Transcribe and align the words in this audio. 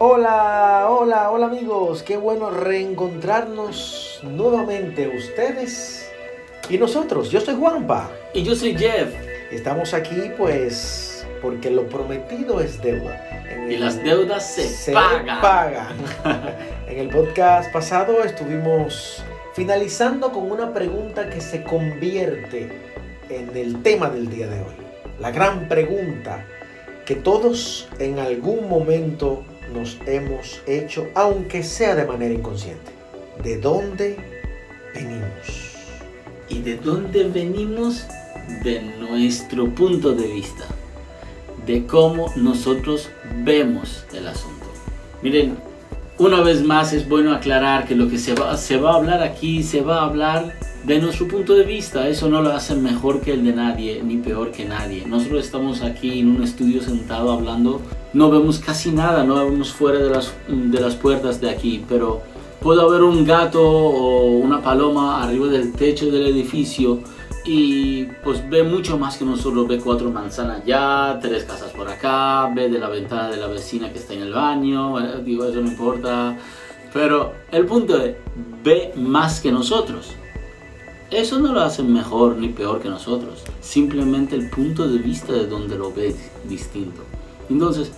Hola, 0.00 0.86
hola, 0.90 1.28
hola 1.32 1.46
amigos, 1.46 2.04
qué 2.04 2.16
bueno 2.16 2.50
reencontrarnos 2.50 4.20
nuevamente 4.22 5.08
ustedes 5.08 6.08
y 6.70 6.78
nosotros. 6.78 7.32
Yo 7.32 7.40
soy 7.40 7.56
Juanpa. 7.56 8.08
Y 8.32 8.44
yo 8.44 8.54
soy 8.54 8.76
Jeff. 8.78 9.12
Estamos 9.50 9.94
aquí 9.94 10.30
pues 10.38 11.26
porque 11.42 11.68
lo 11.72 11.88
prometido 11.88 12.60
es 12.60 12.80
deuda. 12.80 13.20
y 13.68 13.76
las 13.76 14.00
deudas 14.00 14.54
se, 14.54 14.92
pagan. 14.92 15.40
pagan. 15.40 15.96
en 16.86 16.98
el 16.98 17.08
podcast 17.08 17.72
pasado 17.72 18.22
estuvimos 18.22 19.24
finalizando 19.54 20.30
con 20.30 20.48
una 20.52 20.72
pregunta 20.72 21.28
que 21.28 21.40
se 21.40 21.64
convierte 21.64 22.70
en 23.28 23.56
el 23.56 23.82
tema 23.82 24.08
del 24.10 24.30
día 24.30 24.46
de 24.46 24.60
hoy. 24.60 24.76
La 25.18 25.32
gran 25.32 25.66
pregunta 25.66 26.46
que 27.04 27.16
todos 27.16 27.88
en 27.98 28.20
algún 28.20 28.68
momento 28.68 29.42
nos 29.72 29.98
hemos 30.06 30.60
hecho, 30.66 31.08
aunque 31.14 31.62
sea 31.62 31.94
de 31.94 32.06
manera 32.06 32.34
inconsciente. 32.34 32.92
¿De 33.42 33.58
dónde 33.58 34.16
venimos? 34.94 35.76
¿Y 36.48 36.60
de 36.60 36.76
dónde 36.76 37.24
venimos? 37.24 38.06
De 38.64 38.80
nuestro 38.98 39.68
punto 39.74 40.14
de 40.14 40.26
vista, 40.26 40.64
de 41.66 41.84
cómo 41.84 42.32
nosotros 42.34 43.10
vemos 43.44 44.06
el 44.14 44.26
asunto. 44.26 44.64
Miren, 45.22 45.58
una 46.18 46.40
vez 46.40 46.64
más 46.64 46.92
es 46.92 47.08
bueno 47.08 47.32
aclarar 47.32 47.86
que 47.86 47.94
lo 47.94 48.08
que 48.08 48.18
se 48.18 48.34
va, 48.34 48.50
a 48.50 48.94
hablar 48.96 49.22
aquí 49.22 49.62
se 49.62 49.82
va 49.82 50.00
a 50.00 50.06
hablar 50.06 50.52
de 50.82 50.98
nuestro 50.98 51.28
punto 51.28 51.54
de 51.54 51.64
vista. 51.64 52.08
Eso 52.08 52.28
no 52.28 52.42
lo 52.42 52.50
hace 52.50 52.74
mejor 52.74 53.20
que 53.20 53.34
el 53.34 53.44
de 53.44 53.52
nadie, 53.52 54.02
ni 54.02 54.16
peor 54.16 54.50
que 54.50 54.64
nadie. 54.64 55.06
Nosotros 55.06 55.44
estamos 55.44 55.82
aquí 55.82 56.18
en 56.18 56.30
un 56.30 56.42
estudio 56.42 56.82
sentado 56.82 57.30
hablando, 57.30 57.80
no 58.12 58.30
vemos 58.30 58.58
casi 58.58 58.90
nada, 58.90 59.24
no 59.24 59.34
vemos 59.36 59.72
fuera 59.72 59.98
de 59.98 60.10
las, 60.10 60.32
de 60.48 60.80
las 60.80 60.94
puertas 60.94 61.40
de 61.40 61.50
aquí, 61.50 61.84
pero 61.88 62.22
puede 62.60 62.80
haber 62.82 63.02
un 63.02 63.24
gato 63.24 63.62
o 63.62 64.32
una 64.32 64.62
paloma 64.62 65.22
arriba 65.22 65.48
del 65.48 65.72
techo 65.72 66.10
del 66.10 66.26
edificio 66.26 67.00
y 67.44 68.04
pues 68.22 68.48
ve 68.48 68.62
mucho 68.62 68.98
más 68.98 69.16
que 69.16 69.24
nosotros, 69.24 69.66
ve 69.68 69.78
cuatro 69.78 70.10
manzanas 70.10 70.64
ya, 70.64 71.18
tres 71.20 71.44
casas 71.44 71.70
por 71.72 71.88
acá, 71.88 72.50
ve 72.54 72.68
de 72.68 72.78
la 72.78 72.88
ventana 72.88 73.30
de 73.30 73.38
la 73.38 73.46
vecina 73.46 73.92
que 73.92 73.98
está 73.98 74.14
en 74.14 74.22
el 74.22 74.32
baño, 74.32 74.98
digo, 75.22 75.44
eso 75.44 75.60
no 75.60 75.68
importa, 75.68 76.36
pero 76.92 77.32
el 77.52 77.64
punto 77.66 78.02
es, 78.02 78.16
ve 78.62 78.92
más 78.96 79.40
que 79.40 79.52
nosotros. 79.52 80.14
Eso 81.10 81.38
no 81.38 81.54
lo 81.54 81.62
hace 81.62 81.82
mejor 81.82 82.36
ni 82.36 82.48
peor 82.48 82.82
que 82.82 82.90
nosotros, 82.90 83.42
simplemente 83.62 84.36
el 84.36 84.50
punto 84.50 84.86
de 84.86 84.98
vista 84.98 85.32
de 85.32 85.46
donde 85.46 85.78
lo 85.78 85.90
ve 85.90 86.14
distinto. 86.46 87.02
Entonces, 87.50 87.92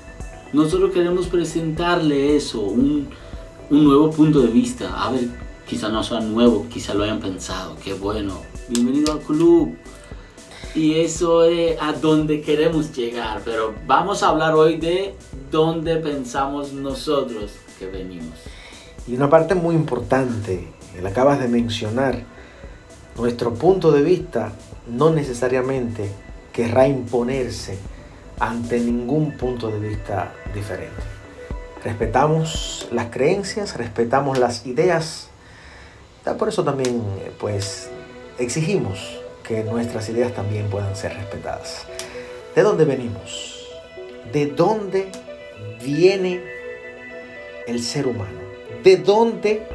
nosotros 0.53 0.93
queremos 0.93 1.27
presentarle 1.27 2.37
eso, 2.37 2.61
un, 2.61 3.09
un 3.71 3.85
nuevo 3.85 4.11
punto 4.11 4.41
de 4.41 4.49
vista, 4.49 5.03
a 5.03 5.11
ver, 5.13 5.29
quizá 5.67 5.89
no 5.89 6.03
sea 6.03 6.21
nuevo, 6.21 6.67
quizá 6.69 6.95
lo 6.95 7.05
hayan 7.05 7.21
pensado, 7.21 7.77
qué 7.83 7.95
bueno, 7.95 8.35
bienvenido 8.69 9.13
al 9.13 9.21
club. 9.21 9.77
Y 10.75 10.95
eso 10.95 11.45
es 11.45 11.81
a 11.81 11.93
donde 11.93 12.43
queremos 12.43 12.93
llegar, 12.97 13.43
pero 13.45 13.75
vamos 13.87 14.23
a 14.23 14.29
hablar 14.29 14.55
hoy 14.55 14.77
de 14.77 15.15
dónde 15.51 15.97
pensamos 15.97 16.73
nosotros 16.73 17.53
que 17.79 17.87
venimos. 17.87 18.35
Y 19.07 19.15
una 19.15 19.29
parte 19.29 19.55
muy 19.55 19.75
importante, 19.75 20.69
que 20.95 21.03
la 21.03 21.11
acabas 21.11 21.41
de 21.41 21.49
mencionar, 21.49 22.23
nuestro 23.17 23.55
punto 23.55 23.91
de 23.91 24.03
vista 24.03 24.53
no 24.89 25.11
necesariamente 25.11 26.11
querrá 26.53 26.87
imponerse 26.87 27.79
ante 28.41 28.81
ningún 28.81 29.33
punto 29.37 29.71
de 29.71 29.79
vista 29.79 30.33
diferente. 30.55 31.03
Respetamos 31.85 32.89
las 32.91 33.07
creencias, 33.07 33.77
respetamos 33.77 34.39
las 34.39 34.67
ideas, 34.67 35.29
por 36.39 36.49
eso 36.49 36.65
también 36.65 37.03
pues 37.39 37.91
exigimos 38.39 39.21
que 39.43 39.65
nuestras 39.65 40.09
ideas 40.09 40.33
también 40.33 40.69
puedan 40.69 40.95
ser 40.97 41.15
respetadas. 41.15 41.87
¿De 42.55 42.63
dónde 42.63 42.85
venimos? 42.85 43.67
¿De 44.33 44.47
dónde 44.47 45.09
viene 45.83 46.43
el 47.67 47.83
ser 47.83 48.07
humano? 48.07 48.39
¿De 48.85 48.97
dónde 48.97 49.67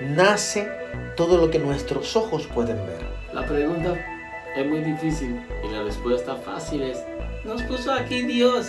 nace 0.00 0.68
todo 1.16 1.38
lo 1.38 1.50
que 1.50 1.58
nuestros 1.58 2.16
ojos 2.16 2.46
pueden 2.46 2.76
ver? 2.86 3.04
La 3.32 3.46
pregunta 3.46 3.94
es 4.56 4.66
muy 4.66 4.80
difícil 4.80 5.40
y 5.62 5.72
la 5.72 5.82
respuesta 5.82 6.36
fácil 6.36 6.82
es, 6.82 6.98
nos 7.44 7.62
puso 7.62 7.92
aquí 7.92 8.22
Dios. 8.22 8.68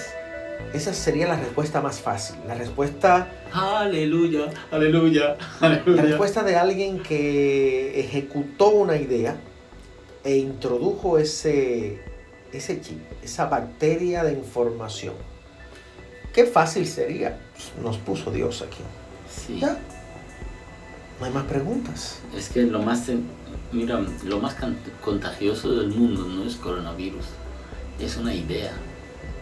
Esa 0.73 0.93
sería 0.93 1.27
la 1.27 1.35
respuesta 1.37 1.81
más 1.81 1.99
fácil. 1.99 2.37
La 2.47 2.55
respuesta... 2.55 3.27
Aleluya, 3.51 4.49
aleluya, 4.71 5.37
aleluya. 5.59 6.01
La 6.01 6.01
respuesta 6.01 6.43
de 6.43 6.55
alguien 6.55 7.01
que 7.01 7.99
ejecutó 7.99 8.69
una 8.69 8.97
idea 8.97 9.35
e 10.23 10.37
introdujo 10.37 11.17
ese, 11.17 12.01
ese 12.51 12.81
chip, 12.81 12.99
esa 13.23 13.45
bacteria 13.45 14.23
de 14.23 14.33
información. 14.33 15.13
Qué 16.33 16.45
fácil 16.45 16.87
sería. 16.87 17.37
Nos 17.81 17.97
puso 17.97 18.31
Dios 18.31 18.61
aquí. 18.61 18.83
Sí. 19.29 19.59
¿Ya? 19.59 19.77
No 21.19 21.25
hay 21.25 21.31
más 21.31 21.45
preguntas. 21.45 22.19
Es 22.35 22.49
que 22.49 22.63
lo 22.63 22.81
más, 22.81 23.09
mira, 23.71 24.01
lo 24.25 24.39
más 24.39 24.55
contagioso 25.01 25.71
del 25.73 25.87
mundo 25.87 26.25
no 26.25 26.43
es 26.43 26.55
coronavirus, 26.55 27.25
es 27.99 28.17
una 28.17 28.33
idea 28.33 28.73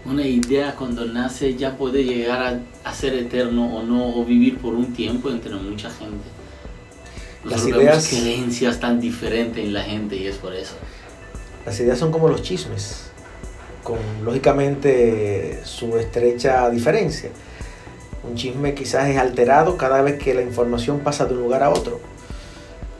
una 0.05 0.25
idea 0.25 0.75
cuando 0.75 1.05
nace 1.05 1.55
ya 1.55 1.77
puede 1.77 2.03
llegar 2.03 2.59
a, 2.83 2.93
ser 2.93 3.13
eterno 3.13 3.77
o 3.77 3.83
no, 3.83 4.15
o 4.15 4.25
vivir 4.25 4.57
por 4.57 4.73
un 4.73 4.93
tiempo 4.93 5.29
entre 5.29 5.53
mucha 5.55 5.89
gente. 5.89 6.25
Las 7.45 7.65
ideas, 7.65 8.07
creencias 8.07 8.79
tan 8.79 8.99
diferentes 8.99 9.63
en 9.63 9.73
la 9.73 9.81
gente 9.81 10.15
y 10.15 10.27
es 10.27 10.37
por 10.37 10.53
eso. 10.53 10.75
Las 11.65 11.79
ideas 11.79 11.97
son 11.97 12.11
como 12.11 12.27
los 12.27 12.41
chismes, 12.41 13.11
con 13.83 13.97
lógicamente 14.23 15.61
su 15.63 15.97
estrecha 15.97 16.69
diferencia. 16.69 17.29
Un 18.29 18.35
chisme 18.35 18.73
quizás 18.73 19.09
es 19.09 19.17
alterado 19.17 19.77
cada 19.77 20.01
vez 20.01 20.21
que 20.21 20.33
la 20.33 20.41
información 20.41 20.99
pasa 20.99 21.25
de 21.25 21.33
un 21.33 21.41
lugar 21.41 21.63
a 21.63 21.69
otro. 21.69 21.99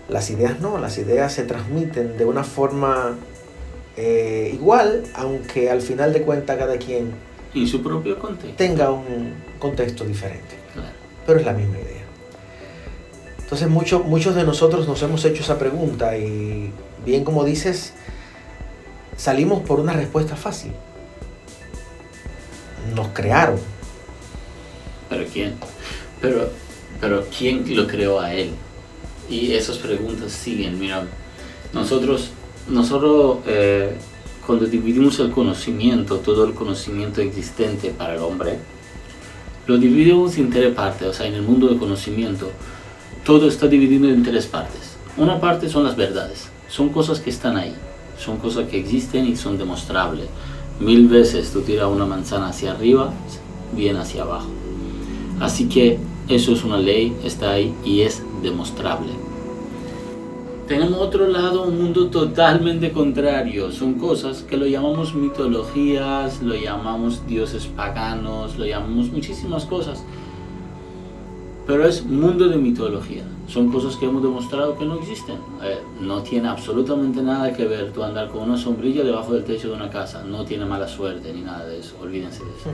Las 0.09 0.29
ideas 0.29 0.59
no, 0.59 0.77
las 0.77 0.97
ideas 0.97 1.33
se 1.33 1.43
transmiten 1.43 2.17
de 2.17 2.25
una 2.25 2.43
forma 2.43 3.15
eh, 3.95 4.51
igual, 4.53 5.03
aunque 5.13 5.69
al 5.69 5.81
final 5.81 6.13
de 6.13 6.21
cuentas 6.21 6.57
cada 6.57 6.77
quien 6.77 7.11
y 7.53 7.67
su 7.67 7.83
propio 7.83 8.17
contexto 8.17 8.55
tenga 8.55 8.91
un 8.91 9.33
contexto 9.59 10.03
diferente, 10.03 10.55
pero 11.25 11.39
es 11.39 11.45
la 11.45 11.53
misma 11.53 11.77
idea. 11.77 12.03
Entonces 13.39 13.69
muchos 13.69 14.03
muchos 14.05 14.33
de 14.35 14.43
nosotros 14.43 14.87
nos 14.87 15.01
hemos 15.03 15.23
hecho 15.25 15.43
esa 15.43 15.59
pregunta 15.59 16.17
y 16.17 16.71
bien 17.05 17.23
como 17.23 17.43
dices, 17.43 17.93
salimos 19.17 19.61
por 19.61 19.79
una 19.79 19.93
respuesta 19.93 20.35
fácil. 20.35 20.71
Nos 22.95 23.09
crearon. 23.09 23.59
¿Pero 25.09 25.25
quién? 25.31 25.53
Pero, 26.21 26.49
pero 26.99 27.25
¿quién 27.37 27.75
lo 27.75 27.87
creó 27.87 28.19
a 28.19 28.33
él? 28.33 28.51
Y 29.29 29.53
esas 29.53 29.77
preguntas 29.77 30.31
siguen. 30.31 30.79
Mira, 30.79 31.05
nosotros 31.71 32.31
nosotros 32.67 33.39
eh, 33.45 33.97
cuando 34.45 34.65
dividimos 34.65 35.19
el 35.19 35.31
conocimiento, 35.31 36.17
todo 36.17 36.45
el 36.45 36.53
conocimiento 36.53 37.21
existente 37.21 37.89
para 37.89 38.15
el 38.15 38.21
hombre, 38.21 38.59
lo 39.67 39.77
dividimos 39.77 40.37
en 40.37 40.49
tres 40.49 40.73
partes, 40.73 41.07
o 41.07 41.13
sea, 41.13 41.27
en 41.27 41.35
el 41.35 41.41
mundo 41.41 41.67
del 41.67 41.77
conocimiento, 41.77 42.49
todo 43.25 43.47
está 43.47 43.67
dividido 43.67 44.09
en 44.09 44.23
tres 44.23 44.45
partes. 44.47 44.97
Una 45.17 45.39
parte 45.39 45.69
son 45.69 45.83
las 45.83 45.95
verdades, 45.95 46.49
son 46.67 46.89
cosas 46.89 47.19
que 47.19 47.29
están 47.29 47.55
ahí, 47.57 47.73
son 48.17 48.37
cosas 48.37 48.67
que 48.67 48.79
existen 48.79 49.27
y 49.27 49.35
son 49.35 49.57
demostrables. 49.57 50.27
Mil 50.79 51.07
veces 51.07 51.51
tú 51.51 51.61
tiras 51.61 51.87
una 51.87 52.05
manzana 52.05 52.49
hacia 52.49 52.71
arriba, 52.71 53.13
viene 53.73 53.99
hacia 53.99 54.23
abajo. 54.23 54.49
Así 55.39 55.69
que 55.69 55.99
eso 56.27 56.53
es 56.53 56.63
una 56.63 56.77
ley, 56.77 57.15
está 57.23 57.51
ahí 57.51 57.73
y 57.85 58.01
es 58.01 58.21
demostrable 58.41 59.11
tenemos 60.67 60.99
otro 60.99 61.27
lado, 61.27 61.63
un 61.63 61.77
mundo 61.77 62.07
totalmente 62.07 62.91
contrario. 62.91 63.71
Son 63.71 63.95
cosas 63.95 64.43
que 64.43 64.57
lo 64.57 64.65
llamamos 64.65 65.13
mitologías, 65.13 66.41
lo 66.41 66.55
llamamos 66.55 67.25
dioses 67.27 67.67
paganos, 67.67 68.57
lo 68.57 68.65
llamamos 68.65 69.11
muchísimas 69.11 69.65
cosas. 69.65 70.03
Pero 71.67 71.87
es 71.87 72.05
mundo 72.05 72.47
de 72.47 72.57
mitología. 72.57 73.23
Son 73.47 73.71
cosas 73.71 73.97
que 73.97 74.05
hemos 74.05 74.23
demostrado 74.23 74.77
que 74.77 74.85
no 74.85 74.95
existen. 74.95 75.35
Eh, 75.61 75.79
no 76.01 76.21
tiene 76.23 76.47
absolutamente 76.47 77.21
nada 77.21 77.53
que 77.53 77.65
ver 77.65 77.91
tú 77.91 78.03
andar 78.03 78.29
con 78.29 78.43
una 78.43 78.57
sombrilla 78.57 79.03
debajo 79.03 79.33
del 79.33 79.43
techo 79.43 79.69
de 79.69 79.75
una 79.75 79.89
casa. 79.89 80.23
No 80.23 80.45
tiene 80.45 80.65
mala 80.65 80.87
suerte 80.87 81.33
ni 81.33 81.41
nada 81.41 81.65
de 81.65 81.79
eso. 81.79 81.95
Olvídense 82.01 82.43
de 82.43 82.51
eso. 82.51 82.69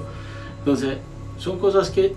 Entonces, 0.60 0.98
son 1.38 1.60
cosas 1.60 1.90
que 1.90 2.14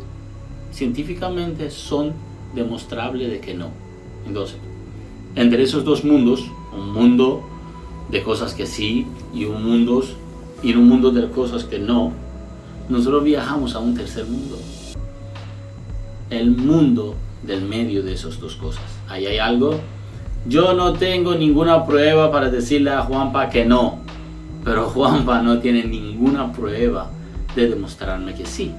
científicamente 0.70 1.70
son 1.70 2.12
demostrables 2.54 3.30
de 3.30 3.40
que 3.40 3.54
no. 3.54 3.68
Entonces, 4.26 4.58
entre 5.34 5.62
esos 5.62 5.84
dos 5.84 6.04
mundos, 6.04 6.50
un 6.76 6.92
mundo 6.92 7.42
de 8.10 8.22
cosas 8.22 8.54
que 8.54 8.66
sí 8.66 9.06
y 9.34 9.44
un 9.44 9.64
mundo, 9.64 10.04
y 10.62 10.74
un 10.74 10.88
mundo 10.88 11.10
de 11.10 11.28
cosas 11.30 11.64
que 11.64 11.78
no, 11.78 12.12
nosotros 12.88 13.24
viajamos 13.24 13.74
a 13.74 13.78
un 13.78 13.94
tercer 13.94 14.26
mundo. 14.26 14.58
el 16.30 16.50
mundo 16.50 17.14
del 17.42 17.62
medio 17.62 18.02
de 18.02 18.14
esas 18.14 18.40
dos 18.40 18.56
cosas. 18.56 18.82
Ahí 19.08 19.26
hay 19.26 19.38
algo. 19.38 19.78
Yo 20.46 20.72
no 20.72 20.94
tengo 20.94 21.34
ninguna 21.34 21.84
prueba 21.84 22.32
para 22.32 22.48
decirle 22.48 22.90
a 22.90 23.02
Juanpa 23.02 23.50
que 23.50 23.66
no, 23.66 23.98
pero 24.64 24.88
Juanpa 24.88 25.42
no 25.42 25.58
tiene 25.58 25.84
ninguna 25.84 26.52
prueba 26.52 27.10
de 27.54 27.68
demostrarme 27.68 28.34
que 28.34 28.46
sí. 28.46 28.72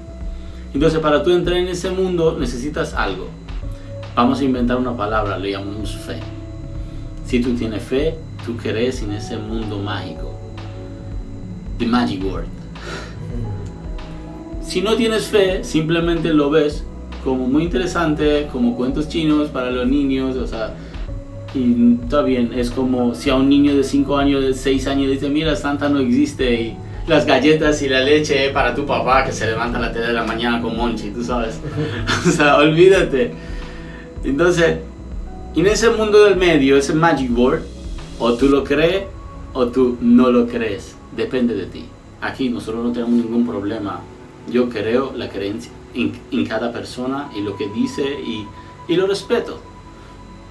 Entonces, 0.72 0.98
para 0.98 1.22
tú 1.22 1.30
entrar 1.30 1.56
en 1.56 1.68
ese 1.68 1.90
mundo 1.90 2.36
necesitas 2.38 2.94
algo. 2.94 3.28
Vamos 4.16 4.40
a 4.40 4.44
inventar 4.44 4.76
una 4.76 4.96
palabra, 4.96 5.38
le 5.38 5.52
llamamos 5.52 5.94
fe. 5.96 6.18
Si 7.34 7.40
tú 7.40 7.52
tienes 7.54 7.82
fe, 7.82 8.14
tú 8.46 8.56
crees 8.56 9.02
en 9.02 9.10
ese 9.10 9.36
mundo 9.36 9.80
mágico. 9.80 10.32
The 11.80 11.84
Magic 11.84 12.22
World. 12.24 12.46
Si 14.62 14.80
no 14.80 14.94
tienes 14.94 15.26
fe, 15.26 15.64
simplemente 15.64 16.32
lo 16.32 16.48
ves 16.48 16.84
como 17.24 17.48
muy 17.48 17.64
interesante, 17.64 18.46
como 18.52 18.76
cuentos 18.76 19.08
chinos 19.08 19.48
para 19.48 19.72
los 19.72 19.88
niños, 19.88 20.36
o 20.36 20.46
sea, 20.46 20.76
y 21.56 21.96
está 22.04 22.22
bien, 22.22 22.52
es 22.54 22.70
como 22.70 23.16
si 23.16 23.30
a 23.30 23.34
un 23.34 23.48
niño 23.48 23.74
de 23.74 23.82
5 23.82 24.16
años, 24.16 24.44
de 24.44 24.54
6 24.54 24.86
años 24.86 25.10
dice, 25.10 25.28
mira, 25.28 25.56
Santa 25.56 25.88
no 25.88 25.98
existe 25.98 26.54
y 26.54 26.76
las 27.08 27.26
galletas 27.26 27.82
y 27.82 27.88
la 27.88 27.98
leche 27.98 28.50
para 28.50 28.76
tu 28.76 28.86
papá 28.86 29.24
que 29.24 29.32
se 29.32 29.46
levanta 29.46 29.78
a 29.78 29.80
las 29.80 29.92
3 29.92 30.06
de 30.06 30.12
la 30.12 30.22
mañana 30.22 30.62
con 30.62 30.76
Monchi, 30.76 31.10
tú 31.10 31.24
sabes. 31.24 31.58
o 32.28 32.30
sea, 32.30 32.58
olvídate. 32.58 33.32
Entonces, 34.22 34.76
en 35.56 35.66
ese 35.66 35.90
mundo 35.90 36.24
del 36.24 36.36
medio, 36.36 36.76
ese 36.76 36.94
Magic 36.94 37.30
Board, 37.30 37.62
o 38.18 38.34
tú 38.34 38.48
lo 38.48 38.64
crees 38.64 39.04
o 39.52 39.66
tú 39.68 39.96
no 40.00 40.30
lo 40.30 40.46
crees, 40.46 40.96
depende 41.16 41.54
de 41.54 41.66
ti. 41.66 41.84
Aquí 42.20 42.48
nosotros 42.48 42.84
no 42.84 42.92
tenemos 42.92 43.14
ningún 43.14 43.46
problema. 43.46 44.00
Yo 44.50 44.68
creo 44.68 45.12
la 45.14 45.28
creencia 45.28 45.70
en, 45.94 46.46
cada 46.46 46.72
persona 46.72 47.30
y 47.36 47.40
lo 47.40 47.56
que 47.56 47.68
dice 47.68 48.02
y, 48.02 48.46
y 48.88 48.96
lo 48.96 49.06
respeto. 49.06 49.58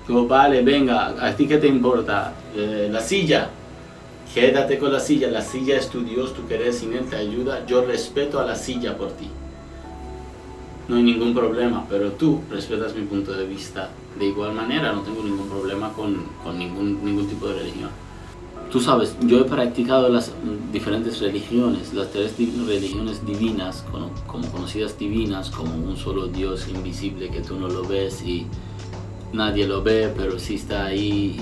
Digo, 0.07 0.27
vale, 0.27 0.61
venga, 0.61 1.15
¿a 1.19 1.35
ti 1.35 1.47
qué 1.47 1.57
te 1.57 1.67
importa? 1.67 2.33
Eh, 2.55 2.89
la 2.91 3.01
silla, 3.01 3.49
quédate 4.33 4.77
con 4.77 4.91
la 4.91 4.99
silla, 4.99 5.29
la 5.29 5.41
silla 5.41 5.77
es 5.77 5.89
tu 5.89 6.01
Dios, 6.01 6.33
tú 6.33 6.43
crees 6.47 6.81
en 6.83 6.93
Él, 6.93 7.05
te 7.09 7.15
ayuda, 7.15 7.65
yo 7.65 7.85
respeto 7.85 8.39
a 8.39 8.45
la 8.45 8.55
silla 8.55 8.97
por 8.97 9.11
ti. 9.11 9.29
No 10.87 10.97
hay 10.97 11.03
ningún 11.03 11.33
problema, 11.33 11.85
pero 11.89 12.11
tú 12.11 12.41
respetas 12.49 12.95
mi 12.95 13.03
punto 13.03 13.31
de 13.33 13.45
vista 13.45 13.89
de 14.19 14.25
igual 14.25 14.53
manera, 14.53 14.91
no 14.91 15.01
tengo 15.01 15.23
ningún 15.23 15.47
problema 15.47 15.93
con, 15.93 16.23
con 16.43 16.57
ningún, 16.57 17.03
ningún 17.03 17.27
tipo 17.27 17.47
de 17.47 17.59
religión. 17.59 17.89
Tú 18.71 18.79
sabes, 18.79 19.15
yo 19.21 19.39
he 19.39 19.43
practicado 19.43 20.09
las 20.09 20.31
diferentes 20.71 21.19
religiones, 21.19 21.93
las 21.93 22.11
tres 22.11 22.33
religiones 22.37 23.25
divinas, 23.25 23.85
como, 23.91 24.09
conocidas 24.51 24.97
divinas, 24.97 25.51
como 25.51 25.73
un 25.75 25.95
solo 25.95 26.27
Dios 26.27 26.67
invisible 26.67 27.29
que 27.29 27.41
tú 27.41 27.55
no 27.55 27.67
lo 27.67 27.83
ves 27.83 28.23
y 28.23 28.47
nadie 29.31 29.67
lo 29.67 29.83
ve, 29.83 30.11
pero 30.17 30.39
sí 30.39 30.55
está 30.55 30.85
ahí 30.85 31.37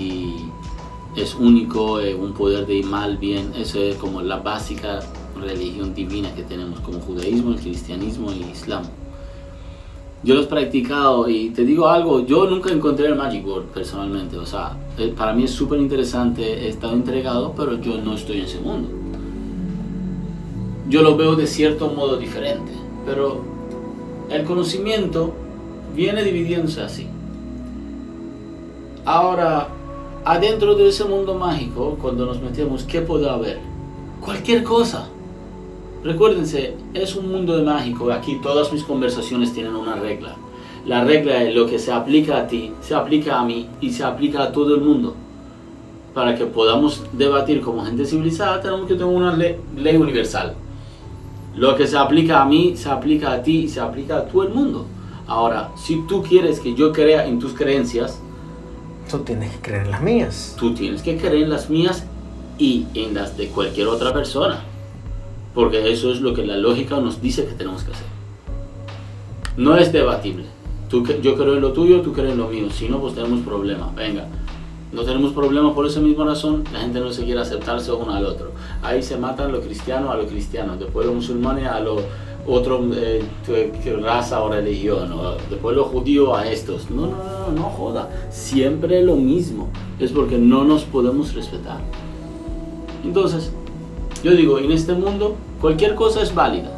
y 1.15 1.19
es 1.19 1.35
único, 1.35 1.99
eh, 1.99 2.13
un 2.13 2.33
poder 2.33 2.65
de 2.65 2.83
mal, 2.83 3.17
bien, 3.17 3.53
eso 3.55 3.79
es 3.79 3.95
como 3.95 4.21
la 4.21 4.37
básica 4.37 4.99
religión 5.39 5.93
divina 5.93 6.33
que 6.35 6.43
tenemos 6.43 6.79
como 6.81 6.99
judaísmo, 6.99 7.51
el 7.51 7.59
cristianismo 7.59 8.31
y 8.31 8.43
el 8.43 8.49
islam. 8.49 8.83
Yo 10.23 10.35
los 10.35 10.45
he 10.45 10.49
practicado 10.49 11.27
y 11.27 11.49
te 11.49 11.65
digo 11.65 11.87
algo, 11.87 12.25
yo 12.25 12.45
nunca 12.45 12.71
encontré 12.71 13.07
el 13.07 13.15
Magic 13.15 13.43
Board 13.43 13.65
personalmente, 13.65 14.37
o 14.37 14.45
sea, 14.45 14.77
eh, 14.99 15.11
para 15.17 15.33
mí 15.33 15.45
es 15.45 15.51
súper 15.51 15.79
interesante, 15.79 16.43
he 16.43 16.69
estado 16.69 16.93
entregado, 16.93 17.53
pero 17.57 17.81
yo 17.81 17.97
no 17.97 18.13
estoy 18.13 18.37
en 18.39 18.45
ese 18.45 18.59
mundo. 18.59 18.89
Yo 20.89 21.01
lo 21.01 21.17
veo 21.17 21.35
de 21.35 21.47
cierto 21.47 21.89
modo 21.89 22.17
diferente, 22.17 22.71
pero 23.05 23.41
el 24.29 24.43
conocimiento 24.43 25.33
viene 25.95 26.23
dividiéndose 26.23 26.81
así. 26.81 27.07
Ahora, 29.05 29.69
adentro 30.23 30.75
de 30.75 30.89
ese 30.89 31.05
mundo 31.05 31.33
mágico, 31.33 31.97
cuando 31.99 32.27
nos 32.27 32.39
metemos, 32.41 32.83
¿qué 32.83 33.01
puede 33.01 33.27
haber? 33.27 33.59
Cualquier 34.19 34.63
cosa. 34.63 35.09
Recuérdense, 36.03 36.73
es 36.95 37.15
un 37.15 37.31
mundo 37.31 37.55
de 37.57 37.63
mágico. 37.63 38.11
Aquí 38.11 38.39
todas 38.41 38.73
mis 38.73 38.83
conversaciones 38.83 39.53
tienen 39.53 39.75
una 39.75 39.95
regla. 39.95 40.35
La 40.85 41.03
regla 41.03 41.43
es 41.43 41.53
lo 41.53 41.67
que 41.67 41.77
se 41.77 41.91
aplica 41.91 42.37
a 42.37 42.47
ti, 42.47 42.73
se 42.81 42.95
aplica 42.95 43.39
a 43.39 43.45
mí 43.45 43.69
y 43.81 43.91
se 43.91 44.03
aplica 44.03 44.43
a 44.43 44.51
todo 44.51 44.73
el 44.73 44.81
mundo. 44.81 45.15
Para 46.15 46.35
que 46.35 46.45
podamos 46.45 47.03
debatir 47.13 47.61
como 47.61 47.85
gente 47.85 48.05
civilizada, 48.05 48.59
tenemos 48.61 48.87
que 48.87 48.95
tener 48.95 49.13
una 49.13 49.35
ley, 49.35 49.57
ley 49.77 49.95
universal. 49.95 50.55
Lo 51.55 51.75
que 51.75 51.85
se 51.85 51.97
aplica 51.97 52.41
a 52.41 52.45
mí, 52.45 52.75
se 52.75 52.89
aplica 52.89 53.31
a 53.33 53.43
ti 53.43 53.59
y 53.59 53.69
se 53.69 53.79
aplica 53.79 54.17
a 54.17 54.25
todo 54.25 54.43
el 54.43 54.49
mundo. 54.49 54.87
Ahora, 55.27 55.69
si 55.77 56.01
tú 56.07 56.23
quieres 56.23 56.59
que 56.59 56.73
yo 56.73 56.91
crea 56.91 57.27
en 57.27 57.37
tus 57.37 57.53
creencias, 57.53 58.19
tú 59.09 59.19
tienes 59.19 59.51
que 59.51 59.59
creer 59.59 59.85
en 59.85 59.91
las 59.91 60.01
mías. 60.01 60.55
Tú 60.59 60.73
tienes 60.73 61.03
que 61.03 61.17
creer 61.17 61.43
en 61.43 61.49
las 61.51 61.69
mías 61.69 62.05
y 62.57 62.87
en 62.95 63.13
las 63.13 63.37
de 63.37 63.47
cualquier 63.49 63.87
otra 63.87 64.11
persona. 64.13 64.65
Porque 65.53 65.91
eso 65.91 66.11
es 66.11 66.21
lo 66.21 66.33
que 66.33 66.45
la 66.45 66.57
lógica 66.57 66.99
nos 66.99 67.21
dice 67.21 67.45
que 67.45 67.53
tenemos 67.53 67.83
que 67.83 67.91
hacer. 67.91 68.07
No 69.57 69.75
es 69.75 69.91
debatible. 69.91 70.45
Tú, 70.89 71.05
yo 71.21 71.35
creo 71.35 71.55
en 71.55 71.61
lo 71.61 71.73
tuyo, 71.73 72.01
tú 72.01 72.13
crees 72.13 72.31
en 72.31 72.37
lo 72.37 72.47
mío. 72.47 72.69
Si 72.69 72.87
no, 72.87 72.99
pues 72.99 73.15
tenemos 73.15 73.41
problemas. 73.41 73.93
Venga. 73.95 74.27
No 74.91 75.03
tenemos 75.03 75.31
problemas 75.31 75.73
por 75.73 75.85
esa 75.85 75.99
misma 76.01 76.25
razón. 76.25 76.63
La 76.73 76.79
gente 76.79 76.99
no 76.99 77.11
se 77.11 77.23
quiere 77.23 77.39
aceptarse 77.39 77.91
uno 77.91 78.13
al 78.13 78.25
otro. 78.25 78.51
Ahí 78.81 79.01
se 79.01 79.17
matan 79.17 79.51
los 79.51 79.63
cristianos 79.65 80.09
a 80.09 80.15
los 80.15 80.27
cristianos. 80.27 80.79
Después 80.79 81.05
los 81.05 81.15
musulmanes 81.15 81.67
a 81.67 81.79
los 81.79 82.01
otros 82.45 82.81
eh, 82.95 83.23
raza 84.01 84.43
o 84.43 84.49
religión. 84.49 85.13
después 85.49 85.75
los 85.75 85.87
judíos 85.87 86.37
a 86.37 86.49
estos. 86.49 86.89
No, 86.89 87.07
no, 87.07 87.15
no, 87.15 87.51
no 87.55 87.63
joda. 87.63 88.09
Siempre 88.29 89.01
lo 89.01 89.15
mismo. 89.15 89.69
Es 89.99 90.11
porque 90.11 90.37
no 90.37 90.63
nos 90.63 90.83
podemos 90.83 91.33
respetar. 91.33 91.79
Entonces, 93.03 93.53
yo 94.23 94.31
digo, 94.31 94.59
en 94.59 94.71
este 94.71 94.93
mundo 94.93 95.35
cualquier 95.59 95.95
cosa 95.95 96.21
es 96.21 96.33
válida. 96.33 96.69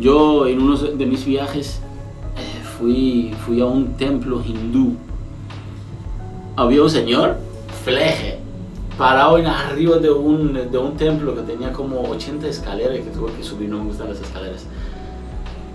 Yo 0.00 0.46
en 0.46 0.60
uno 0.60 0.76
de 0.76 1.06
mis 1.06 1.24
viajes 1.24 1.80
eh, 2.36 2.64
fui, 2.78 3.34
fui 3.44 3.60
a 3.60 3.66
un 3.66 3.96
templo 3.96 4.42
hindú. 4.44 4.96
Había 6.56 6.82
un 6.82 6.90
señor, 6.90 7.36
fleje, 7.84 8.38
parado 8.96 9.38
en 9.38 9.46
arriba 9.46 9.98
de 9.98 10.10
un, 10.10 10.70
de 10.70 10.78
un 10.78 10.96
templo 10.96 11.34
que 11.34 11.42
tenía 11.42 11.72
como 11.72 12.00
80 12.00 12.48
escaleras 12.48 12.98
que 12.98 13.10
tuve 13.10 13.32
que 13.32 13.42
subir, 13.42 13.68
no 13.68 13.78
me 13.78 13.84
gustan 13.84 14.08
las 14.08 14.20
escaleras. 14.20 14.66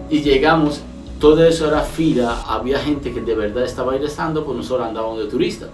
Y 0.09 0.21
llegamos, 0.21 0.81
todo 1.19 1.43
eso 1.43 1.67
era 1.67 1.81
fila, 1.81 2.43
había 2.47 2.79
gente 2.79 3.13
que 3.13 3.21
de 3.21 3.35
verdad 3.35 3.63
estaba 3.63 3.91
regresando, 3.93 4.43
pues 4.43 4.57
nosotros 4.57 4.87
andábamos 4.87 5.19
de 5.19 5.25
turista. 5.25 5.67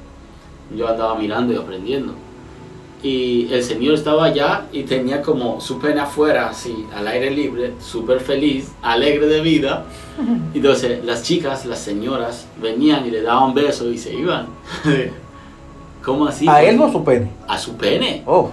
Yo 0.76 0.88
andaba 0.88 1.16
mirando 1.16 1.54
y 1.54 1.58
aprendiendo 1.58 2.14
y 3.04 3.54
el 3.54 3.62
señor 3.62 3.96
estaba 3.96 4.26
allá 4.26 4.68
y 4.72 4.84
tenía 4.84 5.22
como 5.22 5.60
su 5.60 5.78
pena 5.78 6.04
afuera, 6.04 6.48
así, 6.48 6.86
al 6.96 7.06
aire 7.06 7.30
libre, 7.30 7.74
súper 7.80 8.22
feliz, 8.22 8.72
alegre 8.82 9.28
de 9.28 9.42
vida. 9.42 9.86
Entonces 10.54 11.04
las 11.04 11.22
chicas, 11.22 11.66
las 11.66 11.80
señoras, 11.80 12.48
venían 12.62 13.06
y 13.06 13.12
le 13.12 13.22
daban 13.22 13.54
besos 13.54 13.94
y 13.94 13.98
se 13.98 14.14
iban. 14.14 14.48
¿Cómo 16.04 16.28
así? 16.28 16.48
¿A 16.48 16.64
él 16.64 16.80
o 16.80 16.86
a 16.86 16.92
su 16.92 17.04
pene? 17.04 17.30
A 17.46 17.58
su 17.58 17.76
pene. 17.76 18.24
Oh. 18.26 18.50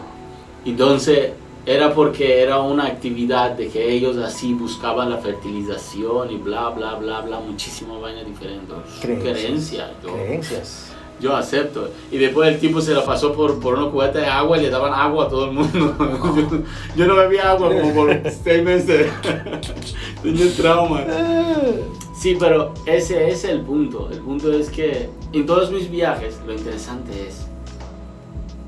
Entonces 0.64 1.30
era 1.64 1.94
porque 1.94 2.42
era 2.42 2.60
una 2.60 2.86
actividad 2.86 3.52
de 3.52 3.68
que 3.68 3.92
ellos 3.92 4.16
así 4.16 4.52
buscaban 4.52 5.10
la 5.10 5.18
fertilización 5.18 6.32
y 6.32 6.36
bla, 6.36 6.70
bla, 6.70 6.94
bla, 6.94 7.20
bla, 7.20 7.38
muchísimas 7.38 8.00
vainas 8.00 8.26
diferentes. 8.26 8.76
Creencias. 9.00 9.90
Creencias 10.02 10.90
yo 11.20 11.36
acepto. 11.36 11.90
Y 12.10 12.18
después 12.18 12.48
el 12.48 12.58
tipo 12.58 12.80
se 12.80 12.94
la 12.94 13.04
pasó 13.04 13.32
por, 13.32 13.60
por 13.60 13.74
una 13.74 13.90
cubeta 13.90 14.18
de 14.18 14.26
agua 14.26 14.58
y 14.58 14.62
le 14.62 14.70
daban 14.70 14.92
agua 14.92 15.26
a 15.26 15.28
todo 15.28 15.46
el 15.46 15.52
mundo. 15.52 15.94
yo, 16.96 17.06
no 17.06 17.16
bebía 17.16 17.50
agua 17.50 17.68
como 17.68 17.94
por 17.94 18.20
seis 18.42 18.64
meses. 18.64 19.10
Tenía 20.22 20.52
trauma. 20.56 21.04
Sí, 22.18 22.36
pero 22.38 22.74
ese 22.86 23.30
es 23.30 23.44
el 23.44 23.60
punto. 23.60 24.10
El 24.10 24.18
punto 24.18 24.52
es 24.52 24.68
que 24.68 25.08
en 25.32 25.46
todos 25.46 25.70
mis 25.70 25.90
viajes 25.90 26.38
lo 26.46 26.52
interesante 26.52 27.12
es 27.28 27.46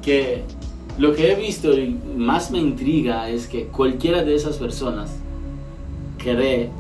que 0.03 0.43
lo 0.99 1.15
que 1.15 1.33
he 1.33 1.35
visto 1.35 1.73
y 1.73 1.99
más 2.17 2.51
me 2.51 2.59
intriga 2.59 3.29
es 3.29 3.47
que 3.47 3.67
cualquiera 3.67 4.23
de 4.23 4.35
esas 4.35 4.59
personas 4.59 5.11
cree 6.19 6.71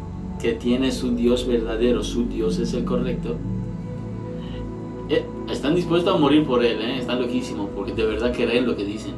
que 0.41 0.53
tiene 0.53 0.93
su 0.93 1.15
Dios 1.15 1.47
verdadero, 1.47 2.03
su 2.03 2.27
Dios 2.27 2.59
es 2.59 2.75
el 2.75 2.85
correcto, 2.85 3.37
eh, 5.13 5.25
están 5.51 5.75
dispuestos 5.75 6.15
a 6.15 6.19
morir 6.19 6.47
por 6.47 6.65
él, 6.65 6.81
¿eh? 6.81 6.99
están 6.99 7.21
loquísimos, 7.21 7.69
porque 7.75 7.93
de 7.93 8.07
verdad 8.07 8.33
creen 8.35 8.67
lo 8.67 8.77
que 8.77 8.85
dicen. 8.85 9.15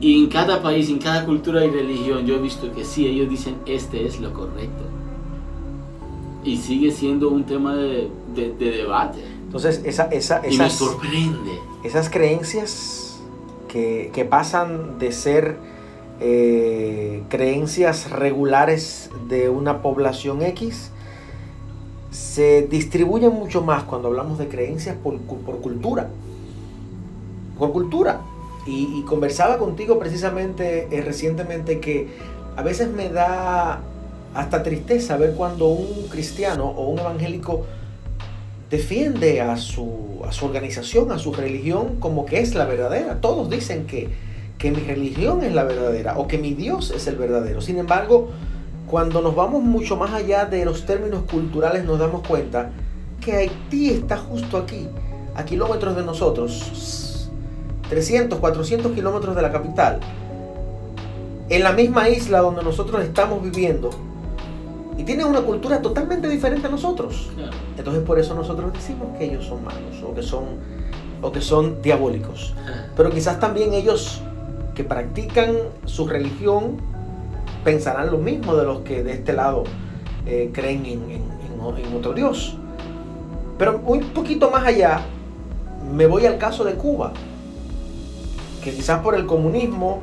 Y 0.00 0.22
en 0.22 0.28
cada 0.28 0.62
país, 0.62 0.88
en 0.90 0.98
cada 0.98 1.24
cultura 1.24 1.64
y 1.64 1.70
religión, 1.70 2.24
yo 2.26 2.36
he 2.36 2.38
visto 2.38 2.72
que 2.72 2.84
sí, 2.84 3.06
ellos 3.06 3.28
dicen, 3.28 3.56
este 3.66 4.06
es 4.06 4.20
lo 4.20 4.32
correcto. 4.32 4.84
Y 6.44 6.56
sigue 6.56 6.92
siendo 6.92 7.30
un 7.30 7.44
tema 7.44 7.74
de, 7.74 8.10
debate. 8.34 9.18
Entonces, 9.44 9.82
esa, 9.84 10.04
esa, 10.04 10.38
esas, 10.38 10.54
y 10.54 10.58
me 10.58 10.70
sorprende. 10.70 11.58
Esas 11.82 12.10
creencias 12.10 13.20
que, 13.66 14.10
que 14.12 14.24
pasan 14.24 14.98
de 14.98 15.10
ser 15.10 15.56
eh, 16.20 17.22
creencias 17.28 18.10
regulares 18.10 19.10
de 19.28 19.48
una 19.48 19.82
población 19.82 20.42
X 20.42 20.90
se 22.10 22.62
distribuyen 22.62 23.32
mucho 23.32 23.62
más 23.62 23.84
cuando 23.84 24.08
hablamos 24.08 24.38
de 24.38 24.48
creencias 24.48 24.96
por, 24.96 25.18
por 25.18 25.60
cultura. 25.60 26.08
Por 27.58 27.72
cultura. 27.72 28.20
Y, 28.66 29.02
conversaba 29.02 29.56
contigo 29.56 29.98
precisamente 29.98 30.88
eh, 30.90 31.00
recientemente 31.00 31.80
que 31.80 32.08
a 32.54 32.62
veces 32.62 32.90
me 32.90 33.08
da 33.08 33.80
hasta 34.34 34.62
tristeza 34.62 35.16
ver 35.16 35.34
cuando 35.34 35.68
un 35.68 36.08
cristiano 36.08 36.66
o 36.66 36.90
un 36.90 36.98
evangélico 36.98 37.64
defiende 38.70 39.40
a 39.40 39.56
su, 39.56 40.20
a 40.26 40.32
su 40.32 40.44
organización, 40.44 41.10
a 41.12 41.18
su 41.18 41.32
religión 41.32 41.96
como 41.98 42.26
que 42.26 42.40
es 42.40 42.54
la 42.54 42.66
verdadera. 42.66 43.22
Todos 43.22 43.48
dicen 43.48 43.86
que, 43.86 44.10
que 44.58 44.70
mi 44.70 44.80
religión 44.80 45.42
es 45.42 45.54
la 45.54 45.64
verdadera 45.64 46.18
o 46.18 46.28
que 46.28 46.36
mi 46.36 46.52
Dios 46.52 46.90
es 46.90 47.06
el 47.06 47.16
verdadero. 47.16 47.62
Sin 47.62 47.78
embargo, 47.78 48.28
cuando 48.88 49.20
nos 49.20 49.34
vamos 49.34 49.62
mucho 49.62 49.96
más 49.96 50.12
allá 50.12 50.46
de 50.46 50.64
los 50.64 50.86
términos 50.86 51.22
culturales 51.30 51.84
nos 51.84 51.98
damos 51.98 52.26
cuenta 52.26 52.70
que 53.20 53.34
Haití 53.34 53.90
está 53.90 54.16
justo 54.16 54.56
aquí, 54.56 54.88
a 55.34 55.44
kilómetros 55.44 55.94
de 55.94 56.02
nosotros, 56.02 57.28
300, 57.90 58.38
400 58.38 58.92
kilómetros 58.92 59.36
de 59.36 59.42
la 59.42 59.52
capital, 59.52 60.00
en 61.48 61.62
la 61.62 61.72
misma 61.72 62.08
isla 62.08 62.40
donde 62.40 62.62
nosotros 62.62 63.02
estamos 63.02 63.42
viviendo, 63.42 63.90
y 64.96 65.04
tienen 65.04 65.26
una 65.26 65.42
cultura 65.42 65.80
totalmente 65.80 66.28
diferente 66.28 66.66
a 66.66 66.70
nosotros. 66.70 67.28
Entonces 67.76 68.02
por 68.02 68.18
eso 68.18 68.34
nosotros 68.34 68.72
decimos 68.72 69.16
que 69.16 69.26
ellos 69.26 69.44
son 69.44 69.62
malos 69.64 70.02
o 70.04 70.14
que 70.14 70.22
son, 70.22 70.44
o 71.22 71.30
que 71.30 71.40
son 71.40 71.80
diabólicos. 71.82 72.54
Pero 72.96 73.10
quizás 73.10 73.38
también 73.38 73.74
ellos 73.74 74.20
que 74.74 74.82
practican 74.82 75.54
su 75.84 76.08
religión 76.08 76.78
pensarán 77.64 78.10
lo 78.10 78.18
mismo 78.18 78.54
de 78.54 78.64
los 78.64 78.80
que 78.80 79.02
de 79.02 79.12
este 79.12 79.32
lado 79.32 79.64
eh, 80.26 80.50
creen 80.52 80.84
en, 80.86 81.28
otro 81.94 82.12
Dios. 82.12 82.56
Pero 83.58 83.80
un 83.84 84.00
poquito 84.10 84.50
más 84.50 84.64
allá, 84.64 85.00
me 85.92 86.06
voy 86.06 86.26
al 86.26 86.38
caso 86.38 86.64
de 86.64 86.74
Cuba 86.74 87.12
que 88.62 88.72
quizás 88.72 89.00
por 89.00 89.14
el 89.14 89.26
comunismo 89.26 90.02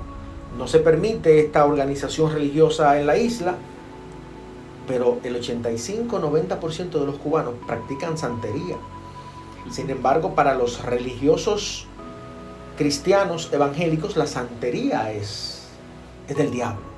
no 0.57 0.67
se 0.67 0.79
permite 0.79 1.39
esta 1.39 1.65
organización 1.65 2.31
religiosa 2.31 2.99
en 2.99 3.07
la 3.07 3.17
isla, 3.17 3.55
pero 4.87 5.19
el 5.23 5.39
85-90% 5.39 6.89
de 6.99 7.05
los 7.05 7.17
cubanos 7.17 7.53
practican 7.65 8.17
santería. 8.17 8.77
Sin 9.69 9.89
embargo, 9.89 10.35
para 10.35 10.55
los 10.55 10.83
religiosos 10.83 11.87
cristianos 12.77 13.49
evangélicos, 13.51 14.15
la 14.15 14.27
santería 14.27 15.11
es, 15.11 15.67
es 16.27 16.37
del 16.37 16.51
diablo. 16.51 16.94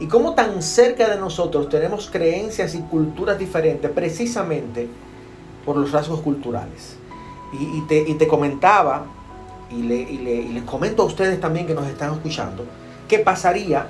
Y 0.00 0.06
como 0.06 0.34
tan 0.34 0.62
cerca 0.62 1.08
de 1.08 1.18
nosotros 1.18 1.68
tenemos 1.68 2.08
creencias 2.10 2.74
y 2.74 2.78
culturas 2.82 3.38
diferentes 3.38 3.90
precisamente 3.90 4.88
por 5.64 5.76
los 5.76 5.90
rasgos 5.90 6.20
culturales. 6.20 6.96
Y, 7.52 7.80
te, 7.82 8.04
y 8.06 8.14
te 8.14 8.28
comentaba 8.28 9.06
y, 9.70 9.82
les 9.82 10.62
comento 10.64 11.02
a 11.02 11.06
ustedes 11.06 11.40
también 11.40 11.66
que 11.66 11.74
nos 11.74 11.86
están 11.86 12.12
escuchando, 12.12 12.64
¿qué 13.06 13.18
pasaría 13.18 13.88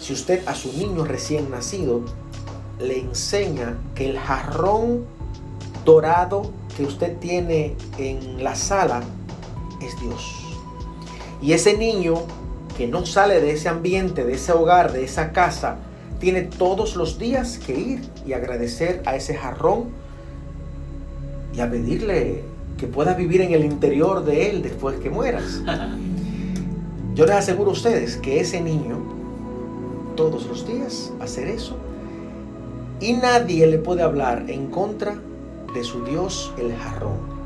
si 0.00 0.12
usted 0.12 0.46
a 0.46 0.54
su 0.54 0.72
niño 0.72 1.04
recién 1.04 1.50
nacido 1.50 2.02
le 2.78 3.00
enseña 3.00 3.76
que 3.94 4.08
el 4.08 4.18
jarrón 4.18 5.04
dorado 5.84 6.50
que 6.76 6.84
usted 6.84 7.16
tiene 7.18 7.74
en 7.98 8.42
la 8.42 8.54
sala 8.54 9.02
es 9.80 9.98
Dios? 10.00 10.34
Y 11.40 11.52
ese 11.52 11.76
niño 11.76 12.22
que 12.78 12.86
no 12.86 13.04
sale 13.04 13.40
de 13.40 13.50
ese 13.50 13.68
ambiente, 13.68 14.24
de 14.24 14.34
ese 14.34 14.52
hogar, 14.52 14.92
de 14.92 15.02
esa 15.02 15.32
casa, 15.32 15.78
tiene 16.20 16.42
todos 16.42 16.94
los 16.94 17.18
días 17.18 17.58
que 17.58 17.74
ir 17.74 18.08
y 18.24 18.34
agradecer 18.34 19.02
a 19.04 19.16
ese 19.16 19.34
jarrón 19.34 19.86
y 21.52 21.58
a 21.58 21.68
pedirle 21.68 22.44
que 22.76 22.86
puedas 22.86 23.16
vivir 23.16 23.40
en 23.40 23.52
el 23.52 23.64
interior 23.64 24.24
de 24.24 24.48
Él 24.48 24.62
después 24.62 25.00
que 25.00 25.10
mueras. 25.10 25.60
Yo 27.16 27.26
les 27.26 27.34
aseguro 27.34 27.70
a 27.70 27.72
ustedes 27.72 28.16
que 28.16 28.38
ese 28.38 28.60
niño 28.60 29.00
todos 30.14 30.46
los 30.46 30.64
días 30.64 31.12
va 31.18 31.22
a 31.22 31.24
hacer 31.24 31.48
eso 31.48 31.76
y 33.00 33.14
nadie 33.14 33.66
le 33.66 33.78
puede 33.78 34.02
hablar 34.02 34.44
en 34.46 34.68
contra 34.68 35.18
de 35.74 35.82
su 35.82 36.04
Dios 36.04 36.52
el 36.58 36.76
jarrón. 36.76 37.38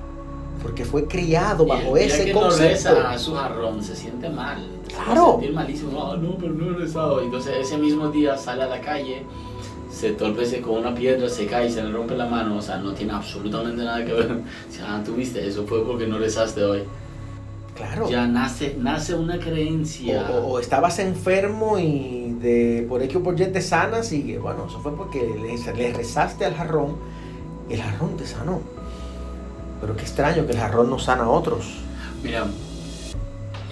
Porque 0.62 0.84
fue 0.84 1.06
criado 1.06 1.64
bajo 1.64 1.96
ese 1.96 2.26
que 2.26 2.32
concepto. 2.32 3.00
No 3.00 3.08
a 3.08 3.18
su 3.18 3.34
jarrón, 3.34 3.82
se 3.82 3.96
siente 3.96 4.28
mal. 4.28 4.81
Claro. 4.94 5.38
Se 5.40 5.50
malísimo. 5.50 6.02
Ah, 6.02 6.16
no, 6.16 6.36
pero 6.38 6.52
no 6.52 6.70
he 6.70 6.78
rezado. 6.78 7.20
Entonces 7.22 7.56
ese 7.58 7.78
mismo 7.78 8.08
día 8.08 8.36
sale 8.36 8.62
a 8.62 8.66
la 8.66 8.80
calle 8.80 9.24
se 9.92 10.12
torpece 10.12 10.62
con 10.62 10.78
una 10.78 10.94
piedra, 10.94 11.28
se 11.28 11.46
cae 11.46 11.68
y 11.68 11.70
se 11.70 11.82
le 11.82 11.92
rompe 11.92 12.16
la 12.16 12.26
mano, 12.26 12.56
o 12.56 12.62
sea, 12.62 12.78
no 12.78 12.92
tiene 12.92 13.12
absolutamente 13.12 13.84
nada 13.84 14.04
que 14.04 14.12
ver. 14.12 14.40
Ah, 14.84 15.00
tú 15.04 15.14
viste, 15.14 15.46
eso 15.46 15.64
fue 15.64 15.84
porque 15.84 16.06
no 16.06 16.18
rezaste 16.18 16.64
hoy. 16.64 16.82
Claro. 17.76 18.08
Ya 18.08 18.26
nace, 18.26 18.74
nace 18.78 19.14
una 19.14 19.38
creencia. 19.38 20.28
O, 20.30 20.58
estabas 20.58 20.98
enfermo 20.98 21.78
y 21.78 22.34
de, 22.40 22.84
por 22.88 23.02
X 23.02 23.16
o 23.16 23.22
por 23.22 23.40
Y 23.40 23.46
te 23.46 23.60
sanas 23.60 24.12
y 24.12 24.36
bueno, 24.38 24.66
eso 24.68 24.80
fue 24.80 24.96
porque 24.96 25.20
le, 25.20 25.92
rezaste 25.92 26.44
al 26.44 26.54
jarrón 26.54 26.96
y 27.68 27.74
el 27.74 27.82
jarrón 27.82 28.16
te 28.16 28.26
sanó. 28.26 28.60
Pero 29.80 29.96
qué 29.96 30.02
extraño 30.02 30.46
que 30.46 30.52
el 30.52 30.58
jarrón 30.58 30.90
no 30.90 30.98
sana 30.98 31.24
a 31.24 31.28
otros. 31.30 31.78
Mira, 32.22 32.46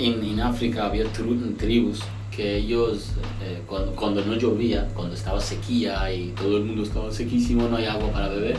en, 0.07 0.23
en 0.25 0.41
África 0.41 0.87
había 0.87 1.05
tribus 1.07 2.03
que 2.35 2.57
ellos, 2.57 3.13
eh, 3.43 3.61
cuando, 3.67 3.93
cuando, 3.93 4.25
no 4.25 4.35
llovía, 4.35 4.89
cuando 4.95 5.15
estaba 5.15 5.41
sequía 5.41 6.13
y 6.13 6.29
todo 6.29 6.59
el 6.59 6.65
mundo 6.65 6.85
estaba 6.85 7.11
sequísimo, 7.11 7.69
no 7.69 7.77
hay 7.77 7.87
agua 7.87 8.11
para 8.13 8.29
beber, 8.29 8.57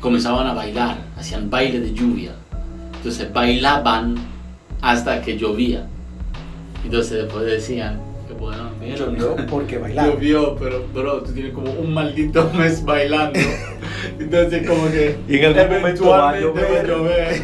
comenzaban 0.00 0.46
a 0.46 0.54
bailar, 0.54 1.04
hacían 1.16 1.50
baile 1.50 1.80
de 1.80 1.92
lluvia. 1.92 2.32
Entonces 2.96 3.32
bailaban 3.32 4.16
hasta 4.80 5.20
que 5.22 5.36
llovía. 5.36 5.86
Entonces 6.84 7.24
después 7.24 7.44
decían, 7.44 8.00
que 8.26 8.34
bueno, 8.34 8.70
llovió 8.80 9.36
porque 9.48 9.78
bailaban. 9.78 10.12
Llovió, 10.12 10.56
pero 10.56 10.86
bro, 10.92 11.22
tú 11.22 11.32
tienes 11.32 11.52
como 11.52 11.70
un 11.70 11.92
maldito 11.92 12.50
mes 12.58 12.84
bailando. 12.84 13.38
Entonces 14.18 14.66
como 14.66 14.90
que 14.90 15.18
y 15.28 15.36
en 15.36 15.58
algún 15.58 15.76
momento 15.78 16.08
va 16.08 16.30
a 16.30 16.40
llover. 16.40 17.42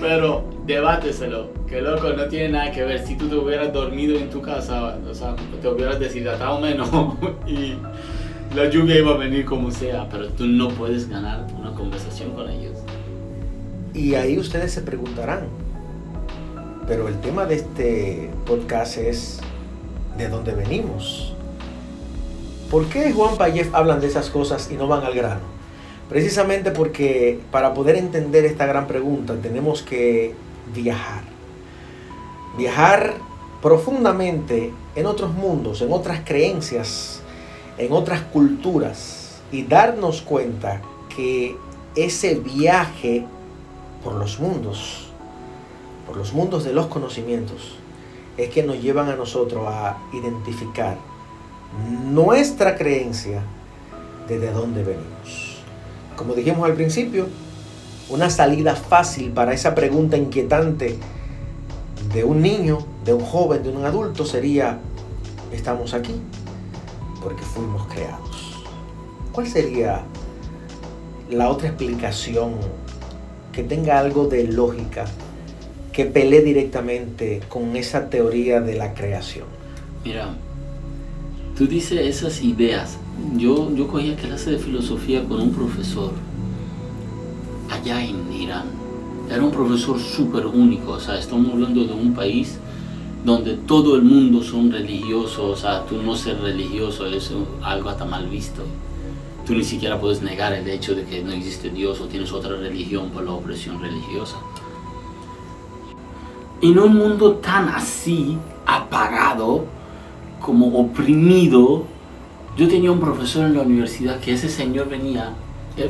Pero 0.00 0.48
debáteselo 0.70 1.50
que 1.68 1.80
loco, 1.80 2.10
no 2.10 2.26
tiene 2.26 2.50
nada 2.50 2.70
que 2.72 2.84
ver. 2.84 3.04
Si 3.06 3.16
tú 3.16 3.28
te 3.28 3.36
hubieras 3.36 3.72
dormido 3.72 4.16
en 4.16 4.30
tu 4.30 4.40
casa, 4.40 4.98
o 5.08 5.14
sea, 5.14 5.34
te 5.60 5.68
hubieras 5.68 5.98
deshidratado 5.98 6.60
menos 6.60 6.88
y 7.46 7.74
la 8.54 8.68
lluvia 8.68 8.98
iba 8.98 9.12
a 9.12 9.16
venir 9.16 9.44
como 9.44 9.70
sea, 9.70 10.08
pero 10.10 10.28
tú 10.28 10.46
no 10.46 10.68
puedes 10.68 11.08
ganar 11.08 11.46
una 11.58 11.72
conversación 11.74 12.32
con 12.32 12.48
ellos. 12.48 12.78
Y 13.94 14.14
ahí 14.14 14.38
ustedes 14.38 14.72
se 14.72 14.82
preguntarán, 14.82 15.46
pero 16.86 17.08
el 17.08 17.20
tema 17.20 17.44
de 17.44 17.56
este 17.56 18.30
podcast 18.46 18.96
es 18.96 19.40
de 20.16 20.28
dónde 20.28 20.52
venimos. 20.52 21.34
¿Por 22.70 22.86
qué 22.86 23.12
Juan 23.12 23.36
Payef 23.36 23.74
hablan 23.74 24.00
de 24.00 24.06
esas 24.06 24.30
cosas 24.30 24.70
y 24.70 24.74
no 24.74 24.86
van 24.86 25.04
al 25.04 25.14
grano? 25.14 25.40
Precisamente 26.08 26.70
porque 26.70 27.40
para 27.50 27.74
poder 27.74 27.96
entender 27.96 28.44
esta 28.44 28.66
gran 28.66 28.86
pregunta 28.86 29.34
tenemos 29.40 29.82
que 29.82 30.34
viajar 30.74 31.40
viajar 32.56 33.14
profundamente 33.62 34.72
en 34.94 35.06
otros 35.06 35.34
mundos, 35.34 35.82
en 35.82 35.92
otras 35.92 36.20
creencias, 36.24 37.20
en 37.78 37.92
otras 37.92 38.22
culturas 38.22 39.40
y 39.52 39.64
darnos 39.64 40.22
cuenta 40.22 40.80
que 41.14 41.56
ese 41.94 42.34
viaje 42.36 43.24
por 44.02 44.14
los 44.14 44.40
mundos, 44.40 45.08
por 46.06 46.16
los 46.16 46.32
mundos 46.32 46.64
de 46.64 46.72
los 46.72 46.86
conocimientos, 46.86 47.76
es 48.36 48.48
que 48.50 48.62
nos 48.62 48.80
llevan 48.80 49.08
a 49.10 49.16
nosotros 49.16 49.64
a 49.66 49.98
identificar 50.12 50.96
nuestra 52.04 52.76
creencia 52.76 53.42
desde 54.26 54.52
dónde 54.52 54.82
venimos. 54.82 55.58
Como 56.16 56.34
dijimos 56.34 56.68
al 56.68 56.74
principio, 56.74 57.26
una 58.10 58.28
salida 58.28 58.74
fácil 58.74 59.30
para 59.30 59.54
esa 59.54 59.74
pregunta 59.74 60.16
inquietante 60.16 60.98
de 62.12 62.24
un 62.24 62.42
niño, 62.42 62.78
de 63.04 63.14
un 63.14 63.24
joven, 63.24 63.62
de 63.62 63.68
un 63.70 63.84
adulto 63.84 64.24
sería, 64.24 64.80
estamos 65.52 65.94
aquí 65.94 66.14
porque 67.22 67.42
fuimos 67.42 67.86
creados. 67.86 68.64
¿Cuál 69.32 69.46
sería 69.46 70.02
la 71.30 71.48
otra 71.48 71.68
explicación 71.68 72.54
que 73.52 73.62
tenga 73.62 73.98
algo 73.98 74.26
de 74.26 74.44
lógica, 74.48 75.04
que 75.92 76.04
pelee 76.04 76.42
directamente 76.42 77.40
con 77.48 77.76
esa 77.76 78.10
teoría 78.10 78.60
de 78.60 78.74
la 78.74 78.94
creación? 78.94 79.46
Mira, 80.04 80.34
tú 81.56 81.68
dices 81.68 82.00
esas 82.00 82.42
ideas. 82.42 82.96
Yo, 83.36 83.72
yo 83.74 83.86
cogía 83.86 84.16
clase 84.16 84.50
de 84.50 84.58
filosofía 84.58 85.22
con 85.24 85.40
un 85.40 85.52
profesor 85.52 86.12
allá 87.70 88.04
en 88.04 88.32
Irán 88.32 88.66
era 89.30 89.44
un 89.44 89.52
profesor 89.52 89.98
súper 90.00 90.46
único, 90.46 90.92
o 90.92 91.00
sea, 91.00 91.18
estamos 91.18 91.52
hablando 91.52 91.84
de 91.84 91.92
un 91.92 92.14
país 92.14 92.58
donde 93.24 93.54
todo 93.54 93.96
el 93.96 94.02
mundo 94.02 94.42
son 94.42 94.72
religiosos, 94.72 95.38
o 95.38 95.56
sea, 95.56 95.84
tú 95.84 96.02
no 96.02 96.16
ser 96.16 96.40
religioso 96.40 97.06
es 97.06 97.30
algo 97.62 97.90
hasta 97.90 98.04
mal 98.04 98.26
visto. 98.28 98.62
tú 99.46 99.54
ni 99.54 99.64
siquiera 99.64 100.00
puedes 100.00 100.22
negar 100.22 100.52
el 100.52 100.68
hecho 100.68 100.94
de 100.94 101.04
que 101.04 101.22
no 101.22 101.32
existe 101.32 101.70
Dios 101.70 102.00
o 102.00 102.06
tienes 102.06 102.32
otra 102.32 102.56
religión 102.56 103.10
por 103.10 103.24
la 103.24 103.32
opresión 103.32 103.80
religiosa. 103.80 104.36
En 106.62 106.78
un 106.78 106.94
mundo 106.94 107.34
tan 107.34 107.68
así, 107.68 108.36
apagado, 108.66 109.64
como 110.40 110.78
oprimido, 110.78 111.84
yo 112.56 112.68
tenía 112.68 112.90
un 112.92 113.00
profesor 113.00 113.46
en 113.46 113.54
la 113.54 113.62
universidad 113.62 114.20
que 114.20 114.32
ese 114.32 114.48
señor 114.48 114.88
venía, 114.88 115.34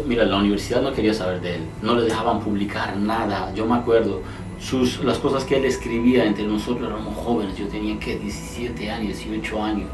mira, 0.06 0.24
la 0.24 0.36
universidad 0.36 0.82
no 0.82 0.92
quería 0.92 1.14
saber 1.14 1.40
de 1.40 1.56
él, 1.56 1.62
no 1.82 1.94
le 1.94 2.02
dejaban 2.02 2.40
publicar 2.40 2.96
nada, 2.96 3.52
yo 3.54 3.66
me 3.66 3.76
acuerdo, 3.76 4.22
sus, 4.60 5.02
las 5.02 5.18
cosas 5.18 5.44
que 5.44 5.56
él 5.56 5.64
escribía 5.64 6.24
entre 6.24 6.44
nosotros 6.44 6.88
éramos 6.88 7.16
jóvenes, 7.16 7.56
yo 7.56 7.66
tenía 7.68 7.98
que 7.98 8.18
17 8.18 8.90
años, 8.90 9.18
18 9.18 9.62
años, 9.62 9.88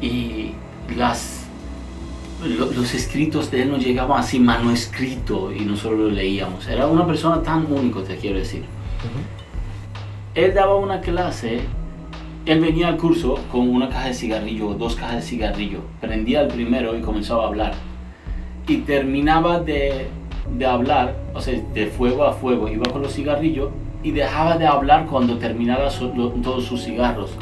y 0.00 0.52
las, 0.94 1.46
los 2.44 2.94
escritos 2.94 3.50
de 3.50 3.62
él 3.62 3.70
nos 3.70 3.84
llegaban 3.84 4.20
así 4.20 4.38
manuscrito 4.38 5.52
y 5.52 5.60
nosotros 5.60 5.98
lo 5.98 6.10
leíamos. 6.10 6.68
Era 6.68 6.86
una 6.86 7.06
persona 7.06 7.42
tan 7.42 7.70
único, 7.72 8.02
te 8.02 8.16
quiero 8.16 8.38
decir. 8.38 8.64
Él 10.34 10.52
daba 10.52 10.76
una 10.76 11.00
clase, 11.00 11.60
él 12.44 12.60
venía 12.60 12.88
al 12.88 12.98
curso 12.98 13.38
con 13.50 13.68
una 13.68 13.88
caja 13.88 14.08
de 14.08 14.14
cigarrillo, 14.14 14.74
dos 14.74 14.96
cajas 14.96 15.16
de 15.16 15.22
cigarrillo, 15.22 15.80
prendía 15.98 16.42
el 16.42 16.48
primero 16.48 16.96
y 16.96 17.00
comenzaba 17.00 17.44
a 17.44 17.46
hablar. 17.48 17.74
Y 18.68 18.78
terminaba 18.78 19.60
de, 19.60 20.06
de 20.56 20.66
hablar, 20.66 21.16
o 21.34 21.40
sea, 21.40 21.60
de 21.74 21.86
fuego 21.86 22.24
a 22.24 22.32
fuego, 22.32 22.68
iba 22.68 22.90
con 22.90 23.02
los 23.02 23.12
cigarrillos 23.12 23.70
y 24.02 24.12
dejaba 24.12 24.56
de 24.56 24.66
hablar 24.66 25.06
cuando 25.06 25.36
terminaba 25.36 25.88
todos 26.42 26.64
sus 26.64 26.84
cigarros. 26.84 27.32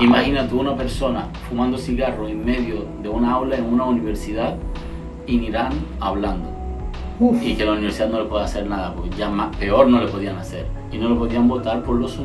Imagínate 0.00 0.54
una 0.54 0.76
persona 0.76 1.28
fumando 1.48 1.76
cigarro 1.76 2.28
en 2.28 2.44
medio 2.44 2.86
de 3.02 3.08
una 3.08 3.32
aula 3.32 3.56
en 3.56 3.64
una 3.64 3.84
universidad 3.84 4.56
en 5.26 5.42
Irán 5.42 5.72
hablando. 5.98 6.50
Y 7.40 7.54
que 7.54 7.64
la 7.64 7.72
universidad 7.72 8.08
no 8.10 8.20
le 8.20 8.24
puede 8.26 8.44
hacer 8.44 8.66
nada, 8.66 8.94
porque 8.94 9.10
ya 9.16 9.28
más, 9.28 9.56
peor 9.56 9.88
no 9.88 10.00
le 10.00 10.08
podían 10.08 10.36
hacer. 10.36 10.66
Y 10.90 10.98
no 10.98 11.08
lo 11.08 11.18
podían 11.18 11.48
votar 11.48 11.82
por 11.82 11.96
los, 11.96 12.18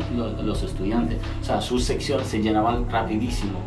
los, 0.43 0.63
estudiantes. 0.63 1.19
O 1.41 1.43
sea, 1.43 1.59
sus 1.61 1.83
secciones 1.83 2.27
se 2.27 2.41
llenaban 2.41 2.89
rapidísimo. 2.89 3.59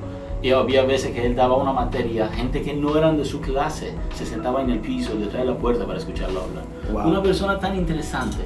Y 0.43 0.53
había 0.53 0.85
veces 0.85 1.13
que 1.13 1.27
él 1.27 1.37
daba 1.37 1.57
una 1.57 1.73
materia, 1.73 2.29
gente 2.29 2.63
que 2.63 2.73
no 2.73 2.97
eran 2.97 3.19
de 3.19 3.25
su 3.25 3.41
clase, 3.41 3.93
se 4.15 4.25
sentaba 4.25 4.63
en 4.63 4.71
el 4.71 4.79
piso 4.79 5.15
detrás 5.15 5.43
de 5.43 5.51
la 5.51 5.57
puerta 5.57 5.87
para 5.87 5.99
escucharlo 5.99 6.43
hablar. 6.43 7.07
Una 7.07 7.23
persona 7.23 7.59
tan 7.59 7.77
interesante. 7.77 8.39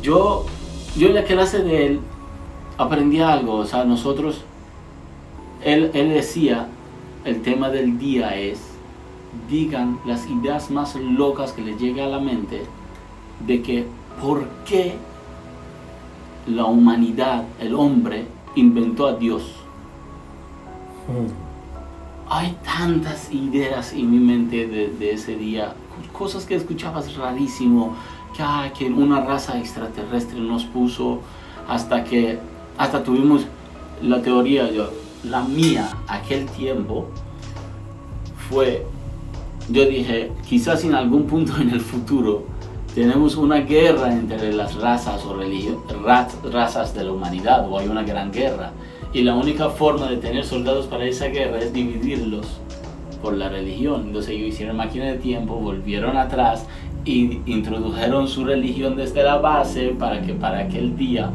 Yo, 0.00 0.46
yo 0.96 1.08
en 1.08 1.14
la 1.14 1.24
clase 1.24 1.62
de 1.62 1.86
él 1.86 2.00
aprendí 2.78 3.20
algo, 3.20 3.56
o 3.56 3.66
sea, 3.66 3.84
nosotros, 3.84 4.42
él, 5.64 5.90
él 5.94 6.10
decía, 6.10 6.68
el 7.24 7.42
tema 7.42 7.70
del 7.70 7.98
día 7.98 8.36
es, 8.36 8.60
digan 9.48 9.98
las 10.06 10.28
ideas 10.28 10.70
más 10.70 10.94
locas 10.96 11.52
que 11.52 11.62
les 11.62 11.78
llegue 11.78 12.02
a 12.02 12.08
la 12.08 12.20
mente 12.20 12.62
de 13.46 13.62
que 13.62 13.86
por 14.20 14.46
qué 14.66 14.94
la 16.46 16.64
humanidad, 16.64 17.44
el 17.60 17.74
hombre, 17.74 18.26
inventó 18.54 19.06
a 19.06 19.14
Dios. 19.14 19.61
Mm. 21.08 22.30
Hay 22.30 22.56
tantas 22.64 23.30
ideas 23.32 23.92
en 23.92 24.10
mi 24.10 24.18
mente 24.18 24.66
de, 24.66 25.12
ese 25.12 25.36
día, 25.36 25.74
cosas 26.12 26.46
que 26.46 26.54
escuchabas 26.54 27.14
rarísimo, 27.16 27.94
que, 28.78 28.86
una 28.86 29.20
raza 29.20 29.58
extraterrestre 29.58 30.40
nos 30.40 30.64
puso 30.64 31.20
hasta 31.68 32.04
que 32.04 32.38
hasta 32.78 33.02
tuvimos 33.02 33.46
la 34.02 34.22
teoría, 34.22 34.70
yo, 34.70 34.90
la 35.24 35.42
mía, 35.42 35.90
aquel 36.08 36.46
tiempo, 36.46 37.08
fue, 38.48 38.86
yo 39.68 39.84
dije, 39.84 40.32
quizás 40.48 40.84
en 40.84 40.94
algún 40.94 41.24
punto 41.24 41.56
en 41.60 41.70
el 41.70 41.80
futuro 41.80 42.44
tenemos 42.94 43.36
una 43.36 43.56
guerra 43.58 44.12
entre 44.12 44.52
las 44.52 44.74
razas 44.76 45.22
o 45.24 45.36
razas 46.50 46.94
de 46.94 47.04
la 47.04 47.12
humanidad, 47.12 47.70
o 47.70 47.78
hay 47.78 47.88
una 47.88 48.02
gran 48.02 48.32
guerra, 48.32 48.72
y 49.12 49.22
la 49.22 49.34
única 49.34 49.68
forma 49.70 50.08
de 50.08 50.16
tener 50.16 50.44
soldados 50.44 50.86
para 50.86 51.04
esa 51.04 51.26
guerra 51.26 51.58
es 51.58 51.72
dividirlos 51.72 52.46
por 53.20 53.34
la 53.34 53.48
religión. 53.48 54.04
Entonces 54.06 54.32
ellos 54.32 54.48
hicieron 54.48 54.76
máquina 54.76 55.06
de 55.06 55.18
tiempo, 55.18 55.54
volvieron 55.54 56.16
atrás 56.16 56.66
y 57.04 57.40
introdujeron 57.46 58.28
su 58.28 58.44
religión 58.44 58.96
desde 58.96 59.22
la 59.22 59.38
base 59.38 59.94
para 59.98 60.22
que 60.22 60.32
para 60.32 60.60
aquel 60.60 60.96
día 60.96 61.30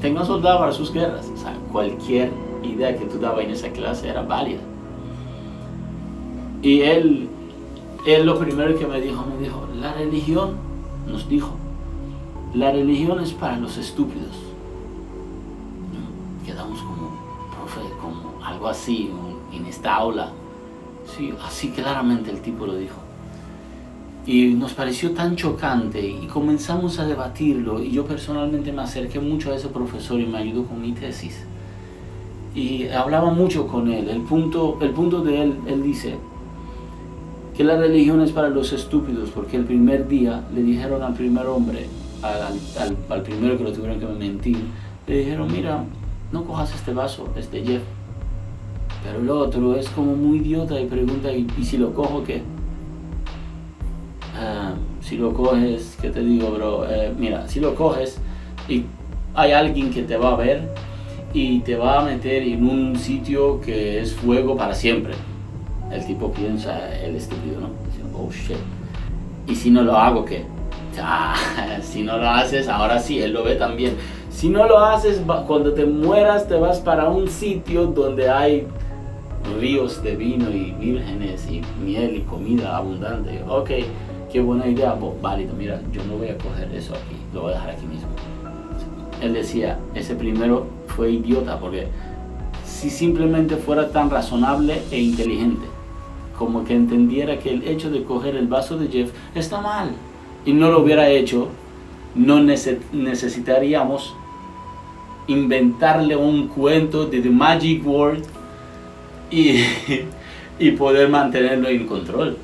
tengan 0.00 0.26
soldados 0.26 0.60
para 0.60 0.72
sus 0.72 0.92
guerras. 0.92 1.30
O 1.34 1.36
sea, 1.36 1.54
cualquier 1.70 2.30
idea 2.62 2.96
que 2.96 3.04
tú 3.04 3.18
dabas 3.18 3.44
en 3.44 3.50
esa 3.50 3.68
clase 3.70 4.08
era 4.08 4.22
válida. 4.22 4.60
Y 6.62 6.80
él, 6.80 7.28
él 8.06 8.26
lo 8.26 8.38
primero 8.38 8.76
que 8.76 8.86
me 8.86 9.00
dijo, 9.00 9.24
me 9.26 9.42
dijo, 9.42 9.68
la 9.80 9.92
religión, 9.92 10.56
nos 11.06 11.28
dijo, 11.28 11.50
la 12.54 12.72
religión 12.72 13.20
es 13.20 13.32
para 13.32 13.58
los 13.58 13.76
estúpidos. 13.76 14.47
Algo 18.58 18.68
así 18.68 19.08
en 19.52 19.66
esta 19.66 19.94
aula. 19.94 20.32
Sí, 21.16 21.32
así 21.46 21.68
claramente 21.68 22.30
el 22.30 22.40
tipo 22.40 22.66
lo 22.66 22.74
dijo. 22.74 22.96
Y 24.26 24.48
nos 24.48 24.74
pareció 24.74 25.12
tan 25.12 25.36
chocante 25.36 26.04
y 26.06 26.26
comenzamos 26.26 26.98
a 26.98 27.06
debatirlo 27.06 27.80
y 27.80 27.92
yo 27.92 28.04
personalmente 28.04 28.72
me 28.72 28.82
acerqué 28.82 29.20
mucho 29.20 29.52
a 29.52 29.54
ese 29.54 29.68
profesor 29.68 30.20
y 30.20 30.26
me 30.26 30.38
ayudó 30.38 30.64
con 30.64 30.82
mi 30.82 30.92
tesis. 30.92 31.44
Y 32.54 32.88
hablaba 32.88 33.30
mucho 33.30 33.68
con 33.68 33.90
él. 33.90 34.08
El 34.08 34.22
punto, 34.22 34.76
el 34.80 34.90
punto 34.90 35.22
de 35.22 35.42
él, 35.42 35.54
él 35.66 35.82
dice 35.82 36.16
que 37.56 37.62
la 37.62 37.76
religión 37.76 38.20
es 38.20 38.32
para 38.32 38.48
los 38.48 38.72
estúpidos 38.72 39.30
porque 39.30 39.56
el 39.56 39.64
primer 39.64 40.08
día 40.08 40.44
le 40.52 40.62
dijeron 40.62 41.02
al 41.02 41.14
primer 41.14 41.46
hombre, 41.46 41.86
al, 42.22 42.58
al, 43.08 43.22
primero 43.22 43.56
que 43.56 43.64
lo 43.64 43.72
tuvieron 43.72 44.00
que 44.00 44.06
mentir, 44.06 44.58
le 45.06 45.18
dijeron, 45.18 45.50
mira, 45.50 45.84
no 46.32 46.44
cojas 46.44 46.74
este 46.74 46.92
vaso, 46.92 47.28
este 47.36 47.64
Jeff. 47.64 47.82
Pero 49.04 49.20
el 49.20 49.30
otro 49.30 49.76
es 49.76 49.88
como 49.90 50.14
muy 50.14 50.38
idiota 50.38 50.80
y 50.80 50.86
pregunta, 50.86 51.32
¿y, 51.32 51.46
y 51.58 51.64
si 51.64 51.78
lo 51.78 51.94
cojo 51.94 52.24
qué? 52.24 52.42
Ah, 54.36 54.74
si 55.00 55.16
lo 55.16 55.32
coges, 55.32 55.96
¿qué 56.00 56.10
te 56.10 56.20
digo, 56.20 56.50
bro? 56.50 56.86
Eh, 56.88 57.12
mira, 57.18 57.48
si 57.48 57.60
lo 57.60 57.74
coges 57.74 58.20
y 58.68 58.84
hay 59.34 59.52
alguien 59.52 59.90
que 59.90 60.02
te 60.02 60.16
va 60.16 60.32
a 60.32 60.36
ver 60.36 60.68
y 61.32 61.60
te 61.60 61.76
va 61.76 62.00
a 62.00 62.04
meter 62.04 62.42
en 62.42 62.68
un 62.68 62.96
sitio 62.96 63.60
que 63.60 64.00
es 64.00 64.14
fuego 64.14 64.56
para 64.56 64.74
siempre. 64.74 65.14
El 65.90 66.04
tipo 66.06 66.32
piensa, 66.32 66.94
el 67.02 67.16
estúpido, 67.16 67.60
¿no? 67.60 67.68
oh 68.18 68.30
shit. 68.30 68.56
¿Y 69.46 69.54
si 69.54 69.70
no 69.70 69.82
lo 69.82 69.96
hago, 69.96 70.24
qué? 70.24 70.44
Ah, 71.00 71.34
si 71.82 72.02
no 72.02 72.18
lo 72.18 72.28
haces, 72.28 72.68
ahora 72.68 72.98
sí, 72.98 73.20
él 73.20 73.32
lo 73.32 73.44
ve 73.44 73.54
también. 73.54 73.94
Si 74.30 74.48
no 74.48 74.66
lo 74.66 74.78
haces, 74.78 75.22
cuando 75.46 75.72
te 75.72 75.84
mueras, 75.84 76.46
te 76.46 76.56
vas 76.56 76.80
para 76.80 77.08
un 77.08 77.28
sitio 77.28 77.86
donde 77.86 78.28
hay 78.28 78.66
ríos 79.58 80.02
de 80.02 80.16
vino 80.16 80.50
y 80.50 80.72
vírgenes 80.72 81.48
y 81.50 81.62
miel 81.84 82.16
y 82.16 82.20
comida 82.20 82.76
abundante. 82.76 83.42
Ok, 83.48 83.70
qué 84.32 84.40
buena 84.40 84.66
idea, 84.66 84.94
pues 84.94 85.20
válido, 85.20 85.54
mira, 85.54 85.80
yo 85.92 86.02
no 86.04 86.16
voy 86.16 86.28
a 86.28 86.38
coger 86.38 86.72
eso 86.74 86.94
aquí, 86.94 87.16
lo 87.32 87.42
voy 87.42 87.52
a 87.52 87.54
dejar 87.54 87.70
aquí 87.70 87.86
mismo. 87.86 88.08
Él 89.20 89.34
decía, 89.34 89.78
ese 89.94 90.14
primero 90.14 90.66
fue 90.86 91.12
idiota 91.12 91.58
porque 91.58 91.88
si 92.64 92.90
simplemente 92.90 93.56
fuera 93.56 93.90
tan 93.90 94.10
razonable 94.10 94.80
e 94.90 95.00
inteligente, 95.00 95.66
como 96.38 96.64
que 96.64 96.74
entendiera 96.74 97.38
que 97.38 97.50
el 97.50 97.66
hecho 97.66 97.90
de 97.90 98.04
coger 98.04 98.36
el 98.36 98.46
vaso 98.46 98.78
de 98.78 98.88
Jeff 98.88 99.10
está 99.34 99.60
mal 99.60 99.90
y 100.46 100.52
no 100.52 100.70
lo 100.70 100.82
hubiera 100.82 101.08
hecho, 101.08 101.48
no 102.14 102.40
necesitaríamos 102.40 104.14
inventarle 105.26 106.16
un 106.16 106.48
cuento 106.48 107.06
de 107.06 107.20
The 107.20 107.30
Magic 107.30 107.86
World 107.86 108.24
y, 109.30 109.60
y 110.58 110.70
poder 110.72 111.08
mantenerlo 111.08 111.68
en 111.68 111.86
control. 111.86 112.36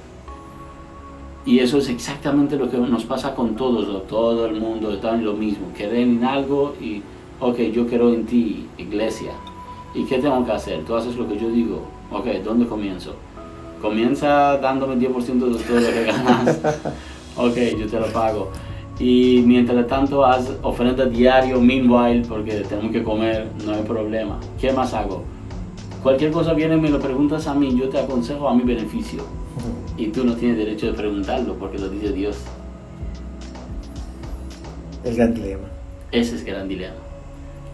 Y 1.47 1.59
eso 1.59 1.79
es 1.79 1.90
exactamente 1.90 2.57
lo 2.57 2.70
que 2.70 2.79
nos 2.79 3.05
pasa 3.05 3.35
con 3.35 3.55
todos, 3.55 4.07
todo 4.07 4.47
el 4.47 4.59
mundo, 4.59 4.92
están 4.92 5.25
lo 5.25 5.35
mismo, 5.35 5.66
creen 5.77 6.18
en 6.18 6.25
algo 6.25 6.75
y, 6.81 7.03
ok, 7.38 7.59
yo 7.73 7.87
quiero 7.87 8.14
en 8.14 8.25
ti, 8.25 8.66
iglesia. 8.79 9.33
¿Y 9.94 10.05
qué 10.05 10.18
tengo 10.18 10.44
que 10.44 10.53
hacer? 10.53 10.85
Tú 10.85 10.97
haces 10.97 11.16
lo 11.16 11.29
que 11.29 11.38
yo 11.38 11.51
digo. 11.51 11.83
Ok, 12.11 12.27
¿dónde 12.42 12.66
comienzo? 12.66 13.14
Comienza 13.83 14.57
dándome 14.57 14.97
10% 14.97 15.25
de 15.25 15.64
todo 15.64 15.81
lo 15.81 15.87
que 15.87 16.05
ganas. 16.05 16.61
ok, 17.37 17.57
yo 17.79 17.87
te 17.88 18.01
lo 18.01 18.07
pago. 18.07 18.51
Y 18.99 19.42
mientras 19.44 19.87
tanto, 19.87 20.25
haz 20.25 20.51
ofrenda 20.62 21.05
diario, 21.05 21.61
meanwhile, 21.61 22.25
porque 22.27 22.61
tenemos 22.61 22.90
que 22.90 23.03
comer, 23.03 23.49
no 23.66 23.73
hay 23.73 23.83
problema. 23.83 24.38
¿Qué 24.59 24.73
más 24.73 24.94
hago? 24.94 25.25
Cualquier 26.05 26.33
cosa 26.33 26.53
viene 26.53 26.77
y 26.77 26.81
me 26.81 26.90
lo 26.90 27.01
preguntas 27.01 27.47
a 27.47 27.55
mí, 27.55 27.75
yo 27.75 27.88
te 27.88 27.99
aconsejo 27.99 28.47
a 28.47 28.55
mi 28.55 28.62
beneficio 28.62 29.23
y 29.97 30.09
tú 30.09 30.23
no 30.23 30.35
tienes 30.35 30.59
derecho 30.59 30.88
de 30.88 30.93
preguntarlo 30.93 31.55
porque 31.55 31.79
lo 31.79 31.88
dice 31.88 32.12
Dios. 32.12 32.37
El 35.03 35.17
gran 35.17 35.33
dilema. 35.33 35.64
Ese 36.12 36.37
es 36.37 36.43
el 36.43 36.49
gran 36.49 36.69
dilema. 36.69 36.97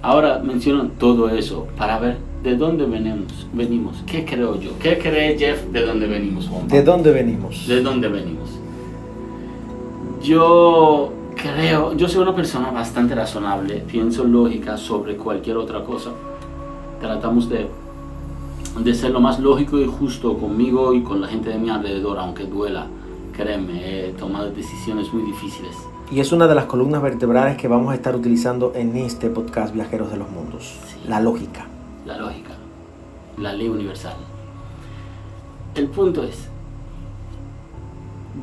Ahora 0.00 0.38
menciono 0.38 0.92
todo 0.96 1.28
eso 1.28 1.66
para 1.76 1.98
ver 1.98 2.18
de 2.44 2.56
dónde 2.56 2.84
venimos. 2.84 3.48
venimos. 3.52 4.04
¿Qué 4.06 4.24
creo 4.24 4.60
yo? 4.60 4.78
¿Qué 4.78 4.96
cree 4.96 5.36
Jeff 5.36 5.64
de 5.72 5.84
dónde 5.84 6.06
venimos, 6.06 6.46
Juan? 6.46 6.68
¿De 6.68 6.84
dónde 6.84 7.10
venimos? 7.10 7.66
¿De 7.66 7.82
dónde 7.82 8.06
venimos? 8.06 8.48
Yo 10.22 11.12
creo, 11.34 11.96
yo 11.96 12.08
soy 12.08 12.22
una 12.22 12.36
persona 12.36 12.70
bastante 12.70 13.12
razonable, 13.12 13.82
pienso 13.90 14.22
lógica 14.22 14.76
sobre 14.76 15.16
cualquier 15.16 15.56
otra 15.56 15.82
cosa. 15.82 16.10
Tratamos 17.00 17.48
de, 17.48 17.66
de 18.78 18.94
ser 18.94 19.10
lo 19.10 19.20
más 19.20 19.40
lógico 19.40 19.78
y 19.78 19.86
justo 19.86 20.38
conmigo 20.38 20.94
y 20.94 21.02
con 21.02 21.20
la 21.20 21.28
gente 21.28 21.50
de 21.50 21.58
mi 21.58 21.70
alrededor, 21.70 22.18
aunque 22.18 22.44
duela. 22.44 22.86
Créeme, 23.32 24.08
he 24.08 24.12
tomado 24.12 24.50
decisiones 24.50 25.12
muy 25.12 25.22
difíciles. 25.22 25.76
Y 26.10 26.20
es 26.20 26.32
una 26.32 26.46
de 26.46 26.54
las 26.54 26.64
columnas 26.64 27.02
vertebrales 27.02 27.56
que 27.56 27.68
vamos 27.68 27.92
a 27.92 27.94
estar 27.94 28.14
utilizando 28.14 28.72
en 28.74 28.96
este 28.96 29.30
podcast 29.30 29.74
Viajeros 29.74 30.10
de 30.10 30.16
los 30.16 30.30
Mundos. 30.30 30.76
La 31.06 31.20
lógica. 31.20 31.66
La 32.04 32.18
lógica. 32.18 32.50
La 33.38 33.52
ley 33.52 33.68
universal. 33.68 34.16
El 35.74 35.86
punto 35.86 36.24
es, 36.24 36.48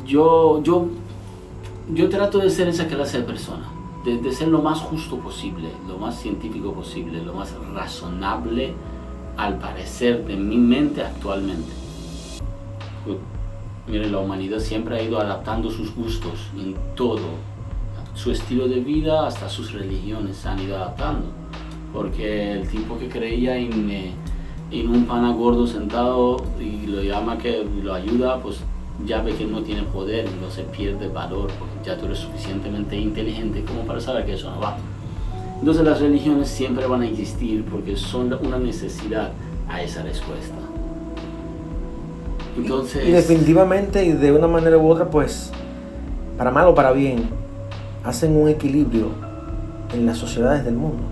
yo, 0.05 0.63
yo 0.63 0.87
yo 1.93 2.09
trato 2.09 2.39
de 2.39 2.49
ser 2.49 2.67
esa 2.67 2.87
clase 2.87 3.19
de 3.19 3.23
persona, 3.23 3.65
de, 4.03 4.31
ser 4.31 4.49
lo 4.49 4.61
más 4.61 4.79
justo 4.79 5.17
posible, 5.17 5.69
lo 5.87 5.97
más 5.97 6.19
científico 6.19 6.73
posible, 6.73 7.21
lo 7.23 7.33
más 7.33 7.53
razonable 7.73 8.73
al 9.37 9.59
parecer 9.59 10.25
de 10.25 10.35
mi 10.35 10.57
mente 10.57 11.03
actualmente. 11.03 11.71
Miren, 13.87 14.11
la 14.11 14.19
humanidad 14.19 14.59
siempre 14.59 14.97
ha 14.97 15.01
ido 15.01 15.19
adaptando 15.19 15.71
sus 15.71 15.95
gustos 15.95 16.49
en 16.57 16.75
todo, 16.95 17.29
su 18.15 18.31
estilo 18.31 18.67
de 18.67 18.81
vida 18.81 19.25
hasta 19.25 19.47
sus 19.47 19.71
religiones 19.71 20.37
se 20.37 20.49
han 20.49 20.59
ido 20.59 20.75
adaptando, 20.75 21.27
porque 21.93 22.51
el 22.51 22.67
tipo 22.67 22.97
que 22.97 23.07
creía 23.07 23.55
en, 23.55 23.89
eh, 23.89 24.11
en 24.71 24.89
un 24.89 25.05
pana 25.05 25.31
gordo 25.31 25.65
sentado 25.67 26.43
y 26.59 26.87
lo 26.87 27.01
llama 27.01 27.37
que 27.37 27.65
lo 27.81 27.93
ayuda, 27.93 28.41
pues 28.41 28.59
ya 29.05 29.21
ve 29.21 29.35
que 29.35 29.45
no 29.45 29.61
tiene 29.61 29.83
poder 29.83 30.27
no 30.41 30.49
se 30.49 30.63
pierde 30.63 31.07
valor 31.07 31.51
porque 31.59 31.75
ya 31.85 31.97
tú 31.97 32.07
eres 32.07 32.17
suficientemente 32.17 32.97
inteligente 32.97 33.63
como 33.63 33.81
para 33.81 33.99
saber 33.99 34.25
que 34.25 34.33
eso 34.33 34.49
no 34.49 34.59
va. 34.59 34.77
Entonces 35.59 35.83
las 35.83 35.99
religiones 35.99 36.49
siempre 36.49 36.85
van 36.85 37.01
a 37.01 37.07
existir 37.07 37.65
porque 37.65 37.95
son 37.95 38.33
una 38.45 38.57
necesidad 38.59 39.31
a 39.67 39.81
esa 39.81 40.03
respuesta. 40.03 40.55
Entonces... 42.57 43.07
Y 43.07 43.11
definitivamente 43.11 44.05
y 44.05 44.11
de 44.11 44.31
una 44.31 44.47
manera 44.47 44.77
u 44.77 44.87
otra, 44.87 45.09
pues, 45.09 45.51
para 46.37 46.51
mal 46.51 46.67
o 46.67 46.75
para 46.75 46.91
bien, 46.91 47.29
hacen 48.03 48.35
un 48.35 48.47
equilibrio 48.47 49.09
en 49.93 50.05
las 50.05 50.17
sociedades 50.17 50.63
del 50.63 50.75
mundo. 50.75 51.03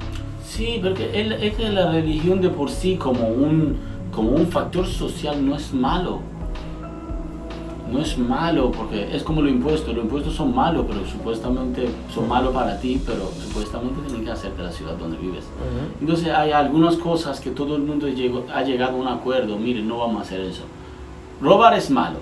Sí, 0.47 0.79
porque 0.81 1.09
es 1.13 1.55
que 1.55 1.69
la 1.69 1.91
religión 1.91 2.41
de 2.41 2.49
por 2.49 2.69
sí 2.69 2.95
como 2.95 3.27
un, 3.27 3.77
como 4.11 4.29
un 4.29 4.47
factor 4.47 4.87
social 4.87 5.45
no 5.45 5.55
es 5.55 5.73
malo 5.73 6.19
no 7.91 7.99
es 7.99 8.17
malo 8.17 8.71
porque 8.71 9.15
es 9.15 9.23
como 9.23 9.41
lo 9.41 9.49
impuesto. 9.49 9.93
Los 9.93 10.05
impuestos 10.05 10.35
son 10.35 10.55
malos, 10.55 10.85
pero 10.87 11.05
supuestamente 11.05 11.89
son 12.13 12.27
malos 12.27 12.53
para 12.53 12.79
ti, 12.79 13.01
pero 13.05 13.31
supuestamente 13.31 14.01
tienen 14.07 14.25
que 14.25 14.31
hacerte 14.31 14.63
la 14.63 14.71
ciudad 14.71 14.95
donde 14.97 15.17
vives. 15.17 15.45
Entonces 15.99 16.29
hay 16.29 16.51
algunas 16.51 16.95
cosas 16.95 17.39
que 17.39 17.51
todo 17.51 17.75
el 17.75 17.83
mundo 17.83 18.07
ha 18.53 18.63
llegado 18.63 18.93
a 18.93 18.99
un 18.99 19.07
acuerdo. 19.07 19.57
Miren, 19.57 19.87
no 19.87 19.99
vamos 19.99 20.17
a 20.17 20.21
hacer 20.21 20.41
eso. 20.41 20.63
Robar 21.41 21.75
es 21.75 21.89
malo. 21.89 22.17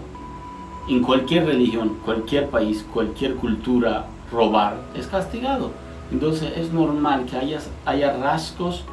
En 0.89 1.01
cualquier 1.01 1.45
religión, 1.45 1.97
cualquier 2.03 2.49
país, 2.49 2.85
cualquier 2.93 3.35
cultura, 3.35 4.07
robar 4.31 4.75
es 4.95 5.07
castigado. 5.07 5.71
Entonces 6.11 6.51
es 6.57 6.73
normal 6.73 7.25
que 7.25 7.37
haya, 7.37 7.59
haya 7.85 8.17
rasgos 8.17 8.83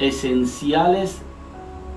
esenciales 0.00 1.22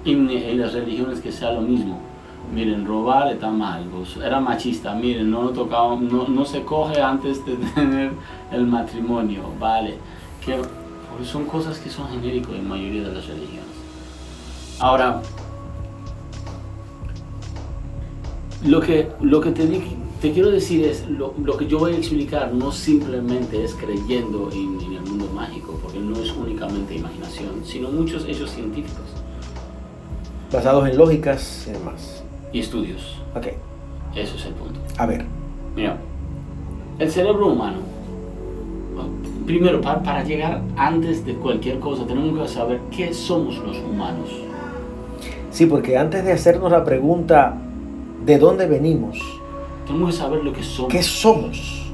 en, 0.06 0.30
en 0.30 0.60
las 0.60 0.74
religiones 0.74 1.20
que 1.20 1.32
sea 1.32 1.52
lo 1.52 1.62
mismo 1.62 2.13
miren, 2.54 2.86
robar 2.86 3.32
está 3.32 3.50
mal, 3.50 3.86
era 4.24 4.40
machista, 4.40 4.94
miren, 4.94 5.32
no, 5.32 5.50
tocaba, 5.50 5.96
no, 5.96 6.28
no 6.28 6.46
se 6.46 6.64
coge 6.64 7.02
antes 7.02 7.44
de 7.46 7.56
tener 7.76 8.12
el 8.52 8.68
matrimonio, 8.68 9.44
vale, 9.60 9.98
que 10.46 10.58
porque 11.10 11.26
son 11.26 11.46
cosas 11.46 11.78
que 11.78 11.90
son 11.90 12.10
genéricas 12.10 12.54
en 12.54 12.68
mayoría 12.68 13.04
de 13.04 13.14
las 13.14 13.28
religiones. 13.28 13.64
Ahora, 14.80 15.22
lo 18.66 18.82
que, 18.82 19.10
lo 19.22 19.40
que 19.40 19.52
te, 19.52 19.68
te 20.22 20.32
quiero 20.32 20.50
decir 20.50 20.86
es, 20.86 21.08
lo, 21.08 21.34
lo, 21.44 21.56
que 21.58 21.68
yo 21.68 21.78
voy 21.80 21.94
a 21.94 21.98
explicar 21.98 22.52
no 22.54 22.72
simplemente 22.72 23.64
es 23.64 23.76
creyendo 23.76 24.50
en, 24.52 24.80
en, 24.82 24.94
el 24.94 25.02
mundo 25.02 25.30
mágico, 25.34 25.80
porque 25.84 26.00
no 26.00 26.20
es 26.20 26.32
únicamente 26.32 26.96
imaginación, 26.96 27.64
sino 27.64 27.90
muchos 27.90 28.26
hechos 28.26 28.50
científicos. 28.50 29.06
Basados 30.52 30.90
en 30.90 30.98
lógicas 30.98 31.66
y 31.68 31.74
demás 31.74 32.23
y 32.54 32.60
estudios. 32.60 33.22
Ok. 33.36 33.48
Eso 34.16 34.38
es 34.38 34.46
el 34.46 34.54
punto. 34.54 34.80
A 34.98 35.06
ver. 35.06 35.26
Mira, 35.76 35.98
el 37.00 37.12
cerebro 37.12 37.48
humano, 37.48 37.78
primero, 39.46 39.82
para, 39.82 40.02
para 40.04 40.24
llegar 40.24 40.62
antes 40.78 41.26
de 41.26 41.34
cualquier 41.34 41.80
cosa, 41.80 42.06
tenemos 42.06 42.40
que 42.40 42.48
saber 42.48 42.80
qué 42.92 43.14
somos 43.14 43.58
los 43.58 43.78
humanos. 43.78 44.30
Sí, 45.52 45.66
porque 45.66 45.98
antes 45.98 46.24
de 46.24 46.32
hacernos 46.32 46.72
la 46.72 46.84
pregunta 46.84 47.58
de 48.26 48.38
dónde 48.38 48.68
venimos, 48.68 49.20
tenemos 49.86 50.12
que 50.12 50.18
saber 50.18 50.44
lo 50.44 50.54
que 50.54 50.64
somos. 50.64 50.92
¿Qué 50.92 51.04
somos? 51.04 51.92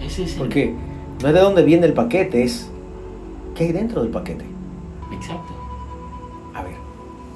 Ese 0.00 0.24
es 0.24 0.34
Porque 0.34 0.74
no 1.22 1.28
es 1.28 1.34
de 1.34 1.40
dónde 1.40 1.62
viene 1.62 1.86
el 1.86 1.94
paquete, 1.94 2.42
es 2.42 2.68
qué 3.54 3.64
hay 3.64 3.72
dentro 3.72 4.02
del 4.02 4.10
paquete. 4.10 4.44
Exacto. 5.12 5.61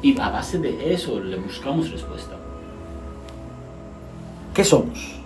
Y 0.07 0.17
a 0.21 0.31
base 0.31 0.61
de 0.61 0.93
eso 0.95 1.19
le 1.19 1.37
buscamos 1.37 1.91
respuesta. 1.91 2.37
¿Qué 4.55 4.63
somos? 4.63 5.17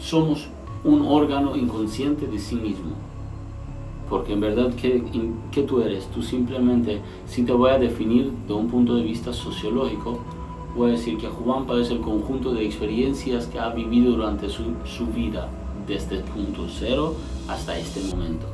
Somos 0.00 0.48
un 0.82 1.02
órgano 1.02 1.54
inconsciente 1.54 2.26
de 2.26 2.40
sí 2.40 2.56
mismo. 2.56 2.96
Porque 4.10 4.32
en 4.32 4.40
verdad, 4.40 4.74
¿qué, 4.74 5.04
¿qué, 5.52 5.62
tú 5.62 5.82
eres? 5.82 6.06
Tú 6.06 6.20
simplemente, 6.20 7.00
si 7.28 7.44
te 7.44 7.52
voy 7.52 7.70
a 7.70 7.78
definir 7.78 8.32
de 8.48 8.54
un 8.54 8.66
punto 8.66 8.96
de 8.96 9.04
vista 9.04 9.32
sociológico, 9.32 10.18
voy 10.76 10.88
a 10.88 10.92
decir 10.94 11.16
que 11.16 11.28
Juanpa 11.28 11.78
es 11.78 11.90
el 11.90 12.00
conjunto 12.00 12.52
de 12.52 12.64
experiencias 12.66 13.46
que 13.46 13.60
ha 13.60 13.68
vivido 13.68 14.16
durante 14.16 14.48
su, 14.48 14.64
su 14.84 15.06
vida, 15.06 15.48
desde 15.86 16.16
el 16.16 16.24
punto 16.24 16.66
cero 16.68 17.14
hasta 17.46 17.78
este 17.78 18.00
momento. 18.10 18.46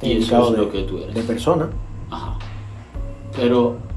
Y 0.00 0.12
eso 0.12 0.52
es 0.52 0.58
lo 0.58 0.70
que 0.70 0.84
tú 0.84 0.96
eres. 0.96 1.14
De 1.14 1.22
persona. 1.22 1.68
Ajá. 2.08 2.38
Pero 3.36 3.89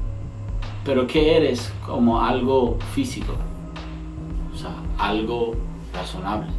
pero 0.84 1.06
¿qué 1.06 1.36
eres 1.36 1.72
como 1.84 2.20
algo 2.20 2.76
físico? 2.92 3.32
O 4.52 4.56
sea, 4.56 4.74
algo 4.98 5.54
razonable, 5.92 6.50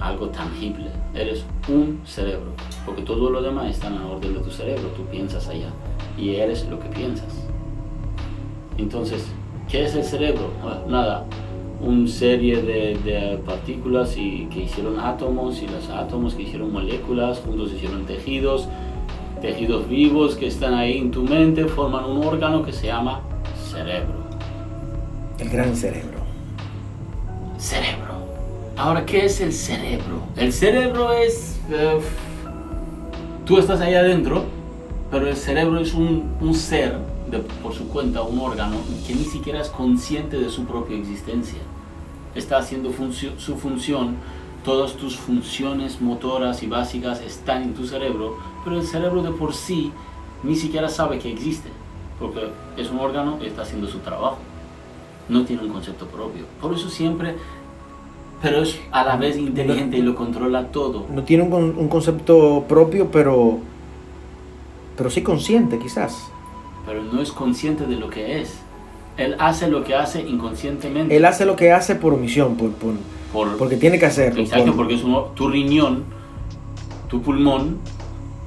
algo 0.00 0.28
tangible. 0.28 0.90
Eres 1.14 1.44
un 1.68 2.00
cerebro, 2.04 2.52
porque 2.86 3.02
todo 3.02 3.30
lo 3.30 3.42
demás 3.42 3.70
está 3.70 3.88
en 3.88 3.96
la 3.96 4.06
orden 4.06 4.34
de 4.34 4.40
tu 4.40 4.50
cerebro, 4.50 4.88
tú 4.96 5.04
piensas 5.04 5.48
allá 5.48 5.68
y 6.16 6.36
eres 6.36 6.66
lo 6.68 6.80
que 6.80 6.88
piensas. 6.88 7.46
Entonces, 8.78 9.26
¿qué 9.68 9.84
es 9.84 9.94
el 9.94 10.04
cerebro? 10.04 10.50
nada, 10.88 11.26
una 11.82 12.08
serie 12.08 12.62
de, 12.62 13.38
partículas 13.44 14.16
y, 14.16 14.46
que 14.46 14.60
hicieron 14.60 14.98
átomos 14.98 15.60
y 15.62 15.66
los 15.66 15.90
átomos 15.90 16.34
que 16.34 16.42
hicieron 16.44 16.72
moléculas, 16.72 17.40
juntos 17.40 17.72
hicieron 17.72 18.06
tejidos 18.06 18.68
tejidos 19.42 19.88
vivos 19.88 20.36
que 20.36 20.46
están 20.46 20.72
ahí 20.72 20.98
en 20.98 21.10
tu 21.10 21.24
mente 21.24 21.66
forman 21.66 22.04
un 22.04 22.24
órgano 22.24 22.64
que 22.64 22.72
se 22.72 22.86
llama 22.86 23.20
cerebro. 23.70 24.22
El 25.38 25.50
gran 25.50 25.74
cerebro. 25.74 26.20
Cerebro. 27.58 28.14
Ahora, 28.76 29.04
¿qué 29.04 29.26
es 29.26 29.40
el 29.40 29.52
cerebro? 29.52 30.22
El 30.36 30.52
cerebro 30.52 31.12
es... 31.12 31.58
Eh, 31.70 31.98
tú 33.44 33.58
estás 33.58 33.80
ahí 33.80 33.94
adentro, 33.94 34.44
pero 35.10 35.26
el 35.26 35.36
cerebro 35.36 35.80
es 35.80 35.92
un, 35.92 36.36
un 36.40 36.54
ser, 36.54 36.96
de, 37.28 37.38
por 37.40 37.74
su 37.74 37.88
cuenta, 37.88 38.22
un 38.22 38.38
órgano 38.38 38.76
que 39.06 39.14
ni 39.14 39.24
siquiera 39.24 39.60
es 39.60 39.68
consciente 39.68 40.38
de 40.38 40.50
su 40.50 40.64
propia 40.66 40.96
existencia. 40.96 41.58
Está 42.36 42.58
haciendo 42.58 42.90
su 43.38 43.56
función 43.56 44.16
todas 44.64 44.94
tus 44.94 45.16
funciones 45.16 46.00
motoras 46.00 46.62
y 46.62 46.66
básicas 46.66 47.20
están 47.20 47.62
en 47.62 47.74
tu 47.74 47.86
cerebro, 47.86 48.38
pero 48.64 48.76
el 48.76 48.86
cerebro 48.86 49.22
de 49.22 49.30
por 49.30 49.54
sí 49.54 49.92
ni 50.42 50.56
siquiera 50.56 50.88
sabe 50.88 51.18
que 51.18 51.30
existe, 51.30 51.68
porque 52.18 52.48
es 52.76 52.90
un 52.90 52.98
órgano 52.98 53.38
y 53.42 53.46
está 53.46 53.62
haciendo 53.62 53.88
su 53.88 53.98
trabajo. 53.98 54.38
No 55.28 55.44
tiene 55.44 55.62
un 55.62 55.68
concepto 55.68 56.06
propio. 56.06 56.44
Por 56.60 56.74
eso 56.74 56.88
siempre, 56.88 57.36
pero 58.40 58.62
es 58.62 58.80
a 58.90 59.04
la 59.04 59.16
vez 59.16 59.36
inteligente 59.36 59.96
y 59.96 60.02
lo 60.02 60.14
controla 60.14 60.68
todo. 60.68 61.06
No 61.12 61.22
tiene 61.22 61.44
un, 61.44 61.52
un 61.52 61.88
concepto 61.88 62.64
propio, 62.68 63.10
pero, 63.10 63.58
pero 64.96 65.10
sí 65.10 65.22
consciente 65.22 65.78
quizás. 65.78 66.28
Pero 66.86 67.02
no 67.04 67.20
es 67.20 67.30
consciente 67.30 67.86
de 67.86 67.96
lo 67.96 68.10
que 68.10 68.40
es. 68.40 68.58
Él 69.16 69.36
hace 69.38 69.68
lo 69.68 69.84
que 69.84 69.94
hace 69.94 70.22
inconscientemente. 70.22 71.16
Él 71.16 71.24
hace 71.24 71.44
lo 71.44 71.54
que 71.54 71.72
hace 71.72 71.94
por 71.94 72.14
omisión, 72.14 72.56
por, 72.56 72.70
porque 73.32 73.76
tiene 73.76 73.98
que 73.98 74.06
hacerlo. 74.06 74.40
Exacto, 74.42 74.74
porque 74.74 74.94
es 74.94 75.02
tu 75.34 75.48
riñón, 75.48 76.04
tu 77.08 77.20
pulmón, 77.22 77.78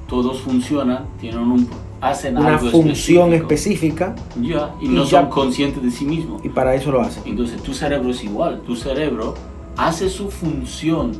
todos 0.08 0.40
funcionan, 0.40 1.06
tienen 1.20 1.40
un, 1.40 1.68
hacen 2.00 2.36
Una 2.38 2.56
algo 2.56 2.70
función 2.70 3.32
específico. 3.32 4.04
específica 4.04 4.14
Ya, 4.40 4.74
y 4.80 4.86
Y 4.86 4.88
no 4.90 5.04
ya- 5.04 5.22
son 5.22 5.30
conscientes 5.30 5.82
de 5.82 5.90
sí 5.90 6.04
mismos. 6.04 6.44
y 6.44 6.48
para 6.48 6.74
eso 6.74 6.92
lo 6.92 7.00
hacen. 7.00 7.22
Entonces 7.26 7.60
tu 7.62 7.74
cerebro 7.74 8.10
es 8.10 8.22
igual, 8.22 8.60
tu 8.60 8.76
cerebro 8.76 9.34
hace 9.76 10.08
su 10.08 10.30
función, 10.30 11.12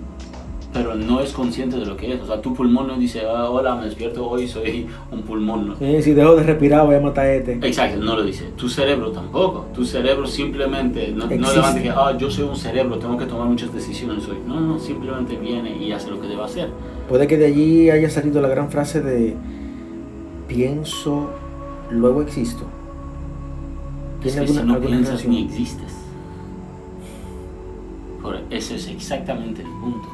pero 0.76 0.94
no 0.94 1.20
es 1.20 1.32
consciente 1.32 1.76
de 1.76 1.86
lo 1.86 1.96
que 1.96 2.12
es. 2.12 2.20
O 2.20 2.26
sea, 2.26 2.40
tu 2.40 2.52
pulmón 2.54 2.86
no 2.88 2.96
dice, 2.96 3.22
"Ah, 3.26 3.48
hola, 3.50 3.74
me 3.76 3.86
despierto 3.86 4.28
hoy, 4.28 4.46
soy 4.46 4.86
un 5.10 5.22
pulmón. 5.22 5.68
¿no? 5.68 5.76
Sí, 5.76 6.02
si 6.02 6.12
dejo 6.14 6.36
de 6.36 6.42
respirar 6.42 6.84
voy 6.86 6.96
a 6.96 7.00
matar 7.00 7.24
a 7.26 7.34
este. 7.34 7.52
Exacto, 7.66 7.98
no 8.02 8.16
lo 8.16 8.22
dice. 8.24 8.44
Tu 8.56 8.68
cerebro 8.68 9.10
tampoco. 9.10 9.66
Tu 9.74 9.84
cerebro 9.84 10.26
simplemente 10.26 11.08
no, 11.14 11.26
no 11.26 11.52
levanta 11.52 11.82
que, 11.82 11.90
ah, 11.90 12.16
yo 12.18 12.30
soy 12.30 12.44
un 12.44 12.56
cerebro, 12.56 12.98
tengo 12.98 13.16
que 13.16 13.26
tomar 13.26 13.46
muchas 13.48 13.72
decisiones 13.72 14.26
hoy. 14.28 14.38
No, 14.46 14.60
no, 14.60 14.78
simplemente 14.78 15.36
viene 15.36 15.76
y 15.76 15.92
hace 15.92 16.10
lo 16.10 16.20
que 16.20 16.28
debe 16.28 16.42
hacer. 16.42 16.68
Puede 17.08 17.26
que 17.26 17.36
de 17.36 17.46
allí 17.46 17.90
haya 17.90 18.10
salido 18.10 18.40
la 18.42 18.48
gran 18.48 18.70
frase 18.70 19.00
de 19.00 19.34
pienso, 20.48 21.30
luego 21.90 22.22
existo. 22.22 22.64
Es 24.24 24.32
¿Tiene 24.32 24.46
que 24.46 24.52
si 24.52 24.58
alguna, 24.58 24.64
no 24.64 24.74
alguna 24.74 24.90
piensas 24.96 25.22
relación? 25.24 25.32
ni 25.32 25.44
existes. 25.44 25.92
Por 28.22 28.40
eso 28.50 28.74
es 28.74 28.88
exactamente 28.88 29.62
el 29.62 29.68
punto. 29.68 30.08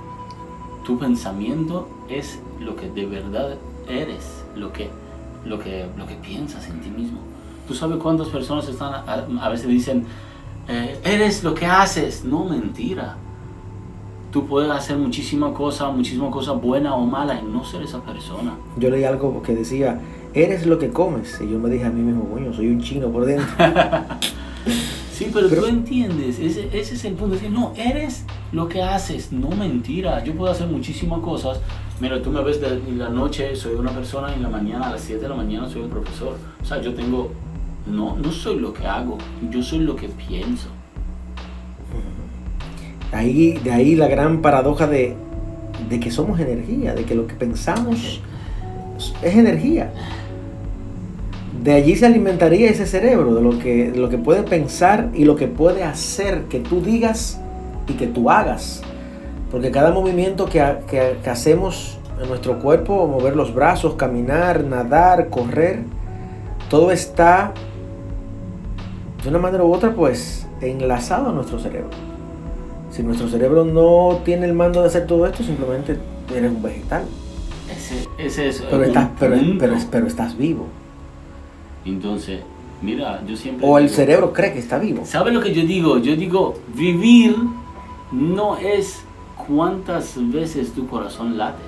Tu 0.85 0.99
pensamiento 0.99 1.88
es 2.09 2.38
lo 2.61 2.75
que 2.77 2.88
de 2.90 3.07
verdad 3.07 3.57
eres, 3.88 4.45
lo 4.57 4.73
que, 4.73 4.88
lo 5.45 5.59
que, 5.59 5.87
lo 5.97 6.07
que 6.07 6.14
piensas 6.16 6.66
en 6.68 6.81
ti 6.81 6.90
mismo. 6.90 7.18
Tú 7.68 7.75
sabes 7.75 7.99
cuántas 7.99 8.29
personas 8.29 8.68
están 8.68 8.92
a, 8.92 9.27
a 9.40 9.49
veces 9.49 9.68
dicen, 9.68 10.05
eh, 10.68 10.99
eres 11.05 11.45
lo 11.45 11.55
que 11.55 11.66
haces. 11.66 12.25
No, 12.25 12.45
mentira. 12.45 13.16
Tú 14.33 14.47
puedes 14.47 14.71
hacer 14.71 14.97
muchísima 14.97 15.53
cosa, 15.53 15.90
muchísima 15.90 16.31
cosa 16.31 16.53
buena 16.53 16.95
o 16.97 17.05
mala 17.07 17.38
y 17.40 17.45
no 17.45 17.64
ser 17.64 17.83
esa 17.83 18.01
persona. 18.01 18.55
Yo 18.79 18.88
leí 18.90 19.05
algo 19.05 19.42
que 19.42 19.55
decía, 19.55 20.01
eres 20.35 20.66
lo 20.66 20.79
que 20.79 20.90
comes. 20.90 21.38
Y 21.40 21.51
yo 21.51 21.59
me 21.59 21.68
dije 21.71 21.85
a 21.85 21.90
mí 21.90 22.01
mismo, 22.01 22.25
coño, 22.29 22.53
soy 22.53 22.68
un 22.68 22.81
chino 22.83 23.09
por 23.09 23.25
dentro. 23.25 23.47
Sí, 25.12 25.31
pero, 25.33 25.49
Pero- 25.49 25.62
tú 25.62 25.68
entiendes, 25.68 26.38
ese, 26.40 26.66
ese 26.77 26.95
es 26.95 27.05
el 27.05 27.14
punto. 27.14 27.37
No, 27.51 27.73
eres 27.77 28.25
lo 28.53 28.69
que 28.69 28.83
haces, 28.83 29.33
no 29.33 29.49
mentira. 29.49 30.23
Yo 30.23 30.35
puedo 30.35 30.53
hacer 30.53 30.67
muchísimas 30.67 31.21
cosas. 31.21 31.59
Mira, 32.01 32.21
tú 32.21 32.31
me 32.31 32.43
ves 32.43 32.61
de 32.61 32.69
en 32.69 32.99
la 32.99 33.09
noche, 33.09 33.57
soy 33.57 33.75
una 33.75 33.91
persona, 33.91 34.31
y 34.31 34.35
en 34.35 34.43
la 34.43 34.51
mañana, 34.51 34.88
a 34.88 34.93
las 34.93 35.01
7 35.03 35.23
de 35.23 35.29
la 35.29 35.35
mañana, 35.35 35.69
soy 35.69 35.83
un 35.83 35.91
profesor. 35.91 36.37
O 36.61 36.65
sea, 36.65 36.81
yo 36.81 36.95
tengo, 36.95 37.33
no, 37.87 38.17
no 38.17 38.31
soy 38.31 38.59
lo 38.59 38.73
que 38.73 38.87
hago, 38.87 39.17
yo 39.51 39.62
soy 39.62 39.81
lo 39.81 39.97
que 39.97 40.09
pienso. 40.09 40.69
Ahí, 43.11 43.53
de 43.53 43.73
ahí 43.73 43.95
la 43.95 44.09
gran 44.09 44.43
paradoja 44.43 44.87
de, 44.87 45.17
que 46.01 46.11
somos 46.11 46.41
energía, 46.41 46.95
de 46.95 47.05
que 47.05 47.15
lo 47.15 47.27
que 47.27 47.35
pensamos 47.35 48.21
es 49.23 49.35
energía. 49.35 49.93
De 51.62 51.75
allí 51.75 51.95
se 51.95 52.07
alimentaría 52.07 52.71
ese 52.71 52.87
cerebro, 52.87 53.35
de 53.35 53.43
lo 53.43 53.59
que, 53.59 53.93
de 53.93 53.99
lo 53.99 54.09
que 54.09 54.19
puede 54.19 54.43
pensar 54.43 55.11
y 55.15 55.25
lo 55.25 55.37
que 55.37 55.47
puede 55.47 55.85
hacer 55.85 56.45
que 56.45 56.59
tú 56.59 56.81
digas 56.81 57.41
y 57.88 57.95
que 57.95 58.07
tú 58.07 58.31
hagas. 58.31 58.83
Porque 59.51 59.71
cada 59.71 59.90
movimiento 59.92 60.47
que, 60.47 60.62
que- 60.88 61.16
que 61.23 61.31
hacemos 61.31 61.99
en 62.21 62.29
nuestro 62.29 62.59
cuerpo, 62.59 63.07
mover 63.07 63.37
los 63.37 63.53
brazos, 63.55 63.95
caminar, 63.95 64.64
nadar, 64.64 65.29
correr, 65.29 65.81
todo 66.71 66.90
está 66.90 67.53
de 69.23 69.29
una 69.29 69.38
manera 69.38 69.64
u 69.64 69.73
otra 69.73 69.92
pues 69.95 70.47
enlazado 70.61 71.31
a 71.31 71.33
nuestro 71.33 71.59
cerebro. 71.59 71.90
Si 72.90 73.03
nuestro 73.03 73.29
cerebro 73.29 73.64
no 73.64 74.21
tiene 74.25 74.47
el 74.47 74.53
mando 74.53 74.81
de 74.83 74.88
hacer 74.88 75.07
todo 75.07 75.27
esto, 75.27 75.42
simplemente 75.42 75.97
eres 76.35 76.51
un 76.51 76.62
vegetal. 76.62 77.05
Ese, 77.75 78.07
ese 78.18 78.49
es 78.49 78.61
Pero 78.71 78.85
estás, 78.85 79.09
pero, 79.18 79.37
pero, 79.59 79.77
pero 79.90 80.07
estás 80.07 80.37
vivo. 80.37 80.66
Entonces, 81.85 82.40
mira, 82.83 83.23
yo 83.27 83.37
siempre... 83.37 83.66
O 83.66 83.79
el 83.79 83.88
cerebro 83.88 84.33
cree 84.33 84.53
que 84.53 84.59
está 84.59 84.79
vivo. 84.79 85.05
¿Sabe 85.05 85.33
lo 85.33 85.40
que 85.40 85.53
yo 85.55 85.64
digo? 85.64 85.99
Yo 85.99 86.14
digo, 86.16 86.55
vivir 86.75 87.35
no 88.12 88.57
es 88.57 89.03
cuántas 89.48 90.14
veces 90.31 90.72
tu 90.72 90.87
corazón 90.87 91.37
late. 91.38 91.62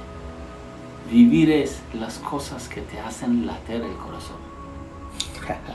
Vivir 1.11 1.51
es 1.51 1.81
las 1.99 2.19
cosas 2.19 2.69
que 2.69 2.81
te 2.81 2.99
hacen 3.01 3.47
latir 3.47 3.77
el 3.77 3.95
corazón. 3.97 4.37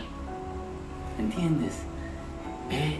¿Entiendes? 1.19 1.79
Eh, 2.71 2.97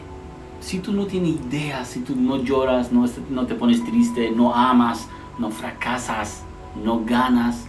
si 0.59 0.79
tú 0.79 0.91
no 0.93 1.05
tienes 1.05 1.35
idea, 1.35 1.85
si 1.85 2.01
tú 2.01 2.15
no 2.15 2.37
lloras, 2.37 2.91
no, 2.91 3.07
te 3.45 3.55
pones 3.55 3.83
triste, 3.85 4.31
no 4.31 4.53
amas, 4.53 5.07
no 5.37 5.49
fracasas, 5.49 6.43
no 6.83 7.03
ganas, 7.05 7.65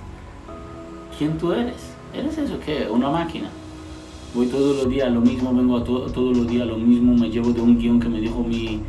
¿quién 1.16 1.38
tú 1.38 1.52
eres? 1.52 1.76
¿Eres 2.12 2.36
eso 2.38 2.58
qué? 2.64 2.88
¿Una 2.90 3.10
máquina? 3.10 3.48
Voy 4.34 4.46
todos 4.46 4.76
los 4.76 4.88
días 4.88 5.10
lo 5.12 5.20
mismo, 5.20 5.54
vengo 5.54 5.76
a 5.76 5.84
to- 5.84 6.06
todos 6.12 6.36
los 6.36 6.46
días 6.48 6.62
a 6.62 6.66
lo 6.66 6.76
mismo, 6.78 7.14
me 7.14 7.28
llevo 7.30 7.50
de 7.52 7.60
un 7.60 7.78
guion 7.78 8.00
que 8.00 8.08
me 8.08 8.20
dijo 8.20 8.40
mi, 8.42 8.80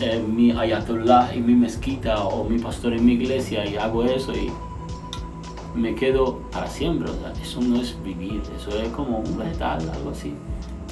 eh, 0.00 0.22
mi 0.26 0.52
ayatollah 0.52 1.34
en 1.34 1.46
mi 1.46 1.54
mezquita 1.54 2.24
o 2.24 2.44
mi 2.48 2.58
pastor 2.58 2.92
en 2.92 3.04
mi 3.04 3.12
iglesia 3.14 3.66
y 3.66 3.76
hago 3.76 4.04
eso 4.04 4.32
y 4.32 4.50
me 5.78 5.94
quedo 5.94 6.38
para 6.52 6.66
siempre. 6.68 7.10
O 7.10 7.14
sea, 7.14 7.32
eso 7.42 7.60
no 7.60 7.80
es 7.80 7.96
vivir, 8.04 8.40
eso 8.56 8.70
es 8.80 8.88
como 8.90 9.18
un 9.18 9.36
vegetal, 9.38 9.78
algo 9.94 10.10
así. 10.10 10.32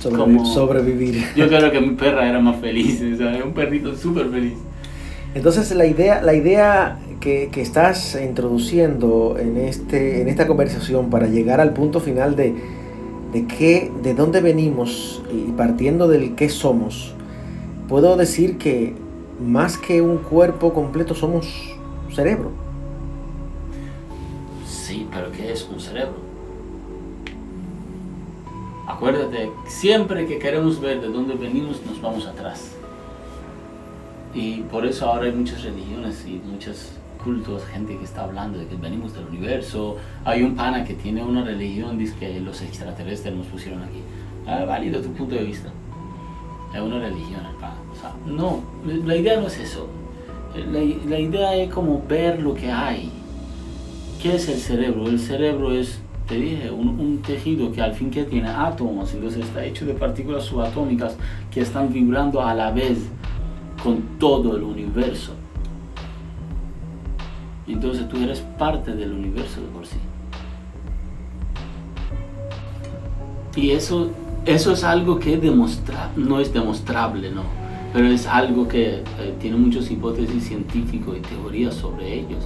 Sobrevi- 0.02 0.16
Como- 0.18 0.46
Sobrevivir. 0.46 1.24
Yo 1.36 1.48
creo 1.48 1.70
que 1.70 1.80
mi 1.80 1.94
perra 1.94 2.28
era 2.28 2.40
más 2.40 2.56
feliz, 2.60 3.00
o 3.14 3.16
sea, 3.16 3.34
era 3.34 3.44
un 3.44 3.52
perrito 3.54 3.94
súper 3.96 4.28
feliz. 4.28 4.54
Entonces 5.34 5.74
la 5.74 5.86
idea, 5.86 6.20
la 6.22 6.34
idea 6.34 6.98
que, 7.20 7.48
que 7.50 7.60
estás 7.62 8.16
introduciendo 8.22 9.36
en, 9.38 9.56
este, 9.56 10.20
en 10.22 10.28
esta 10.28 10.46
conversación 10.46 11.10
para 11.10 11.26
llegar 11.26 11.60
al 11.60 11.72
punto 11.72 11.98
final 12.00 12.36
de, 12.36 12.54
de, 13.32 13.46
qué, 13.46 13.90
de 14.02 14.14
dónde 14.14 14.40
venimos 14.40 15.22
y 15.32 15.50
partiendo 15.52 16.06
del 16.06 16.34
qué 16.36 16.48
somos, 16.50 17.13
puedo 17.94 18.16
decir 18.16 18.58
que 18.58 18.92
más 19.38 19.78
que 19.78 20.02
un 20.02 20.18
cuerpo 20.18 20.74
completo 20.74 21.14
somos 21.14 21.46
cerebro. 22.12 22.50
Sí, 24.66 25.06
pero 25.12 25.30
¿qué 25.30 25.52
es 25.52 25.68
un 25.72 25.78
cerebro? 25.78 26.16
Acuérdate, 28.88 29.48
siempre 29.68 30.26
que 30.26 30.40
queremos 30.40 30.80
ver 30.80 31.02
de 31.02 31.06
dónde 31.06 31.34
venimos, 31.34 31.86
nos 31.86 32.02
vamos 32.02 32.26
atrás. 32.26 32.72
Y 34.34 34.62
por 34.62 34.84
eso 34.84 35.06
ahora 35.06 35.26
hay 35.26 35.32
muchas 35.32 35.62
religiones 35.62 36.26
y 36.26 36.42
muchos 36.44 36.94
cultos, 37.22 37.64
gente 37.66 37.96
que 37.96 38.02
está 38.02 38.24
hablando 38.24 38.58
de 38.58 38.66
que 38.66 38.74
venimos 38.74 39.14
del 39.14 39.26
universo. 39.26 39.98
Hay 40.24 40.42
un 40.42 40.56
pana 40.56 40.82
que 40.82 40.94
tiene 40.94 41.22
una 41.22 41.44
religión, 41.44 41.96
dice 41.96 42.16
que 42.18 42.40
los 42.40 42.60
extraterrestres 42.60 43.32
nos 43.36 43.46
pusieron 43.46 43.84
aquí. 43.84 44.00
Ah, 44.48 44.64
válido 44.64 45.00
tu 45.00 45.12
punto 45.12 45.36
de 45.36 45.44
vista. 45.44 45.70
Es 46.74 46.80
una 46.80 46.98
religión 46.98 47.46
el 47.46 47.54
pana. 47.54 47.83
No, 48.26 48.60
la 48.84 49.16
idea 49.16 49.40
no 49.40 49.46
es 49.46 49.58
eso. 49.58 49.88
La, 50.54 51.18
idea 51.18 51.56
es 51.56 51.72
como 51.72 52.02
ver 52.08 52.40
lo 52.40 52.54
que 52.54 52.70
hay. 52.70 53.10
¿Qué 54.22 54.36
es 54.36 54.48
el 54.48 54.58
cerebro? 54.58 55.08
El 55.08 55.18
cerebro 55.18 55.72
es, 55.72 55.98
te 56.28 56.36
dije, 56.36 56.70
un, 56.70 57.00
un 57.00 57.22
tejido 57.22 57.72
que 57.72 57.82
al 57.82 57.92
fin 57.94 58.10
que 58.10 58.24
tiene 58.24 58.48
átomos, 58.48 59.12
entonces 59.12 59.44
está 59.44 59.64
hecho 59.64 59.84
de 59.84 59.94
partículas 59.94 60.44
subatómicas 60.44 61.16
que 61.50 61.60
están 61.60 61.92
vibrando 61.92 62.40
a 62.40 62.54
la 62.54 62.70
vez 62.70 62.98
con 63.82 64.00
todo 64.18 64.56
el 64.56 64.62
universo. 64.62 65.32
Entonces 67.66 68.08
tú 68.08 68.18
eres 68.18 68.40
parte 68.58 68.94
del 68.94 69.12
universo 69.12 69.60
de 69.60 69.66
por 69.68 69.86
sí. 69.86 69.96
Y 73.56 73.70
eso, 73.70 74.10
eso 74.44 74.72
es 74.72 74.84
algo 74.84 75.18
que 75.18 75.36
demostra, 75.36 76.10
no 76.16 76.40
es 76.40 76.52
demostrable, 76.52 77.30
¿no? 77.30 77.63
Pero 77.94 78.08
es 78.08 78.26
algo 78.26 78.66
que 78.66 78.96
eh, 78.96 79.02
tiene 79.40 79.56
muchas 79.56 79.88
hipótesis 79.88 80.48
científicas 80.48 81.14
y 81.16 81.20
teorías 81.20 81.74
sobre 81.74 82.12
ellos. 82.12 82.42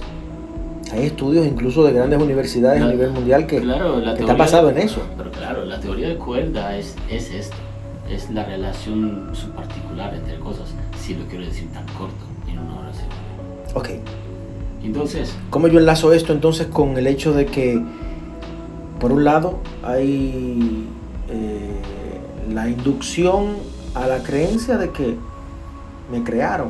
Hay 0.91 1.07
estudios 1.07 1.43
incluso 1.47 1.83
de 1.83 1.91
grandes 1.91 2.21
universidades 2.21 2.83
a 2.83 2.87
nivel 2.87 3.09
mundial 3.09 3.47
que, 3.47 3.59
claro, 3.59 3.99
la 3.99 4.13
que 4.13 4.21
está 4.21 4.35
basado 4.35 4.69
en 4.69 4.77
eso. 4.77 5.01
Pero 5.17 5.31
claro, 5.31 5.65
la 5.65 5.79
teoría 5.79 6.09
de 6.09 6.17
cuerda 6.17 6.77
es, 6.77 6.95
es 7.09 7.33
esto. 7.33 7.55
Es 8.07 8.29
la 8.29 8.45
relación 8.45 9.29
subparticular 9.33 10.13
entre 10.13 10.37
cosas, 10.37 10.69
si 10.99 11.15
lo 11.15 11.25
quiero 11.25 11.45
decir 11.45 11.67
tan 11.71 11.85
corto, 11.97 12.25
en 12.47 12.59
una 12.59 12.81
oración. 12.81 13.07
Ok. 13.73 13.89
Entonces, 14.83 15.35
¿Cómo 15.49 15.67
yo 15.67 15.79
enlazo 15.79 16.13
esto 16.13 16.31
entonces 16.31 16.67
con 16.67 16.95
el 16.95 17.07
hecho 17.07 17.33
de 17.33 17.47
que, 17.47 17.83
por 18.99 19.11
un 19.11 19.23
lado, 19.23 19.59
hay 19.83 20.85
eh, 21.27 21.71
la 22.53 22.69
inducción 22.69 23.55
a 23.95 24.07
la 24.07 24.19
creencia 24.19 24.77
de 24.77 24.91
que 24.91 25.15
me 26.11 26.23
crearon? 26.23 26.69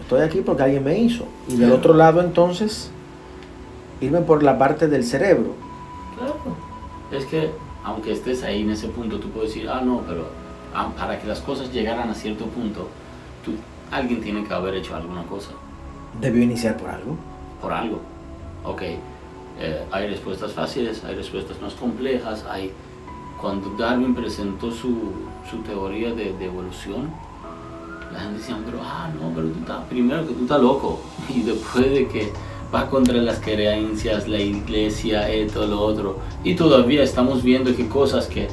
Estoy 0.00 0.22
aquí 0.22 0.40
porque 0.40 0.62
alguien 0.64 0.84
me 0.84 0.98
hizo. 0.98 1.24
Y 1.48 1.52
del 1.52 1.60
Claro. 1.60 1.74
otro 1.76 1.94
lado, 1.94 2.20
entonces, 2.20 2.90
irme 4.00 4.20
por 4.20 4.42
la 4.42 4.58
parte 4.58 4.88
del 4.88 5.04
cerebro. 5.04 5.54
claro, 6.16 6.36
es 7.10 7.24
que 7.26 7.50
aunque 7.84 8.12
estés 8.12 8.42
ahí 8.44 8.62
en 8.62 8.70
ese 8.70 8.88
punto, 8.88 9.18
tú 9.18 9.28
puedes 9.30 9.52
decir, 9.54 9.68
ah, 9.68 9.80
no, 9.80 10.02
pero 10.06 10.26
ah, 10.74 10.88
para 10.96 11.18
que 11.20 11.26
las 11.26 11.40
cosas 11.40 11.72
llegaran 11.72 12.08
a 12.08 12.14
cierto 12.14 12.46
punto, 12.46 12.88
tú, 13.44 13.52
alguien 13.90 14.20
tiene 14.20 14.44
que 14.44 14.54
haber 14.54 14.74
hecho 14.74 14.94
alguna 14.94 15.22
cosa. 15.24 15.50
Debió 16.20 16.42
iniciar 16.42 16.76
por 16.76 16.90
algo. 16.90 17.16
por 17.60 17.72
algo. 17.72 18.00
Ok, 18.64 18.82
Eh, 19.60 19.84
hay 19.92 20.08
respuestas 20.08 20.52
fáciles, 20.52 21.04
hay 21.04 21.14
respuestas 21.14 21.60
más 21.60 21.74
complejas. 21.74 22.44
Hay, 22.50 22.72
cuando 23.40 23.68
Darwin 23.76 24.14
presentó 24.14 24.70
su, 24.72 25.12
su 25.48 25.58
teoría 25.58 26.08
de, 26.14 26.32
de, 26.32 26.44
evolución, 26.46 27.10
la 28.12 28.20
gente 28.20 28.38
decía, 28.38 28.58
pero, 28.64 28.78
ah, 28.82 29.10
no, 29.20 29.32
pero 29.34 29.48
tú 29.48 29.60
estás, 29.60 29.84
primero 29.88 30.26
que 30.26 30.34
tú 30.34 30.42
estás 30.42 30.60
loco. 30.60 31.00
Y 31.34 31.42
después 31.42 31.90
de 31.90 32.08
que 32.08 32.32
va 32.74 32.88
contra 32.88 33.16
las 33.18 33.38
creencias, 33.38 34.28
la 34.28 34.40
iglesia, 34.40 35.28
esto, 35.28 35.66
lo 35.66 35.80
otro. 35.80 36.18
Y 36.44 36.54
todavía 36.54 37.02
estamos 37.02 37.42
viendo 37.42 37.74
que 37.74 37.88
cosas 37.88 38.26
que, 38.26 38.48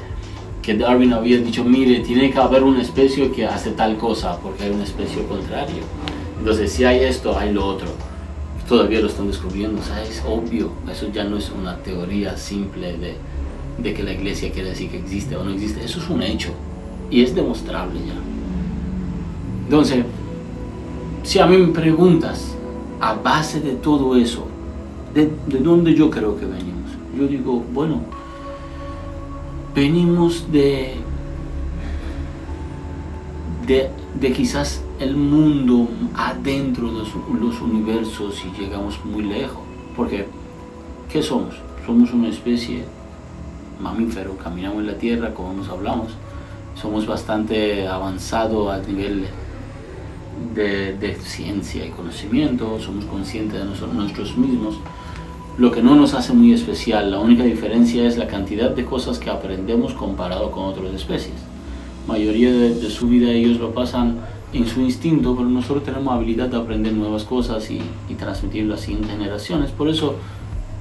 que 0.62 0.76
Darwin 0.76 1.14
había 1.14 1.38
dicho, 1.38 1.64
mire, 1.64 2.00
tiene 2.02 2.32
que 2.32 2.38
haber 2.38 2.64
una 2.64 2.82
especie 2.82 3.32
que 3.32 3.46
hace 3.46 3.72
tal 3.72 3.98
cosa, 3.98 4.40
porque 4.40 4.64
hay 4.64 4.72
una 4.72 4.84
especie 4.84 5.24
contraria. 5.26 5.84
Entonces, 6.38 6.72
si 6.72 6.86
hay 6.86 7.04
esto, 7.04 7.38
hay 7.38 7.54
lo 7.54 7.66
otro. 7.66 7.88
Todavía 8.68 9.00
lo 9.00 9.08
están 9.08 9.28
descubriendo, 9.28 9.82
o 9.82 9.84
sea, 9.84 10.04
es 10.04 10.24
obvio, 10.28 10.72
eso 10.92 11.10
ya 11.12 11.24
no 11.24 11.38
es 11.38 11.50
una 11.50 11.78
teoría 11.78 12.38
simple 12.38 12.98
de, 12.98 13.16
de 13.80 13.94
que 13.94 14.04
la 14.04 14.14
iglesia 14.14 14.52
quiere 14.52 14.70
decir 14.70 14.92
que 14.92 15.00
existe 15.00 15.36
o 15.36 15.44
no 15.44 15.52
existe, 15.52 15.84
eso 15.84 16.00
es 16.00 16.08
un 16.08 16.22
hecho 16.22 16.52
y 17.10 17.24
es 17.24 17.34
demostrable 17.34 18.00
ya. 18.00 18.39
Entonces, 19.70 20.04
si 21.22 21.38
a 21.38 21.46
mí 21.46 21.56
me 21.56 21.68
preguntas, 21.68 22.56
a 23.00 23.14
base 23.14 23.62
de 23.62 23.74
todo 23.74 24.16
eso, 24.16 24.48
¿de, 25.14 25.32
de 25.46 25.60
dónde 25.60 25.94
yo 25.94 26.10
creo 26.10 26.40
que 26.40 26.48
venimos? 26.48 26.90
Yo 27.16 27.28
digo, 27.28 27.64
bueno, 27.72 28.02
venimos 29.76 30.52
de, 30.52 30.96
de, 33.68 33.92
de 34.20 34.34
quizás 34.34 34.82
el 35.00 35.16
mundo 35.16 35.88
adentro 36.16 36.92
de 36.92 37.04
los 37.40 37.62
universos 37.62 38.44
y 38.44 38.60
llegamos 38.60 39.00
muy 39.06 39.22
lejos. 39.22 39.62
Porque, 39.96 40.26
¿qué 41.12 41.22
somos? 41.22 41.54
Somos 41.86 42.12
una 42.12 42.30
especie 42.30 42.86
mamífero, 43.80 44.36
caminamos 44.36 44.80
en 44.80 44.88
la 44.88 44.98
Tierra, 44.98 45.32
como 45.32 45.54
nos 45.54 45.70
hablamos, 45.70 46.08
somos 46.74 47.06
bastante 47.06 47.88
avanzados 47.88 48.72
a 48.72 48.80
nivel 48.80 49.28
de, 50.56 51.18
ciencia 51.24 51.86
y 51.86 51.90
conocimiento, 51.90 52.80
somos 52.80 53.06
conscientes 53.06 53.60
de 53.60 53.66
nosotros, 53.66 53.96
nosotros 53.96 54.38
mismos, 54.38 54.76
lo 55.58 55.72
que 55.72 55.82
no 55.82 55.96
nos 55.96 56.14
hace 56.14 56.34
muy 56.34 56.54
especial, 56.54 57.12
la 57.12 57.20
única 57.20 57.44
diferencia 57.44 58.06
es 58.06 58.18
la 58.18 58.28
cantidad 58.28 58.72
de 58.72 58.86
cosas 58.86 59.20
que 59.20 59.30
aprendemos 59.30 59.94
comparado 59.94 60.52
con 60.52 60.64
otras 60.66 60.94
especies. 60.94 61.36
La 62.08 62.14
mayoría 62.14 62.52
de, 62.52 62.90
su 62.90 63.08
vida 63.08 63.32
ellos 63.32 63.60
lo 63.60 63.74
pasan 63.74 64.18
en 64.54 64.66
su 64.68 64.82
instinto, 64.82 65.36
pero 65.36 65.48
nosotros 65.48 65.84
tenemos 65.84 66.14
habilidad 66.14 66.48
de 66.48 66.58
aprender 66.58 66.94
nuevas 66.94 67.24
cosas 67.24 67.70
y, 67.70 67.82
y 68.10 68.16
transmitirlo 68.16 68.74
a 68.74 68.78
siguientes 68.78 69.12
generaciones. 69.12 69.72
Por 69.72 69.90
eso 69.90 70.16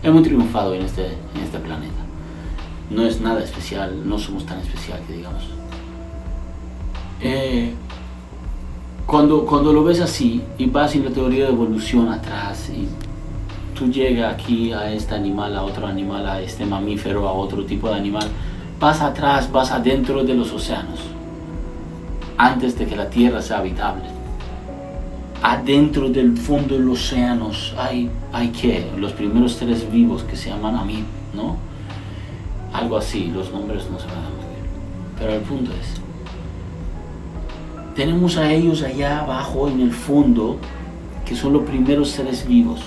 hemos 0.03 0.23
triunfado 0.23 0.75
en 0.75 0.83
este, 0.83 1.07
en 1.07 1.43
este 1.43 1.59
planeta. 1.59 2.05
No 2.91 3.05
es 3.05 3.21
nada 3.21 3.43
especial, 3.43 4.09
no 4.09 4.19
somos 4.19 4.47
tan 4.47 4.61
especial 4.61 5.01
que 5.07 5.15
digamos. 5.15 5.43
Eh, 7.21 7.75
cuando, 9.09 9.47
cuando 9.47 9.73
lo 9.73 9.83
ves 9.85 10.03
así 10.03 10.43
y 10.59 10.67
vas 10.67 10.95
en 10.95 11.07
la 11.07 11.11
teoría 11.11 11.47
de 11.47 11.53
evolución 11.53 12.11
atrás 12.11 12.69
y 12.69 12.87
tú 13.75 13.91
llegas 13.91 14.35
aquí 14.35 14.71
a 14.71 14.93
este 14.93 15.15
animal, 15.15 15.57
a 15.57 15.63
otro 15.63 15.87
animal, 15.87 16.29
a 16.29 16.43
este 16.43 16.67
mamífero, 16.67 17.27
a 17.27 17.33
otro 17.33 17.65
tipo 17.65 17.89
de 17.89 17.95
animal, 17.95 18.29
vas 18.79 19.01
atrás, 19.01 19.51
vas 19.51 19.71
adentro 19.71 20.25
de 20.25 20.35
los 20.35 20.53
océanos 20.53 21.01
antes 22.37 22.79
de 22.79 22.87
que 22.87 22.97
la 22.97 23.09
tierra 23.09 23.41
sea 23.41 23.61
habitable. 23.61 24.05
Adentro 25.43 26.11
del 26.11 26.37
fondo 26.37 26.75
de 26.75 26.81
los 26.81 26.99
océanos 26.99 27.75
hay, 27.79 28.11
hay 28.31 28.49
que, 28.49 28.91
los 28.99 29.13
primeros 29.13 29.53
seres 29.53 29.91
vivos 29.91 30.23
que 30.25 30.37
se 30.37 30.51
llaman 30.51 30.77
Amid, 30.77 31.05
¿no? 31.33 31.57
Algo 32.75 32.99
así, 32.99 33.31
los 33.35 33.51
nombres 33.53 33.89
no 33.91 33.99
se 33.99 34.07
van 34.07 34.17
a 34.17 34.29
bien. 34.29 34.67
Pero 35.19 35.33
el 35.33 35.41
punto 35.41 35.71
es, 35.73 35.99
tenemos 37.99 38.37
a 38.37 38.53
ellos 38.53 38.85
allá 38.85 39.19
abajo 39.19 39.67
en 39.67 39.81
el 39.81 39.91
fondo, 39.91 40.57
que 41.27 41.35
son 41.35 41.53
los 41.53 41.65
primeros 41.65 42.11
seres 42.11 42.47
vivos. 42.47 42.79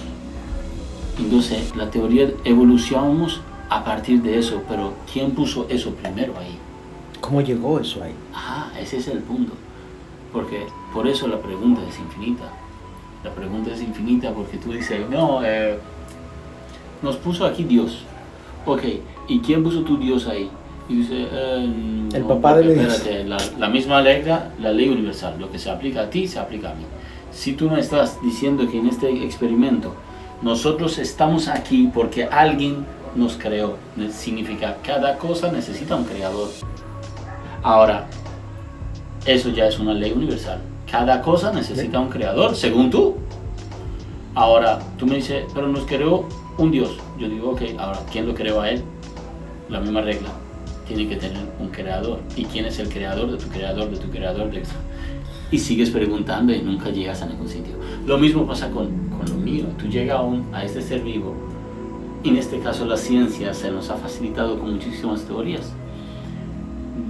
Entonces, 1.20 1.76
la 1.76 1.92
teoría 1.92 2.32
evolucionamos 2.46 3.42
a 3.70 3.84
partir 3.84 4.22
de 4.22 4.40
eso, 4.40 4.64
pero 4.70 4.94
¿quién 5.12 5.32
puso 5.32 5.68
eso 5.68 5.94
primero 5.96 6.36
ahí? 6.40 6.58
¿Cómo 7.20 7.42
llegó 7.42 7.78
eso 7.78 8.02
ahí? 8.02 8.14
Ajá, 8.34 8.72
ese 8.80 9.00
es 9.00 9.10
el 9.10 9.20
punto. 9.20 9.52
Porque 10.32 10.66
por 10.94 11.06
eso 11.06 11.28
la 11.28 11.42
pregunta 11.42 11.82
es 11.90 12.00
infinita. 12.00 12.46
La 13.22 13.32
pregunta 13.32 13.74
es 13.74 13.82
infinita 13.82 14.34
porque 14.34 14.56
tú 14.60 14.72
dices, 14.72 15.10
no, 15.10 15.44
eh, 15.44 15.78
nos 17.02 17.18
puso 17.18 17.46
aquí 17.46 17.66
Dios. 17.66 18.06
Ok, 18.66 18.84
¿y 19.28 19.40
quién 19.42 19.62
puso 19.62 19.82
tu 19.82 19.98
Dios 19.98 20.26
ahí? 20.30 20.50
Y 20.92 20.96
dice, 20.96 21.26
eh, 21.32 22.10
el 22.14 22.24
papá 22.26 22.58
de 22.58 22.70
espérate, 22.74 23.24
la, 23.24 23.38
la 23.58 23.70
misma 23.70 24.02
ley, 24.02 24.26
la 24.26 24.72
ley 24.74 24.90
universal, 24.90 25.36
lo 25.40 25.50
que 25.50 25.58
se 25.58 25.70
aplica 25.70 26.02
a 26.02 26.10
ti, 26.10 26.28
se 26.28 26.38
aplica 26.38 26.72
a 26.72 26.74
mí. 26.74 26.84
Si 27.32 27.54
tú 27.54 27.70
me 27.70 27.80
estás 27.80 28.22
diciendo 28.22 28.70
que 28.70 28.78
en 28.78 28.88
este 28.88 29.24
experimento 29.24 29.96
nosotros 30.42 30.98
estamos 30.98 31.48
aquí 31.48 31.90
porque 31.94 32.26
alguien 32.26 32.86
nos 33.16 33.38
creó, 33.38 33.78
significa 34.12 34.80
cada 34.84 35.18
cosa 35.18 35.50
necesita 35.50 35.96
un 35.96 36.04
creador. 36.04 36.50
Ahora, 37.64 38.08
eso 39.26 39.48
ya 39.48 39.68
es 39.68 39.80
una 39.80 39.94
ley 39.94 40.12
universal. 40.12 40.60
Cada 40.92 41.22
cosa 41.22 41.54
necesita 41.54 42.02
un 42.02 42.10
creador, 42.10 42.54
según 42.54 42.90
tú. 42.90 43.16
Ahora, 44.36 44.80
tú 44.98 45.06
me 45.06 45.16
dices, 45.16 45.46
pero 45.54 45.70
nos 45.70 45.86
creó 45.86 46.28
un 46.58 46.70
Dios. 46.70 46.98
Yo 47.18 47.30
digo, 47.30 47.52
ok, 47.52 47.62
ahora, 47.80 48.00
¿quién 48.12 48.28
lo 48.28 48.36
creó 48.36 48.60
a 48.60 48.72
él? 48.72 48.84
La 49.70 49.80
misma 49.80 50.02
regla. 50.02 50.41
Tiene 50.88 51.08
que 51.08 51.16
tener 51.16 51.44
un 51.60 51.70
creador. 51.70 52.20
¿Y 52.36 52.46
quién 52.46 52.66
es 52.66 52.80
el 52.80 52.90
creador 52.90 53.32
de 53.32 53.38
tu 53.38 53.48
creador, 53.50 53.90
de 53.90 53.98
tu 53.98 54.10
creador, 54.10 54.52
de 54.52 54.64
Y 55.52 55.58
sigues 55.58 55.90
preguntando 55.90 56.54
y 56.54 56.62
nunca 56.62 56.90
llegas 56.90 57.22
a 57.22 57.28
ningún 57.28 57.48
sitio. 57.48 57.74
Lo 58.06 58.18
mismo 58.18 58.46
pasa 58.46 58.70
con, 58.70 58.90
con 59.10 59.30
lo 59.30 59.36
mío. 59.36 59.66
Tú 59.78 59.88
llegas 59.88 60.20
a, 60.20 60.58
a 60.58 60.66
este 60.66 60.82
ser 60.82 61.02
vivo. 61.02 61.36
Y 62.24 62.30
en 62.30 62.38
este 62.38 62.60
caso 62.60 62.86
la 62.86 62.98
ciencia 62.98 63.54
se 63.54 63.72
nos 63.72 63.90
ha 63.90 63.96
facilitado 63.96 64.60
con 64.60 64.74
muchísimas 64.74 65.24
teorías 65.24 65.74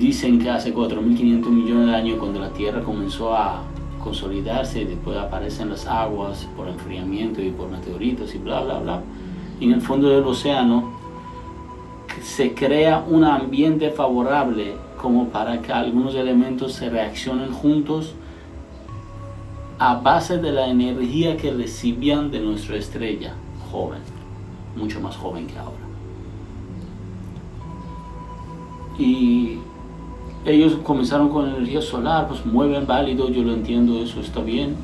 Dicen 0.01 0.39
que 0.39 0.49
hace 0.49 0.73
4.500 0.73 1.47
millones 1.49 1.87
de 1.87 1.95
años 1.95 2.17
cuando 2.19 2.39
la 2.39 2.49
Tierra 2.49 2.81
comenzó 2.81 3.35
a 3.35 3.61
consolidarse, 4.03 4.85
después 4.85 5.15
aparecen 5.15 5.69
las 5.69 5.85
aguas 5.85 6.47
por 6.57 6.67
enfriamiento 6.67 7.39
y 7.41 7.51
por 7.51 7.69
meteoritos 7.69 8.33
y 8.33 8.39
bla, 8.39 8.61
bla, 8.61 8.79
bla. 8.79 9.01
Y 9.59 9.65
en 9.65 9.73
el 9.73 9.81
fondo 9.81 10.09
del 10.09 10.23
océano 10.23 10.91
se 12.21 12.53
crea 12.53 13.03
un 13.07 13.23
ambiente 13.23 13.89
favorable 13.89 14.75
como 14.97 15.29
para 15.29 15.61
que 15.61 15.71
algunos 15.71 16.15
elementos 16.15 16.73
se 16.73 16.89
reaccionen 16.89 17.51
juntos 17.51 18.13
a 19.79 19.95
base 19.95 20.37
de 20.37 20.51
la 20.51 20.67
energía 20.67 21.37
que 21.37 21.51
recibían 21.51 22.29
de 22.29 22.39
nuestra 22.39 22.75
estrella 22.75 23.33
joven, 23.71 24.01
mucho 24.75 25.01
más 25.01 25.17
joven 25.17 25.47
que 25.47 25.57
ahora. 25.57 25.71
Y 28.99 29.57
ellos 30.45 30.77
comenzaron 30.83 31.29
con 31.29 31.49
energía 31.49 31.81
solar, 31.81 32.27
pues 32.27 32.45
mueven 32.45 32.85
válido, 32.85 33.29
yo 33.29 33.41
lo 33.41 33.53
entiendo, 33.53 34.03
eso 34.03 34.19
está 34.19 34.41
bien. 34.41 34.75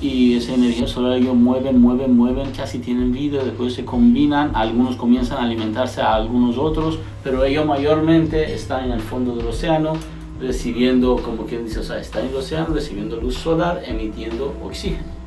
Y 0.00 0.36
esa 0.36 0.54
energía 0.54 0.86
solar 0.86 1.18
ellos 1.18 1.34
mueven, 1.34 1.80
mueven, 1.80 2.16
mueven, 2.16 2.52
casi 2.52 2.78
tienen 2.78 3.12
vida, 3.12 3.42
después 3.42 3.74
se 3.74 3.84
combinan, 3.84 4.52
algunos 4.54 4.94
comienzan 4.96 5.38
a 5.38 5.42
alimentarse 5.42 6.00
a 6.00 6.14
algunos 6.14 6.56
otros, 6.56 7.00
pero 7.24 7.44
ellos 7.44 7.66
mayormente 7.66 8.54
están 8.54 8.84
en 8.84 8.92
el 8.92 9.00
fondo 9.00 9.34
del 9.34 9.46
océano, 9.46 9.94
recibiendo, 10.40 11.16
como 11.16 11.46
quien 11.46 11.64
dice, 11.64 11.80
o 11.80 11.82
sea, 11.82 11.98
están 11.98 12.26
en 12.26 12.28
el 12.28 12.36
océano 12.36 12.72
recibiendo 12.72 13.16
luz 13.16 13.34
solar, 13.34 13.82
emitiendo 13.84 14.54
oxígeno. 14.64 15.18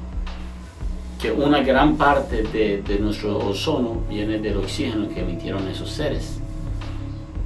Que 1.21 1.31
una 1.31 1.61
gran 1.61 1.97
parte 1.97 2.43
de, 2.43 2.81
de 2.81 2.99
nuestro 2.99 3.37
ozono 3.39 3.97
viene 4.09 4.39
del 4.39 4.57
oxígeno 4.57 5.09
que 5.09 5.19
emitieron 5.19 5.67
esos 5.67 5.89
seres 5.89 6.41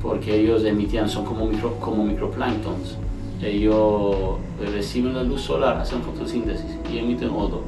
porque 0.05 0.39
ellos 0.39 0.63
emitían, 0.63 1.09
son 1.09 1.25
como, 1.25 1.47
micro, 1.47 1.79
como 1.79 2.05
microplánctons. 2.05 2.95
Ellos 3.41 4.37
reciben 4.59 5.13
la 5.13 5.23
luz 5.23 5.41
solar, 5.41 5.77
hacen 5.77 6.01
fotosíntesis 6.01 6.77
y 6.91 6.97
emiten 6.97 7.29
odo. 7.29 7.61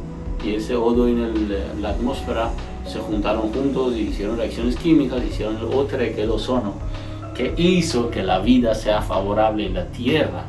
Y 0.44 0.56
ese 0.56 0.76
odo 0.76 1.08
en 1.08 1.20
el, 1.20 1.82
la 1.82 1.90
atmósfera 1.90 2.52
se 2.86 3.00
juntaron 3.00 3.52
juntos 3.52 3.96
y 3.96 4.02
hicieron 4.02 4.38
reacciones 4.38 4.78
químicas, 4.78 5.24
hicieron 5.24 5.58
el 5.58 5.66
otro 5.66 5.98
que 5.98 6.24
el 6.24 6.32
ozono, 6.32 6.74
que 7.36 7.54
hizo 7.58 8.10
que 8.10 8.24
la 8.24 8.40
vida 8.40 8.74
sea 8.76 9.02
favorable 9.02 9.66
en 9.66 9.74
la 9.74 9.88
Tierra, 9.88 10.46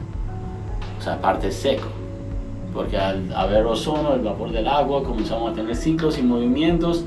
o 0.99 1.03
sea, 1.03 1.21
parte 1.21 1.51
seco. 1.51 1.89
Porque 2.73 2.97
al 2.97 3.33
haber 3.33 3.65
ozono, 3.67 4.15
el 4.15 4.21
vapor 4.21 4.53
del 4.53 4.69
agua, 4.69 5.03
comenzamos 5.03 5.53
a 5.53 5.55
tener 5.55 5.75
ciclos 5.75 6.19
y 6.19 6.23
movimientos, 6.23 7.05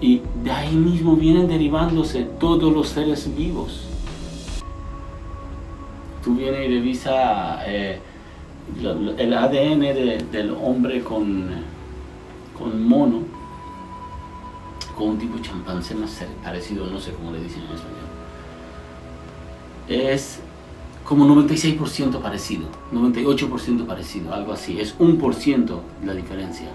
y 0.00 0.22
de 0.42 0.50
ahí 0.50 0.74
mismo 0.74 1.16
vienen 1.16 1.48
derivándose 1.48 2.22
todos 2.40 2.72
los 2.72 2.88
seres 2.88 3.28
vivos 3.36 3.91
tú 6.22 6.34
vienes 6.34 6.68
y 6.68 6.74
revisas 6.74 7.62
eh, 7.66 7.98
el 9.18 9.34
ADN 9.34 9.80
del 10.30 10.56
hombre 10.62 11.02
con, 11.02 11.50
con 12.58 12.86
mono, 12.86 13.22
con 14.96 15.10
un 15.10 15.18
tipo 15.18 15.36
de 15.36 15.42
chimpancé 15.42 15.94
más 15.94 16.24
parecido, 16.42 16.86
no 16.86 17.00
sé 17.00 17.12
cómo 17.12 17.32
le 17.32 17.42
dicen 17.42 17.62
en 17.62 17.74
español. 17.74 18.02
Es 19.88 20.40
como 21.04 21.26
96% 21.26 22.20
parecido, 22.20 22.66
98% 22.92 23.86
parecido, 23.86 24.32
algo 24.32 24.52
así. 24.52 24.80
Es 24.80 24.98
1% 24.98 25.78
la 26.04 26.14
diferencia. 26.14 26.68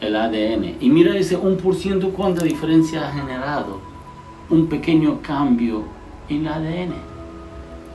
El 0.00 0.14
ADN. 0.14 0.76
Y 0.80 0.90
mira 0.90 1.16
ese 1.16 1.38
1% 1.38 2.12
cuánta 2.12 2.44
diferencia 2.44 3.08
ha 3.08 3.12
generado 3.12 3.80
un 4.50 4.66
pequeño 4.66 5.20
cambio 5.22 5.84
en 6.28 6.46
el 6.46 6.52
ADN. 6.52 7.15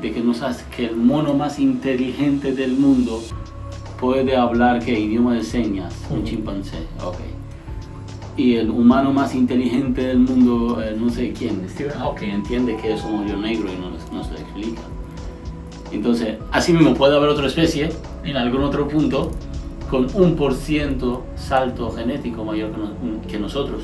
De 0.01 0.11
que 0.11 0.21
nos 0.21 0.41
hace 0.41 0.65
que 0.75 0.85
el 0.85 0.95
mono 0.95 1.33
más 1.33 1.59
inteligente 1.59 2.53
del 2.53 2.73
mundo 2.73 3.21
puede 3.99 4.35
hablar 4.35 4.83
que 4.83 4.99
idioma 4.99 5.35
de 5.35 5.43
señas, 5.43 5.93
un 6.09 6.23
chimpancé. 6.23 6.87
Okay 7.03 7.41
y 8.37 8.55
el 8.55 8.69
humano 8.69 9.11
más 9.11 9.35
inteligente 9.35 10.01
del 10.07 10.19
mundo, 10.19 10.81
eh, 10.81 10.95
no 10.97 11.09
sé 11.09 11.33
quién, 11.33 11.67
Stephen 11.69 11.99
Hawking, 11.99 12.29
entiende 12.29 12.77
que 12.77 12.93
es 12.93 13.03
un 13.03 13.19
hoyo 13.19 13.37
negro 13.37 13.69
y 13.71 13.75
no, 13.75 13.91
no 13.91 14.23
se 14.23 14.33
le 14.33 14.39
explica. 14.39 14.81
Entonces, 15.91 16.37
así 16.51 16.71
mismo 16.71 16.93
puede 16.93 17.15
haber 17.15 17.29
otra 17.29 17.47
especie 17.47 17.89
en 18.23 18.37
algún 18.37 18.63
otro 18.63 18.87
punto 18.87 19.31
con 19.89 20.07
un 20.15 20.35
por 20.35 20.53
ciento 20.53 21.23
salto 21.35 21.91
genético 21.91 22.45
mayor 22.45 22.71
que, 23.27 23.37
nosotros. 23.37 23.83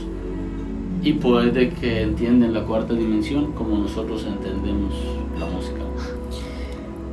Y 1.03 1.13
puede 1.13 1.69
que 1.69 2.01
entiendan 2.01 2.53
la 2.53 2.63
cuarta 2.63 2.93
dimensión 2.93 3.51
como 3.51 3.77
nosotros 3.77 4.25
entendemos. 4.25 4.93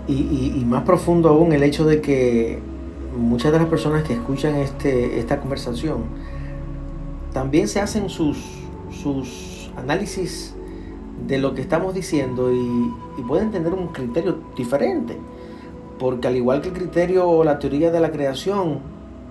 Y, 0.07 0.52
y, 0.59 0.64
más 0.66 0.82
profundo 0.82 1.30
aún 1.30 1.52
el 1.52 1.62
hecho 1.62 1.86
de 1.86 2.02
que 2.02 2.59
muchas 3.16 3.52
de 3.52 3.59
las 3.59 3.68
personas 3.68 4.02
que 4.02 4.12
escuchan 4.12 4.57
este, 4.57 5.18
esta 5.18 5.40
conversación 5.40 6.05
también 7.32 7.68
se 7.68 7.80
hacen 7.80 8.11
sus, 8.11 8.38
sus 8.90 9.70
análisis 9.76 10.55
de 11.26 11.38
lo 11.38 11.55
que 11.55 11.62
estamos 11.62 11.94
diciendo 11.94 12.52
y, 12.52 13.22
pueden 13.26 13.50
tener 13.50 13.72
un 13.72 13.88
criterio 13.88 14.38
diferente. 14.57 15.18
Porque 15.98 16.28
al 16.28 16.36
igual 16.36 16.61
que 16.61 16.68
el 16.68 16.74
criterio 16.74 17.28
o 17.28 17.44
la 17.44 17.59
teoría 17.59 17.90
de 17.90 18.00
la 18.00 18.11
creación, 18.11 18.80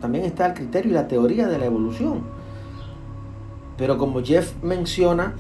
también 0.02 0.26
está 0.26 0.48
el 0.48 0.54
criterio 0.54 0.92
y 0.92 0.94
la 0.96 1.08
teoría 1.08 1.48
de 1.48 1.58
la 1.58 1.66
evolución. 1.66 2.22
Pero 3.78 3.98
como 3.98 4.24
Jeff 4.24 4.54
menciona, 4.64 5.36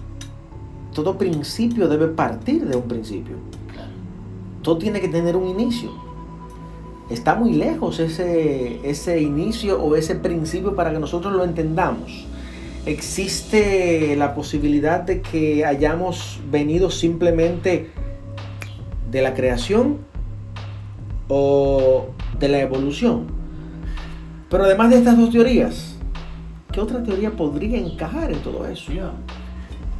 todo 0.93 1.17
principio 1.17 1.87
debe 1.87 2.07
partir 2.07 2.65
de 2.67 2.75
un 2.75 2.83
principio. 2.83 3.37
Todo 4.63 4.79
tiene 4.79 4.99
que 4.99 5.09
tener 5.09 5.35
un 5.35 5.47
inicio. 5.47 5.91
Está 7.09 7.35
muy 7.35 7.53
lejos 7.53 7.99
ese, 7.99 8.79
ese 8.89 9.21
inicio 9.21 9.79
o 9.79 9.95
ese 9.95 10.15
principio 10.15 10.75
para 10.75 10.91
que 10.91 10.99
nosotros 10.99 11.33
lo 11.33 11.43
entendamos 11.43 12.25
existe 12.85 14.15
la 14.17 14.35
posibilidad 14.35 15.01
de 15.01 15.21
que 15.21 15.65
hayamos 15.65 16.39
venido 16.51 16.89
simplemente 16.89 17.91
de 19.09 19.21
la 19.21 19.33
creación 19.33 19.99
o 21.27 22.07
de 22.39 22.47
la 22.49 22.59
evolución. 22.59 23.27
Pero 24.49 24.65
además 24.65 24.89
de 24.89 24.97
estas 24.97 25.17
dos 25.17 25.31
teorías, 25.31 25.95
¿qué 26.71 26.81
otra 26.81 27.01
teoría 27.03 27.31
podría 27.31 27.77
encajar 27.77 28.31
en 28.31 28.39
todo 28.39 28.67
eso? 28.67 28.91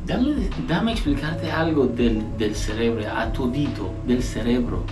Dame, 0.06 0.92
explicarte 0.92 1.50
algo 1.52 1.86
del, 1.88 2.38
del 2.38 2.56
cerebro, 2.56 3.04
a 3.16 3.32
todito 3.32 3.92
del 4.06 4.22
cerebro. 4.22 4.84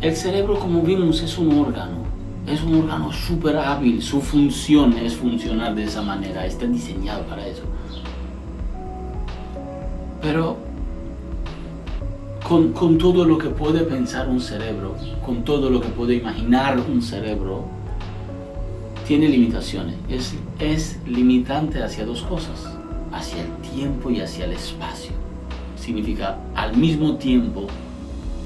El 0.00 0.16
cerebro, 0.16 0.58
como 0.58 0.82
vimos, 0.82 1.22
es 1.22 1.36
un 1.38 1.58
órgano 1.58 2.02
es 2.46 2.62
un 2.62 2.74
órgano 2.74 3.12
súper 3.12 3.56
hábil, 3.56 4.02
su 4.02 4.20
función 4.20 4.94
es 4.98 5.14
funcionar 5.14 5.74
de 5.74 5.84
esa 5.84 6.02
manera, 6.02 6.44
está 6.44 6.66
diseñado 6.66 7.24
para 7.26 7.46
eso. 7.46 7.62
Pero 10.20 10.56
con, 12.48 12.72
con, 12.72 12.98
todo 12.98 13.24
lo 13.24 13.38
que 13.38 13.48
puede 13.48 13.82
pensar 13.84 14.28
un 14.28 14.40
cerebro, 14.40 14.96
con 15.24 15.44
todo 15.44 15.70
lo 15.70 15.80
que 15.80 15.88
puede 15.88 16.14
imaginar 16.14 16.78
un 16.80 17.00
cerebro, 17.00 17.64
tiene 19.06 19.28
limitaciones. 19.28 19.96
Es, 20.08 20.34
es 20.58 20.98
limitante 21.06 21.82
hacia 21.82 22.04
dos 22.04 22.22
cosas, 22.22 22.71
hacia 23.12 23.42
el 23.42 23.52
tiempo 23.58 24.10
y 24.10 24.20
hacia 24.20 24.44
el 24.44 24.52
espacio. 24.52 25.12
Significa 25.76 26.38
al 26.54 26.76
mismo 26.76 27.16
tiempo 27.16 27.66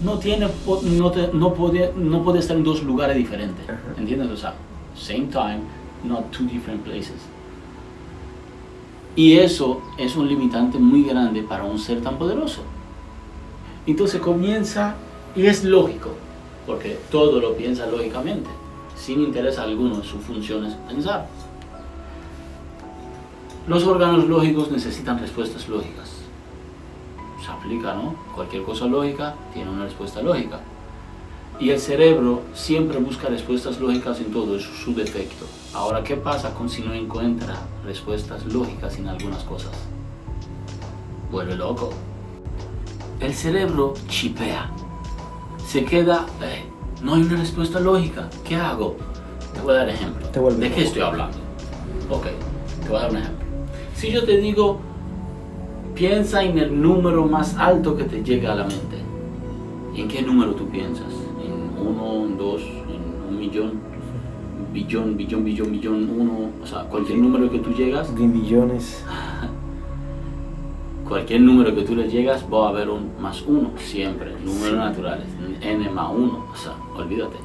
no 0.02 0.18
tiene 0.18 0.46
no, 0.46 1.12
no, 1.32 1.54
puede, 1.54 1.92
no 1.96 2.22
puede 2.22 2.38
estar 2.40 2.56
en 2.56 2.64
dos 2.64 2.82
lugares 2.82 3.16
diferentes. 3.16 3.64
¿Entiendes? 3.96 4.30
O 4.30 4.36
sea, 4.36 4.54
same 4.94 5.26
time, 5.26 5.60
not 6.04 6.30
two 6.30 6.44
different 6.44 6.82
places. 6.82 7.16
Y 9.14 9.38
eso 9.38 9.80
es 9.96 10.14
un 10.16 10.28
limitante 10.28 10.78
muy 10.78 11.04
grande 11.04 11.42
para 11.42 11.64
un 11.64 11.78
ser 11.78 12.02
tan 12.02 12.18
poderoso. 12.18 12.60
Entonces 13.86 14.20
comienza, 14.20 14.94
y 15.34 15.46
es 15.46 15.64
lógico, 15.64 16.10
porque 16.66 16.98
todo 17.10 17.40
lo 17.40 17.54
piensa 17.56 17.86
lógicamente, 17.86 18.50
sin 18.94 19.22
interés 19.22 19.58
alguno, 19.58 20.02
su 20.02 20.18
función 20.18 20.66
es 20.66 20.74
pensar. 20.74 21.28
Los 23.68 23.84
órganos 23.84 24.26
lógicos 24.26 24.70
necesitan 24.70 25.18
respuestas 25.18 25.68
lógicas 25.68 26.16
se 27.46 27.52
aplica, 27.52 27.94
¿no? 27.94 28.14
Cualquier 28.34 28.64
cosa 28.64 28.86
lógica 28.86 29.34
tiene 29.52 29.70
una 29.70 29.84
respuesta 29.84 30.20
lógica. 30.20 30.60
Y 31.58 31.70
el 31.70 31.78
cerebro 31.78 32.42
siempre 32.54 32.98
busca 32.98 33.28
respuestas 33.28 33.80
lógicas 33.80 34.20
en 34.20 34.32
todo, 34.32 34.56
es 34.56 34.62
su 34.62 34.94
defecto. 34.94 35.46
Ahora, 35.72 36.02
¿qué 36.02 36.16
pasa 36.16 36.52
con 36.52 36.68
si 36.68 36.82
no 36.82 36.92
encuentra 36.92 37.56
respuestas 37.84 38.44
lógicas 38.46 38.98
en 38.98 39.08
algunas 39.08 39.42
cosas? 39.44 39.72
Vuelve 41.30 41.54
loco. 41.56 41.90
El 43.20 43.32
cerebro 43.32 43.94
chipea. 44.08 44.70
Se 45.66 45.84
queda, 45.84 46.26
eh, 46.42 46.64
no 47.02 47.14
hay 47.14 47.22
una 47.22 47.38
respuesta 47.38 47.80
lógica. 47.80 48.28
¿Qué 48.44 48.56
hago? 48.56 48.96
Te 49.54 49.60
voy 49.60 49.74
a 49.74 49.78
dar 49.78 49.88
ejemplo. 49.88 50.50
¿De 50.50 50.70
qué 50.70 50.82
estoy 50.84 51.02
hablando? 51.02 51.38
Ok, 52.10 52.26
te 52.82 52.88
voy 52.88 52.98
a 52.98 53.00
dar 53.02 53.10
un 53.10 53.16
ejemplo. 53.16 53.45
Si 53.96 54.12
yo 54.12 54.24
te 54.24 54.38
digo, 54.38 54.80
Piensa 55.96 56.44
en 56.44 56.58
el 56.58 56.82
número 56.82 57.24
más 57.24 57.56
alto 57.56 57.96
que 57.96 58.04
te 58.04 58.22
llega 58.22 58.52
a 58.52 58.56
la 58.56 58.64
mente. 58.64 58.98
¿En 59.94 60.08
qué 60.08 60.20
número 60.20 60.52
tú 60.52 60.68
piensas? 60.68 61.10
¿En 61.42 61.86
uno, 61.86 62.26
en 62.26 62.36
dos, 62.36 62.60
en 62.60 63.30
un 63.32 63.40
millón? 63.40 63.80
Billón, 64.74 65.16
billón, 65.16 65.42
billón, 65.42 65.72
billón, 65.72 66.10
uno. 66.10 66.50
O 66.62 66.66
sea, 66.66 66.82
cualquier 66.82 67.16
número 67.16 67.50
que 67.50 67.60
tú 67.60 67.72
llegas. 67.72 68.14
De 68.14 68.26
millones. 68.26 69.02
cualquier 71.08 71.40
número 71.40 71.74
que 71.74 71.80
tú 71.80 71.96
le 71.96 72.10
llegas 72.10 72.44
va 72.52 72.66
a 72.66 72.68
haber 72.68 72.90
un 72.90 73.12
más 73.18 73.40
uno, 73.46 73.70
siempre. 73.78 74.34
Números 74.44 74.76
naturales. 74.76 75.26
N 75.62 75.88
más 75.88 76.12
uno. 76.14 76.44
O 76.52 76.56
sea, 76.58 76.74
olvídate. 76.94 77.36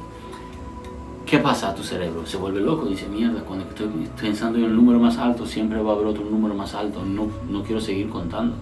¿Qué 1.32 1.38
pasa 1.38 1.70
a 1.70 1.74
tu 1.74 1.82
cerebro? 1.82 2.26
Se 2.26 2.36
vuelve 2.36 2.60
loco, 2.60 2.84
dice, 2.84 3.08
mierda, 3.08 3.40
cuando 3.40 3.64
estoy 3.64 3.88
pensando 4.20 4.58
en 4.58 4.64
el 4.64 4.76
número 4.76 4.98
más 4.98 5.16
alto, 5.16 5.46
siempre 5.46 5.80
va 5.80 5.92
a 5.92 5.94
haber 5.94 6.08
otro 6.08 6.26
número 6.26 6.54
más 6.54 6.74
alto, 6.74 7.02
no, 7.06 7.26
no 7.48 7.62
quiero 7.62 7.80
seguir 7.80 8.10
contando. 8.10 8.54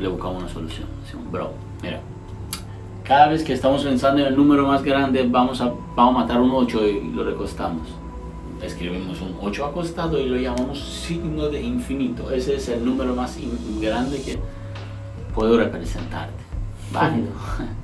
Le 0.00 0.08
buscamos 0.08 0.42
una 0.42 0.52
solución. 0.52 0.88
Decimos, 1.04 1.30
bro, 1.30 1.52
mira, 1.80 2.00
cada 3.04 3.28
vez 3.28 3.44
que 3.44 3.52
estamos 3.52 3.84
pensando 3.84 4.20
en 4.20 4.26
el 4.26 4.36
número 4.36 4.66
más 4.66 4.82
grande, 4.82 5.24
vamos 5.30 5.60
a, 5.60 5.72
vamos 5.94 6.16
a 6.16 6.18
matar 6.22 6.40
un 6.40 6.50
8 6.50 6.88
y 6.88 7.12
lo 7.12 7.22
recostamos. 7.22 7.86
Escribimos 8.60 9.20
un 9.20 9.36
8 9.40 9.66
acostado 9.66 10.18
y 10.18 10.28
lo 10.28 10.36
llamamos 10.36 10.80
signo 10.80 11.48
de 11.48 11.62
infinito. 11.62 12.32
Ese 12.32 12.56
es 12.56 12.68
el 12.68 12.84
número 12.84 13.14
más 13.14 13.38
grande 13.80 14.20
que 14.22 14.40
puedo 15.32 15.56
representarte. 15.56 16.42
Válido. 16.92 17.28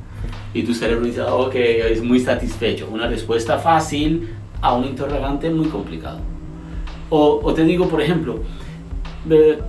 y 0.59 0.65
tu 0.65 0.75
cerebro 0.75 1.07
dice, 1.07 1.23
ok, 1.23 1.55
es 1.55 2.03
muy 2.03 2.19
satisfecho. 2.19 2.89
Una 2.93 3.07
respuesta 3.07 3.59
fácil 3.59 4.29
a 4.61 4.75
un 4.75 4.87
interrogante 4.87 5.49
muy 5.51 5.69
complicado. 5.69 6.19
O, 7.11 7.41
o 7.45 7.55
te 7.55 7.63
digo, 7.65 7.87
por 7.89 8.03
ejemplo, 8.03 8.41
ve, 9.25 9.61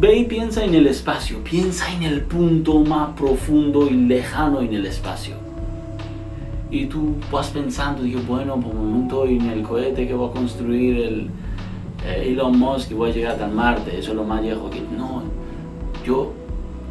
ve, 0.00 0.16
y 0.16 0.24
piensa 0.24 0.64
en 0.64 0.74
el 0.74 0.88
espacio, 0.88 1.38
piensa 1.44 1.92
en 1.94 2.02
el 2.02 2.22
punto 2.22 2.80
más 2.80 3.10
profundo 3.16 3.86
y 3.88 3.94
lejano 3.94 4.60
en 4.60 4.74
el 4.74 4.86
espacio. 4.86 5.36
Y 6.68 6.86
tú 6.86 7.14
vas 7.30 7.50
pensando, 7.50 8.02
digo, 8.02 8.22
bueno, 8.26 8.56
por 8.56 8.74
un 8.74 8.90
momento 8.90 9.24
en 9.26 9.48
el 9.50 9.62
cohete 9.62 10.08
que 10.08 10.14
va 10.14 10.26
a 10.26 10.30
construir 10.32 10.96
el 11.00 11.30
eh, 12.04 12.30
Elon 12.32 12.58
Musk 12.58 12.90
y 12.90 12.94
voy 12.94 13.10
a 13.10 13.12
llegar 13.12 13.40
a 13.40 13.46
Marte, 13.46 13.96
eso 13.96 14.10
es 14.10 14.16
lo 14.16 14.24
más 14.24 14.42
viejo 14.42 14.68
que... 14.68 14.80
No, 14.80 15.22
yo, 16.04 16.32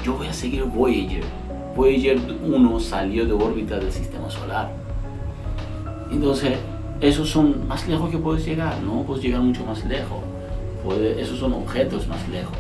yo 0.02 0.14
voy 0.14 0.28
a 0.28 0.34
seguir 0.34 0.64
Voyager 0.64 1.41
Voyager 1.76 2.20
1 2.44 2.80
salió 2.80 3.26
de 3.26 3.34
órbita 3.34 3.78
del 3.80 3.92
sistema 3.92 4.30
solar. 4.30 4.72
Entonces, 6.12 6.58
esos 7.00 7.30
son 7.30 7.68
más 7.68 7.88
lejos 7.88 8.10
que 8.10 8.18
puedes 8.18 8.46
llegar, 8.46 8.82
no 8.84 9.04
puedes 9.04 9.24
llegar 9.24 9.42
mucho 9.42 9.66
más 9.66 9.84
lejos. 9.86 10.20
Esos 11.18 11.40
son 11.40 11.54
objetos 11.54 12.08
más 12.08 12.28
lejos. 12.30 12.58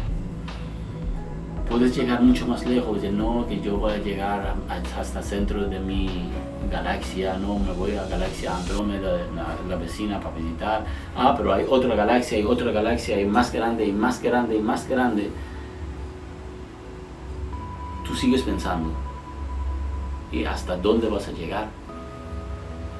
puedes 1.70 1.95
llegar 1.95 2.22
mucho 2.22 2.45
más 2.45 2.66
lejos 2.66 3.01
de 3.01 3.12
no 3.12 3.45
que 3.47 3.62
yo 3.62 3.78
voy 3.78 3.93
a 3.93 3.97
llegar 3.97 4.55
hasta 4.99 5.20
el 5.20 5.26
centro 5.26 5.64
de 5.68 5.80
mi 5.80 6.30
galaxia, 6.70 7.38
no 7.38 7.57
me 7.57 7.72
voy 7.72 7.95
a 7.95 8.05
galaxia 8.05 8.57
Andrómeda, 8.57 9.20
la, 9.34 9.55
la 9.70 9.76
vecina 9.78 10.20
para 10.20 10.36
visitar, 10.36 10.86
ah, 11.16 11.34
pero 11.38 11.53
hay 11.53 11.66
otra 11.70 11.95
galaxia, 11.95 12.38
hay 12.38 12.43
otra 12.43 12.72
galaxia, 12.72 13.22
y 13.22 13.26
más 13.26 13.53
grande, 13.53 13.86
y 13.86 13.91
más 13.93 14.22
grande, 14.22 14.57
y 14.57 14.59
más 14.59 14.88
grande. 14.88 15.30
Tú 18.12 18.18
sigues 18.18 18.41
pensando, 18.41 18.89
¿y 20.34 20.43
hasta 20.43 20.76
dónde 20.76 21.07
vas 21.07 21.30
a 21.30 21.32
llegar? 21.32 21.70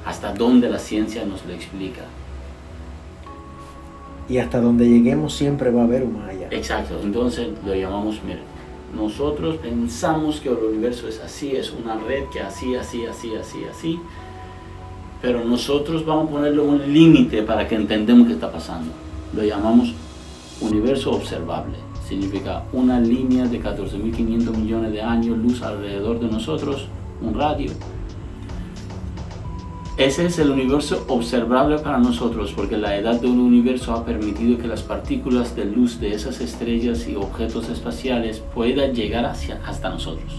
¿Hasta 0.06 0.32
dónde 0.32 0.70
la 0.70 0.78
ciencia 0.78 1.22
nos 1.26 1.44
lo 1.44 1.52
explica? 1.52 2.00
Y 4.26 4.38
hasta 4.38 4.58
donde 4.58 4.88
lleguemos 4.88 5.34
siempre 5.34 5.70
va 5.70 5.82
a 5.82 5.84
haber 5.84 6.04
un 6.04 6.18
Maya. 6.18 6.48
Exacto, 6.50 6.98
entonces 7.02 7.48
lo 7.62 7.74
llamamos, 7.74 8.22
miren, 8.24 8.44
nosotros 8.96 9.56
pensamos 9.56 10.40
que 10.40 10.48
el 10.48 10.56
universo 10.56 11.06
es 11.06 11.20
así, 11.20 11.54
es 11.54 11.70
una 11.72 11.96
red 11.96 12.24
que 12.32 12.40
así, 12.40 12.74
así, 12.74 13.04
así, 13.04 13.34
así, 13.34 13.64
así, 13.70 14.00
pero 15.20 15.44
nosotros 15.44 16.06
vamos 16.06 16.28
a 16.28 16.32
ponerle 16.32 16.62
un 16.62 16.90
límite 16.90 17.42
para 17.42 17.68
que 17.68 17.74
entendamos 17.74 18.28
qué 18.28 18.32
está 18.32 18.50
pasando. 18.50 18.90
Lo 19.36 19.44
llamamos 19.44 19.92
universo 20.62 21.10
observable. 21.10 21.91
Significa 22.12 22.64
una 22.74 23.00
línea 23.00 23.46
de 23.46 23.58
14.500 23.58 24.54
millones 24.54 24.92
de 24.92 25.00
años 25.00 25.38
luz 25.38 25.62
alrededor 25.62 26.20
de 26.20 26.26
nosotros, 26.26 26.86
un 27.22 27.32
radio, 27.32 27.72
ese 29.96 30.26
es 30.26 30.38
el 30.38 30.50
universo 30.50 31.06
observable 31.08 31.78
para 31.78 31.96
nosotros 31.96 32.52
porque 32.54 32.76
la 32.76 32.96
edad 32.98 33.18
del 33.18 33.30
universo 33.30 33.94
ha 33.94 34.04
permitido 34.04 34.58
que 34.58 34.68
las 34.68 34.82
partículas 34.82 35.56
de 35.56 35.64
luz 35.64 36.00
de 36.00 36.12
esas 36.12 36.42
estrellas 36.42 37.08
y 37.08 37.16
objetos 37.16 37.70
espaciales 37.70 38.42
puedan 38.54 38.94
llegar 38.94 39.24
hacia, 39.24 39.62
hasta 39.66 39.88
nosotros. 39.88 40.34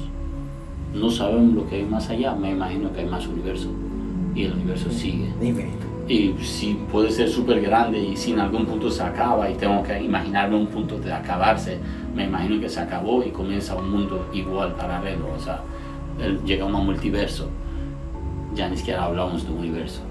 No 0.94 1.10
sabemos 1.10 1.56
lo 1.56 1.68
que 1.68 1.78
hay 1.78 1.86
más 1.86 2.08
allá, 2.10 2.36
me 2.36 2.52
imagino 2.52 2.94
que 2.94 3.00
hay 3.00 3.08
más 3.08 3.26
universo 3.26 3.70
y 4.36 4.44
el 4.44 4.54
universo 4.54 4.92
sigue. 4.92 5.32
Y 6.08 6.34
si 6.42 6.74
puede 6.92 7.12
ser 7.12 7.30
súper 7.30 7.62
grande 7.62 8.00
y 8.00 8.18
si 8.18 8.34
en 8.34 8.40
algún 8.40 8.66
punto 8.66 8.92
se 8.92 9.02
acaba 9.02 9.50
y 9.50 9.56
tengo 9.56 9.82
que 9.84 10.02
imaginarme 10.02 10.58
un 10.58 10.68
punto 10.68 10.98
de 11.00 11.14
acabarse, 11.14 11.80
me 12.14 12.26
imagino 12.26 12.60
que 12.60 12.68
se 12.68 12.82
acabó 12.82 13.24
y 13.24 13.30
comienza 13.30 13.76
un 13.76 13.90
mundo 13.90 14.28
igual 14.34 14.76
paralelo, 14.76 15.28
o 15.36 15.40
sea, 15.40 15.62
llega 16.46 16.66
un 16.66 16.74
multiverso 16.86 17.50
ya 18.56 18.70
ni 18.70 18.78
siquiera 18.78 19.06
hablamos 19.06 19.46
de 19.46 19.54
universo. 19.54 20.02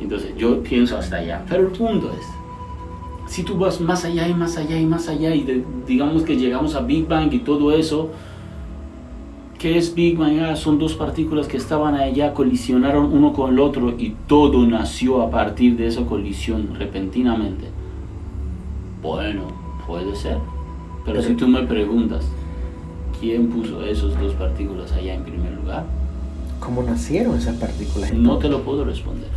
Entonces 0.00 0.34
yo 0.36 0.62
pienso 0.62 0.98
hasta 0.98 1.16
allá. 1.16 1.44
Pero 1.48 1.62
el 1.62 1.72
punto 1.72 2.12
es, 2.18 3.32
si 3.32 3.42
tú 3.42 3.56
vas 3.56 3.80
más 3.80 4.04
allá 4.04 4.28
y 4.28 4.34
más 4.34 4.56
allá 4.56 4.78
y 4.78 4.86
más 4.86 5.08
allá 5.08 5.34
y 5.34 5.64
digamos 5.86 6.22
que 6.22 6.36
llegamos 6.36 6.74
a 6.74 6.80
Big 6.80 7.06
Bang 7.06 7.32
y 7.32 7.38
todo 7.40 7.72
eso, 7.72 8.10
¿qué 9.64 9.78
es 9.78 9.94
Big 9.94 10.18
Bang? 10.18 10.40
Ah, 10.40 10.56
son 10.56 10.78
dos 10.78 10.92
partículas 10.92 11.46
que 11.46 11.56
estaban 11.56 11.94
allá, 11.94 12.34
colisionaron 12.34 13.10
uno 13.10 13.32
con 13.32 13.50
el 13.50 13.58
otro 13.58 13.94
y 13.98 14.14
todo 14.28 14.66
nació 14.66 15.22
a 15.22 15.30
partir 15.30 15.78
de 15.78 15.86
esa 15.86 16.04
colisión 16.04 16.74
repentinamente. 16.78 17.70
Bueno, 19.00 19.44
puede 19.86 20.14
ser. 20.16 20.36
Pero 21.06 21.22
si 21.22 21.32
tú 21.32 21.48
me 21.48 21.62
preguntas, 21.62 22.26
¿quién 23.18 23.48
puso 23.48 23.82
esas 23.82 24.20
dos 24.20 24.34
partículas 24.34 24.92
allá 24.92 25.14
en 25.14 25.22
primer 25.22 25.52
lugar? 25.52 25.86
¿Cómo 26.60 26.82
nacieron 26.82 27.38
esas 27.38 27.56
partículas? 27.56 28.12
No 28.12 28.36
te 28.36 28.50
lo 28.50 28.60
puedo 28.64 28.84
responder. 28.84 29.30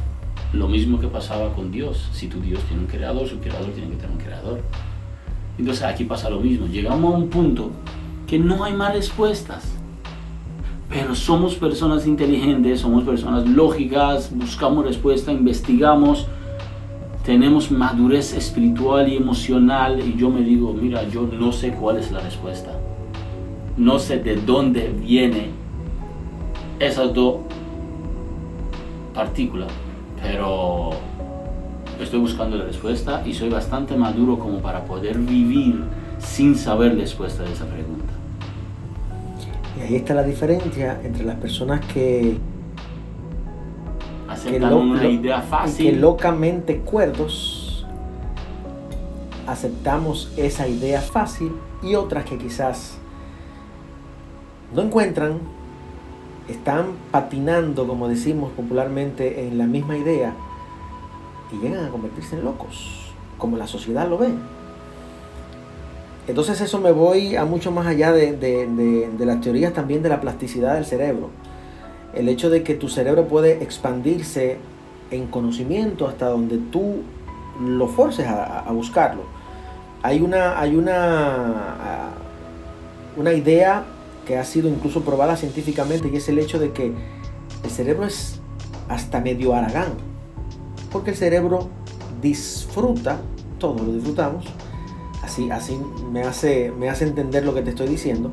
Lo 0.52 0.68
mismo 0.68 1.00
que 1.00 1.08
pasaba 1.08 1.54
con 1.54 1.72
Dios. 1.72 2.10
Si 2.12 2.28
tu 2.28 2.42
Dios 2.42 2.60
tiene 2.64 2.82
un 2.82 2.90
creador, 2.90 3.30
su 3.30 3.40
creador 3.40 3.70
tiene 3.72 3.92
que 3.92 3.96
tener 3.96 4.12
un 4.12 4.18
creador. 4.18 4.60
Entonces 5.58 5.86
aquí 5.86 6.04
pasa 6.04 6.30
lo 6.30 6.42
mismo. 6.42 6.68
Llegamos 6.68 7.14
a 7.14 7.18
un 7.18 7.30
punto 7.30 7.72
que 8.28 8.38
no 8.38 8.66
hay 8.66 8.74
más 8.74 8.94
respuestas. 8.94 9.77
Pero 10.90 11.16
somos 11.16 11.56
personas 11.56 12.08
inteligentes, 12.08 12.80
somos 12.80 13.04
personas 13.04 13.46
lógicas, 13.46 14.32
buscamos 14.34 14.86
respuesta, 14.86 15.34
investigamos, 15.34 16.28
tenemos 17.26 17.70
madurez 17.72 18.34
espiritual 18.34 19.12
y 19.12 19.18
emocional 19.18 20.00
y 20.00 20.18
yo 20.18 20.30
me 20.30 20.42
digo, 20.42 20.74
mira, 20.74 21.04
yo 21.10 21.24
no 21.24 21.52
sé 21.52 21.74
cuál 21.74 21.98
es 21.98 22.10
la 22.10 22.22
respuesta. 22.22 22.72
No 23.76 24.00
sé 24.00 24.20
de 24.20 24.38
dónde 24.38 24.88
viene 24.88 25.50
esas 26.80 27.14
dos 27.14 27.40
partículas, 29.14 29.68
pero 30.22 30.92
estoy 32.02 32.20
buscando 32.20 32.56
la 32.56 32.64
respuesta 32.64 33.24
y 33.26 33.34
soy 33.34 33.50
bastante 33.50 33.98
maduro 33.98 34.40
como 34.40 34.60
para 34.60 34.86
poder 34.86 35.18
vivir 35.18 35.84
sin 36.20 36.56
saber 36.56 36.94
la 36.94 37.02
respuesta 37.02 37.44
de 37.44 37.52
esa 37.52 37.66
pregunta. 37.66 37.97
Y 39.78 39.82
ahí 39.82 39.96
está 39.98 40.14
la 40.14 40.24
diferencia 40.24 41.00
entre 41.04 41.24
las 41.24 41.36
personas 41.36 41.86
que 41.86 42.38
aceptan 44.28 44.74
una 44.74 45.06
idea 45.06 45.42
fácil, 45.42 45.86
y 45.86 45.92
que 45.92 45.96
locamente 45.98 46.80
cuerdos 46.80 47.86
aceptamos 49.46 50.34
esa 50.36 50.68
idea 50.68 51.00
fácil 51.00 51.54
y 51.82 51.96
otras 51.96 52.26
que 52.26 52.38
quizás 52.38 52.98
no 54.76 54.82
encuentran 54.82 55.40
están 56.50 56.88
patinando, 57.12 57.88
como 57.88 58.08
decimos 58.08 58.52
popularmente, 58.54 59.48
en 59.48 59.58
la 59.58 59.66
misma 59.66 59.98
idea 59.98 60.34
y 61.52 61.58
llegan 61.64 61.86
a 61.86 61.90
convertirse 61.90 62.36
en 62.36 62.44
locos, 62.44 63.14
como 63.38 63.58
la 63.58 63.68
sociedad 63.68 64.10
lo 64.10 64.18
ve. 64.18 64.30
Entonces 66.28 66.60
eso 66.60 66.80
me 66.80 66.92
voy 66.92 67.38
a 67.38 67.46
mucho 67.46 67.72
más 67.72 67.88
allá 67.88 68.12
de, 68.12 69.16
las 69.18 69.42
teorías 69.42 69.74
también 69.74 70.04
de 70.04 70.10
la 70.10 70.20
plasticidad 70.20 70.76
del 70.76 70.86
cerebro. 70.86 71.30
El 72.14 72.28
hecho 72.28 72.50
de 72.50 72.64
que 72.64 72.74
tu 72.76 72.90
cerebro 72.90 73.28
puede 73.28 73.64
expandirse 73.64 74.58
en 75.10 75.28
conocimiento 75.28 76.06
hasta 76.08 76.28
donde 76.28 76.58
tú 76.58 76.98
lo 77.66 77.88
forces 77.88 78.28
a, 78.28 78.70
buscarlo. 78.72 79.24
Hay 80.04 80.22
una, 80.22 80.60
hay 80.60 80.76
una, 80.76 82.10
una 83.16 83.34
idea 83.34 83.86
que 84.26 84.38
ha 84.38 84.44
sido 84.44 84.68
incluso 84.68 85.02
probada 85.02 85.38
científicamente 85.38 86.10
y 86.12 86.18
es 86.18 86.28
el 86.28 86.40
hecho 86.40 86.60
de 86.60 86.72
que 86.72 86.92
el 87.64 87.70
cerebro 87.70 88.06
es 88.06 88.42
hasta 88.90 89.22
medio 89.22 89.56
aragán, 89.56 89.94
porque 90.92 91.12
el 91.12 91.16
cerebro 91.16 91.70
disfruta, 92.22 93.18
todos 93.60 93.82
lo 93.82 93.94
disfrutamos, 93.94 94.46
así, 95.38 95.52
así 95.52 95.80
me, 96.12 96.22
hace, 96.22 96.72
me 96.72 96.90
hace 96.90 97.06
entender 97.06 97.46
lo 97.46 97.54
que 97.54 97.62
te 97.62 97.70
estoy 97.70 97.88
diciendo, 97.88 98.32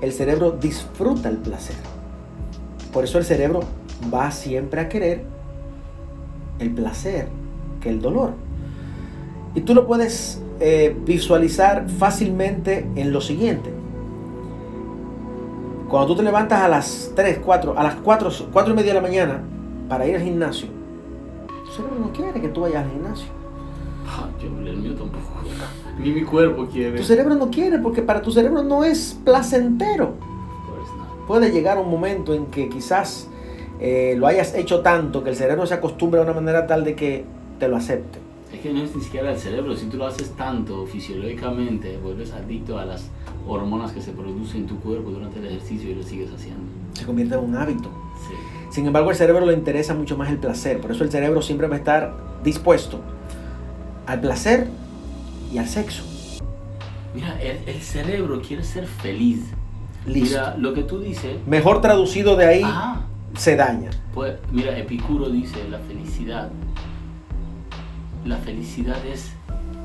el 0.00 0.12
cerebro 0.12 0.52
disfruta 0.52 1.28
el 1.28 1.36
placer. 1.36 1.76
Por 2.92 3.04
eso 3.04 3.18
el 3.18 3.24
cerebro 3.24 3.60
va 4.12 4.30
siempre 4.30 4.80
a 4.80 4.88
querer 4.88 5.24
el 6.58 6.70
placer 6.70 7.28
que 7.80 7.90
el 7.90 8.00
dolor. 8.00 8.32
Y 9.54 9.60
tú 9.60 9.74
lo 9.74 9.86
puedes 9.86 10.40
eh, 10.60 10.96
visualizar 11.04 11.88
fácilmente 11.88 12.88
en 12.96 13.12
lo 13.12 13.20
siguiente. 13.20 13.70
Cuando 15.88 16.08
tú 16.08 16.16
te 16.16 16.22
levantas 16.22 16.60
a 16.60 16.68
las 16.68 17.12
3, 17.14 17.40
4, 17.44 17.78
a 17.78 17.82
las 17.82 17.94
4, 17.96 18.30
4 18.52 18.72
y 18.72 18.76
media 18.76 18.94
de 18.94 19.00
la 19.00 19.06
mañana 19.06 19.42
para 19.88 20.06
ir 20.06 20.16
al 20.16 20.22
gimnasio, 20.22 20.68
tu 21.64 21.72
cerebro 21.72 21.98
no 21.98 22.12
quiere 22.12 22.40
que 22.40 22.48
tú 22.48 22.62
vayas 22.62 22.84
al 22.84 22.90
gimnasio. 22.90 23.28
Ah, 24.06 24.28
yo, 24.40 24.48
el 24.48 24.76
mío 24.76 24.94
tampoco. 24.94 25.28
Ni 25.98 26.10
mi 26.10 26.22
cuerpo 26.22 26.66
quiere. 26.66 26.98
Tu 26.98 27.04
cerebro 27.04 27.34
no 27.34 27.50
quiere 27.50 27.78
porque 27.78 28.02
para 28.02 28.22
tu 28.22 28.30
cerebro 28.30 28.62
no 28.62 28.84
es 28.84 29.18
placentero. 29.24 30.14
Puede 31.26 31.50
llegar 31.50 31.78
un 31.78 31.90
momento 31.90 32.32
en 32.34 32.46
que 32.46 32.68
quizás 32.68 33.28
eh, 33.80 34.14
lo 34.16 34.26
hayas 34.26 34.54
hecho 34.54 34.80
tanto 34.80 35.22
que 35.22 35.30
el 35.30 35.36
cerebro 35.36 35.66
se 35.66 35.74
acostumbre 35.74 36.20
a 36.20 36.22
una 36.22 36.32
manera 36.32 36.66
tal 36.66 36.84
de 36.84 36.94
que 36.94 37.24
te 37.58 37.68
lo 37.68 37.76
acepte. 37.76 38.18
Es 38.52 38.60
que 38.60 38.72
no 38.72 38.82
es 38.82 38.96
ni 38.96 39.02
siquiera 39.02 39.30
el 39.30 39.38
cerebro, 39.38 39.76
si 39.76 39.86
tú 39.86 39.98
lo 39.98 40.06
haces 40.06 40.30
tanto 40.30 40.86
fisiológicamente, 40.86 41.98
vuelves 42.02 42.32
adicto 42.32 42.78
a 42.78 42.86
las 42.86 43.10
hormonas 43.46 43.92
que 43.92 44.00
se 44.00 44.12
producen 44.12 44.62
en 44.62 44.66
tu 44.66 44.80
cuerpo 44.80 45.10
durante 45.10 45.38
el 45.38 45.46
ejercicio 45.46 45.90
y 45.90 45.94
lo 45.94 46.02
sigues 46.02 46.30
haciendo. 46.32 46.62
Se 46.94 47.04
convierte 47.04 47.34
en 47.34 47.44
un 47.44 47.56
hábito. 47.56 47.90
Sin 48.70 48.86
embargo, 48.86 49.10
al 49.10 49.16
cerebro 49.16 49.44
le 49.44 49.52
interesa 49.52 49.94
mucho 49.94 50.16
más 50.16 50.30
el 50.30 50.38
placer. 50.38 50.80
Por 50.80 50.92
eso 50.92 51.04
el 51.04 51.10
cerebro 51.10 51.42
siempre 51.42 51.68
va 51.68 51.74
a 51.74 51.78
estar 51.78 52.14
dispuesto 52.42 53.00
al 54.06 54.20
placer 54.20 54.68
y 55.52 55.58
al 55.58 55.68
sexo. 55.68 56.02
Mira, 57.14 57.38
el, 57.40 57.80
cerebro 57.80 58.40
quiere 58.40 58.62
ser 58.62 58.86
feliz. 58.86 59.40
Mira, 60.06 60.56
lo 60.56 60.74
que 60.74 60.82
tú 60.82 61.00
dices... 61.00 61.38
Mejor 61.46 61.80
traducido 61.80 62.36
de 62.36 62.46
ahí, 62.46 62.64
se 63.36 63.56
daña. 63.56 63.90
Pues, 64.14 64.34
mira, 64.52 64.76
Epicuro 64.78 65.28
dice, 65.28 65.68
la 65.70 65.78
felicidad. 65.78 66.50
La 68.24 68.36
felicidad 68.36 69.04
es 69.06 69.32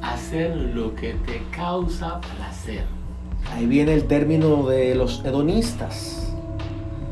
hacer 0.01 0.55
lo 0.55 0.95
que 0.95 1.14
te 1.14 1.41
causa 1.51 2.20
placer. 2.22 2.84
Ahí 3.51 3.66
viene 3.66 3.93
el 3.93 4.05
término 4.05 4.68
de 4.68 4.95
los 4.95 5.24
hedonistas. 5.26 6.34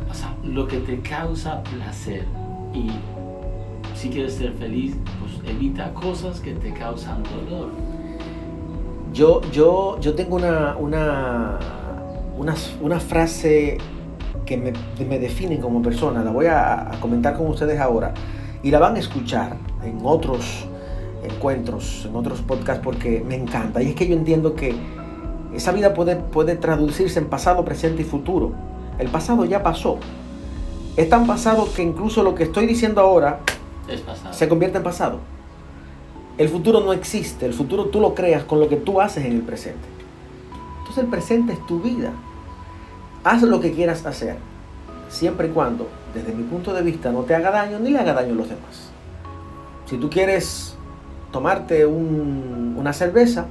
O 0.10 0.14
sea, 0.14 0.36
lo 0.43 0.68
que 0.68 0.78
te 0.78 0.99
causa 1.02 1.64
placer. 1.64 2.26
Y 2.74 2.89
si 3.95 4.10
quieres 4.10 4.34
ser 4.34 4.54
feliz, 4.54 4.95
pues 5.20 5.52
evita 5.52 5.93
cosas 5.93 6.39
que 6.39 6.54
te 6.54 6.74
causan 6.74 7.24
dolor. 7.24 7.72
Yo, 9.14 9.41
yo, 9.51 9.99
yo 9.99 10.14
tengo 10.16 10.36
una, 10.38 10.76
una, 10.78 11.59
una, 12.38 12.55
una 12.82 12.99
frase 12.99 13.78
que 14.45 14.57
me, 14.57 14.72
me, 15.05 15.20
define 15.20 15.59
como 15.59 15.82
persona. 15.82 16.24
La 16.24 16.32
voy 16.32 16.45
a, 16.45 16.93
a 16.93 16.99
comentar 16.99 17.36
con 17.36 17.47
ustedes 17.47 17.80
ahora 17.80 18.14
y 18.64 18.72
la 18.72 18.80
van 18.80 18.95
a 18.95 18.99
escuchar 18.99 19.57
en 19.84 19.99
otros 20.03 20.66
encuentros, 21.24 22.05
en 22.05 22.16
otros 22.16 22.41
podcasts, 22.41 22.82
porque 22.84 23.24
me 23.26 23.36
encanta. 23.36 23.82
Y 23.82 23.89
es 23.89 23.95
que 23.95 24.07
yo 24.07 24.16
entiendo 24.16 24.55
que 24.55 24.76
esa 25.53 25.72
vida 25.72 25.93
puede, 25.93 26.16
puede 26.16 26.55
traducirse 26.55 27.20
en 27.20 27.28
pasado, 27.28 27.66
presente 27.66 28.03
y 28.03 28.05
futuro. 28.05 28.53
El 28.97 29.09
pasado 29.09 29.45
ya 29.45 29.64
pasó. 29.64 29.97
Es 30.95 31.09
tan 31.09 31.28
pasado 31.28 31.68
que 31.74 31.84
incluso 31.84 32.24
lo 32.24 32.36
que 32.36 32.43
estoy 32.43 32.66
diciendo 32.66 33.01
ahora 33.01 33.39
se 34.32 34.47
convierte 34.47 34.78
en 34.78 34.84
pasado. 34.84 35.20
El 36.38 36.49
futuro 36.49 36.82
no 36.82 36.93
existe, 36.93 37.45
el 37.45 37.53
futuro 37.53 37.86
tú 37.86 37.99
lo 37.99 38.15
creas 38.15 38.43
con 38.43 38.59
lo 38.59 38.69
que 38.69 38.77
tú 38.77 39.01
haces 39.01 39.25
en 39.25 39.34
el 39.34 39.41
presente. 39.41 39.88
Entonces 40.79 41.03
el 41.03 41.09
presente 41.09 41.53
es 41.53 41.65
tu 41.67 41.79
vida. 41.79 42.11
Haz 43.23 43.43
lo 43.43 43.59
que 43.59 43.71
quieras 43.73 44.05
hacer, 44.05 44.38
siempre 45.09 45.47
y 45.47 45.51
cuando, 45.51 45.88
desde 46.13 46.34
mi 46.34 46.43
punto 46.43 46.73
de 46.73 46.82
vista, 46.82 47.11
no 47.11 47.21
te 47.21 47.36
haga 47.36 47.51
daño 47.51 47.79
ni 47.79 47.91
le 47.91 47.99
haga 47.99 48.13
daño 48.13 48.34
a 48.34 48.36
los 48.36 48.49
demás. 48.49 48.89
Si 49.86 49.97
tú 49.97 50.09
quieres 50.09 50.75
tomarte 51.32 51.86
una 51.86 52.93
cerveza 52.93 53.45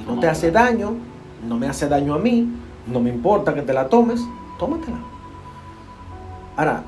y 0.00 0.06
no 0.06 0.20
te 0.20 0.28
hace 0.28 0.50
daño, 0.50 0.94
no 1.48 1.58
me 1.58 1.68
hace 1.68 1.88
daño 1.88 2.14
a 2.14 2.18
mí, 2.18 2.48
no 2.86 3.00
me 3.00 3.10
importa 3.10 3.54
que 3.54 3.62
te 3.62 3.72
la 3.72 3.88
tomes, 3.88 4.20
tómatela. 4.58 4.98
Ahora, 6.56 6.82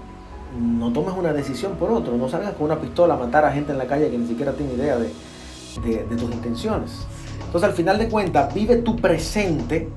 no 0.59 0.93
tomes 0.93 1.15
una 1.17 1.33
decisión 1.33 1.73
por 1.77 1.91
otro, 1.91 2.17
no 2.17 2.29
salgas 2.29 2.55
con 2.55 2.67
una 2.67 2.81
pistola 2.81 3.15
a 3.15 3.17
matar 3.17 3.45
a 3.45 3.53
gente 3.53 3.73
en 3.73 3.79
la 3.79 3.87
calle 3.87 4.11
que 4.11 4.19
ni 4.19 4.27
siquiera 4.27 4.53
tiene 4.53 4.75
idea 4.75 4.97
de, 4.97 5.13
de 5.83 6.17
tus 6.17 6.31
intenciones. 6.33 7.07
Entonces, 7.45 7.71
al 7.71 7.75
final 7.75 7.99
de 7.99 8.09
cuentas, 8.09 8.53
vive 8.53 8.77
tu 8.77 8.97
presente 8.97 9.89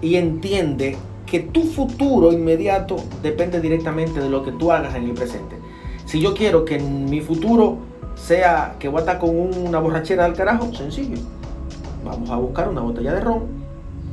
y 0.00 0.16
entiende 0.16 0.96
que 1.26 1.40
tu 1.40 1.62
futuro 1.62 2.32
inmediato 2.32 2.96
depende 3.22 3.60
directamente 3.60 4.20
de 4.20 4.30
lo 4.30 4.44
que 4.44 4.52
tú 4.52 4.70
hagas 4.72 4.94
en 4.94 5.04
el 5.04 5.14
presente. 5.14 5.56
Si 6.06 6.20
yo 6.20 6.34
quiero 6.34 6.64
que 6.64 6.76
en 6.76 7.06
mi 7.06 7.20
futuro 7.20 7.78
sea 8.14 8.76
que 8.78 8.88
voy 8.88 8.98
a 8.98 9.00
estar 9.00 9.18
con 9.18 9.30
una 9.30 9.78
borrachera 9.78 10.24
del 10.24 10.34
carajo, 10.34 10.72
sencillo. 10.74 11.16
Vamos 12.04 12.30
a 12.30 12.36
buscar 12.36 12.68
una 12.68 12.82
botella 12.82 13.14
de 13.14 13.20
ron 13.20 13.42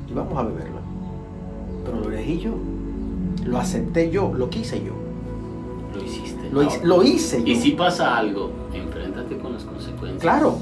y 0.09 0.13
vamos 0.13 0.37
a 0.37 0.43
beberla. 0.43 0.81
Pero 1.85 1.99
lo 1.99 2.09
elegí 2.09 2.39
yo. 2.39 2.51
Lo 3.45 3.57
acepté 3.57 4.09
yo, 4.09 4.33
lo 4.33 4.49
quise 4.49 4.83
yo. 4.83 4.93
Lo 5.93 6.03
hiciste. 6.03 6.49
Lo, 6.51 6.63
hice, 6.63 6.85
lo 6.85 7.03
hice 7.03 7.43
yo. 7.43 7.47
Y 7.47 7.55
si 7.55 7.71
pasa 7.71 8.17
algo, 8.17 8.51
consecuencias. 8.71 8.90
Claro. 10.21 10.59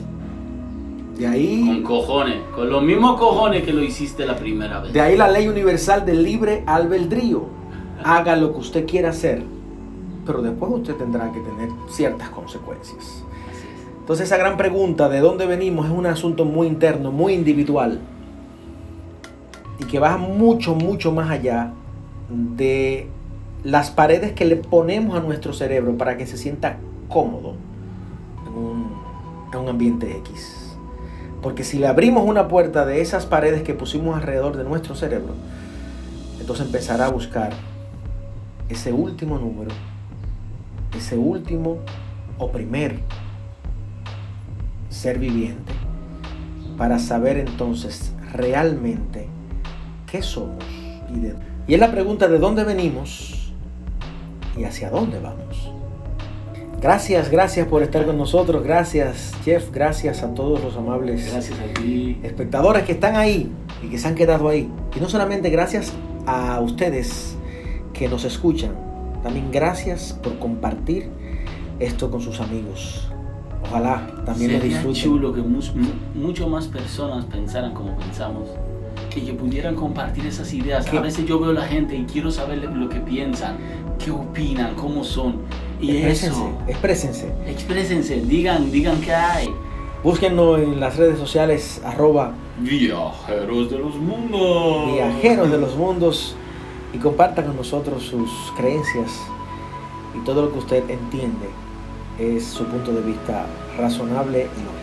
De 1.17 1.27
ahí. 1.27 1.65
Con 1.67 1.83
cojones. 1.83 2.37
Con 2.55 2.69
los 2.69 2.81
mismos 2.81 3.19
cojones 3.19 3.63
que 3.63 3.73
lo 3.73 3.83
hiciste 3.83 4.25
la 4.25 4.37
primera 4.37 4.79
vez. 4.79 4.93
De 4.93 5.01
ahí 5.01 5.17
la 5.17 5.29
ley 5.29 5.47
universal 5.47 6.05
del 6.05 6.23
libre 6.23 6.63
albedrío. 6.65 7.43
Haga 8.03 8.37
lo 8.37 8.53
que 8.53 8.59
usted 8.59 8.87
quiera 8.87 9.09
hacer. 9.09 9.43
Pero 10.25 10.41
después 10.41 10.71
usted 10.73 10.95
tendrá 10.95 11.31
que 11.31 11.39
tener 11.41 11.69
ciertas 11.89 12.29
consecuencias. 12.29 13.23
Entonces 13.99 14.27
esa 14.27 14.37
gran 14.37 14.57
pregunta 14.57 15.09
de 15.09 15.19
dónde 15.19 15.45
venimos 15.45 15.85
es 15.85 15.91
un 15.91 16.05
asunto 16.05 16.45
muy 16.45 16.67
interno, 16.67 17.11
muy 17.11 17.33
individual 17.33 17.99
y 19.79 19.85
que 19.85 19.99
va 19.99 20.17
mucho, 20.17 20.75
mucho 20.75 21.11
más 21.11 21.29
allá 21.29 21.73
de 22.29 23.07
las 23.63 23.91
paredes 23.91 24.33
que 24.33 24.45
le 24.45 24.55
ponemos 24.55 25.17
a 25.17 25.21
nuestro 25.21 25.53
cerebro 25.53 25.97
para 25.97 26.17
que 26.17 26.25
se 26.25 26.37
sienta 26.37 26.77
cómodo 27.07 27.53
en 29.53 29.59
un 29.59 29.69
ambiente 29.69 30.17
X. 30.17 30.75
Porque 31.41 31.63
si 31.63 31.79
le 31.79 31.87
abrimos 31.87 32.25
una 32.25 32.47
puerta 32.47 32.85
de 32.85 33.01
esas 33.01 33.25
paredes 33.25 33.63
que 33.63 33.73
pusimos 33.73 34.15
alrededor 34.15 34.57
de 34.57 34.63
nuestro 34.63 34.95
cerebro, 34.95 35.33
entonces 36.39 36.65
empezará 36.65 37.05
a 37.05 37.09
buscar 37.09 37.51
ese 38.67 38.91
último 38.91 39.37
número, 39.37 39.71
ese 40.97 41.17
último 41.17 41.77
o 42.37 42.51
primer 42.51 42.99
ser 44.89 45.19
viviente 45.19 45.73
para 46.77 46.99
saber 46.99 47.37
entonces 47.37 48.13
realmente 48.33 49.27
qué 50.09 50.21
somos 50.21 50.63
y 51.67 51.73
es 51.73 51.79
la 51.79 51.91
pregunta 51.91 52.27
de 52.27 52.39
dónde 52.39 52.63
venimos 52.63 53.51
y 54.57 54.63
hacia 54.63 54.89
dónde 54.89 55.19
vamos. 55.19 55.71
Gracias, 56.81 57.29
gracias 57.29 57.67
por 57.67 57.83
estar 57.83 58.05
con 58.05 58.17
nosotros. 58.17 58.63
Gracias, 58.63 59.33
Jeff. 59.43 59.69
Gracias 59.71 60.23
a 60.23 60.33
todos 60.33 60.63
los 60.63 60.77
amables 60.77 61.29
gracias 61.31 61.59
a 61.59 61.65
espectadores 62.25 62.83
que 62.83 62.93
están 62.93 63.17
ahí 63.17 63.51
y 63.83 63.89
que 63.89 63.97
se 63.97 64.07
han 64.07 64.15
quedado 64.15 64.47
ahí. 64.47 64.69
Y 64.95 64.99
no 65.01 65.09
solamente 65.09 65.49
gracias 65.49 65.91
a 66.25 66.59
ustedes 66.61 67.35
que 67.93 68.07
nos 68.07 68.23
escuchan, 68.23 68.71
también 69.23 69.51
gracias 69.51 70.17
por 70.23 70.39
compartir 70.39 71.09
esto 71.79 72.09
con 72.09 72.21
sus 72.21 72.39
amigos. 72.39 73.09
Ojalá 73.61 74.07
también 74.25 74.51
Sería 74.51 74.59
lo 74.59 74.63
disfruten. 74.65 75.03
chulo 75.03 75.33
que 75.33 75.41
mucho, 75.41 75.73
mucho 76.15 76.47
más 76.47 76.67
personas 76.67 77.25
pensaran 77.25 77.73
como 77.73 77.97
pensamos. 77.97 78.47
Que, 79.09 79.23
que 79.23 79.33
pudieran 79.33 79.75
compartir 79.75 80.25
esas 80.25 80.53
ideas. 80.53 80.85
¿Qué? 80.85 80.97
A 80.97 81.01
veces 81.01 81.25
yo 81.25 81.39
veo 81.39 81.49
a 81.49 81.53
la 81.53 81.65
gente 81.65 81.95
y 81.95 82.05
quiero 82.05 82.31
saber 82.31 82.63
lo 82.63 82.87
que 82.87 82.99
piensan, 82.99 83.57
qué 83.97 84.11
opinan, 84.11 84.75
cómo 84.75 85.03
son. 85.03 85.41
Y 85.79 85.91
Exprésense, 85.97 86.27
eso, 86.39 86.51
exprésense. 86.67 87.31
exprésense, 87.47 88.21
digan, 88.21 88.71
digan 88.71 88.99
qué 89.01 89.13
hay. 89.13 89.53
Búsquennos 90.03 90.59
en 90.59 90.79
las 90.79 90.95
redes 90.97 91.17
sociales 91.19 91.81
arroba 91.85 92.33
Viajeros 92.59 93.69
de 93.71 93.77
los 93.77 93.95
mundos. 93.95 94.93
viajeros 94.93 95.51
de 95.51 95.57
los 95.57 95.75
mundos 95.77 96.35
y 96.93 96.97
compartan 96.97 97.45
con 97.45 97.55
nosotros 97.55 98.03
sus 98.03 98.29
creencias 98.57 99.11
y 100.19 100.23
todo 100.25 100.41
lo 100.43 100.51
que 100.51 100.59
usted 100.59 100.89
entiende 100.89 101.47
es 102.19 102.43
su 102.45 102.65
punto 102.65 102.91
de 102.91 103.01
vista 103.01 103.45
razonable 103.77 104.39
y 104.39 104.43
lógico. 104.43 104.79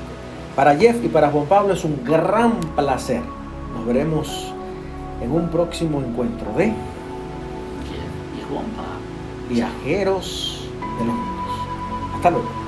Para 0.55 0.74
Jeff 0.76 1.05
y 1.05 1.09
para 1.09 1.28
Juan 1.30 1.44
Pablo 1.47 1.74
es 1.74 1.84
un 1.84 2.03
gran 2.05 2.59
placer. 2.74 3.20
Nos 3.74 3.84
veremos 3.86 4.53
en 5.20 5.30
un 5.30 5.49
próximo 5.51 6.01
encuentro 6.01 6.51
de 6.57 6.66
Y 6.68 6.72
Juanpa. 8.51 8.84
viajeros 9.51 10.56
de 10.99 11.05
los. 11.05 11.16
Hasta 12.14 12.30
luego. 12.30 12.66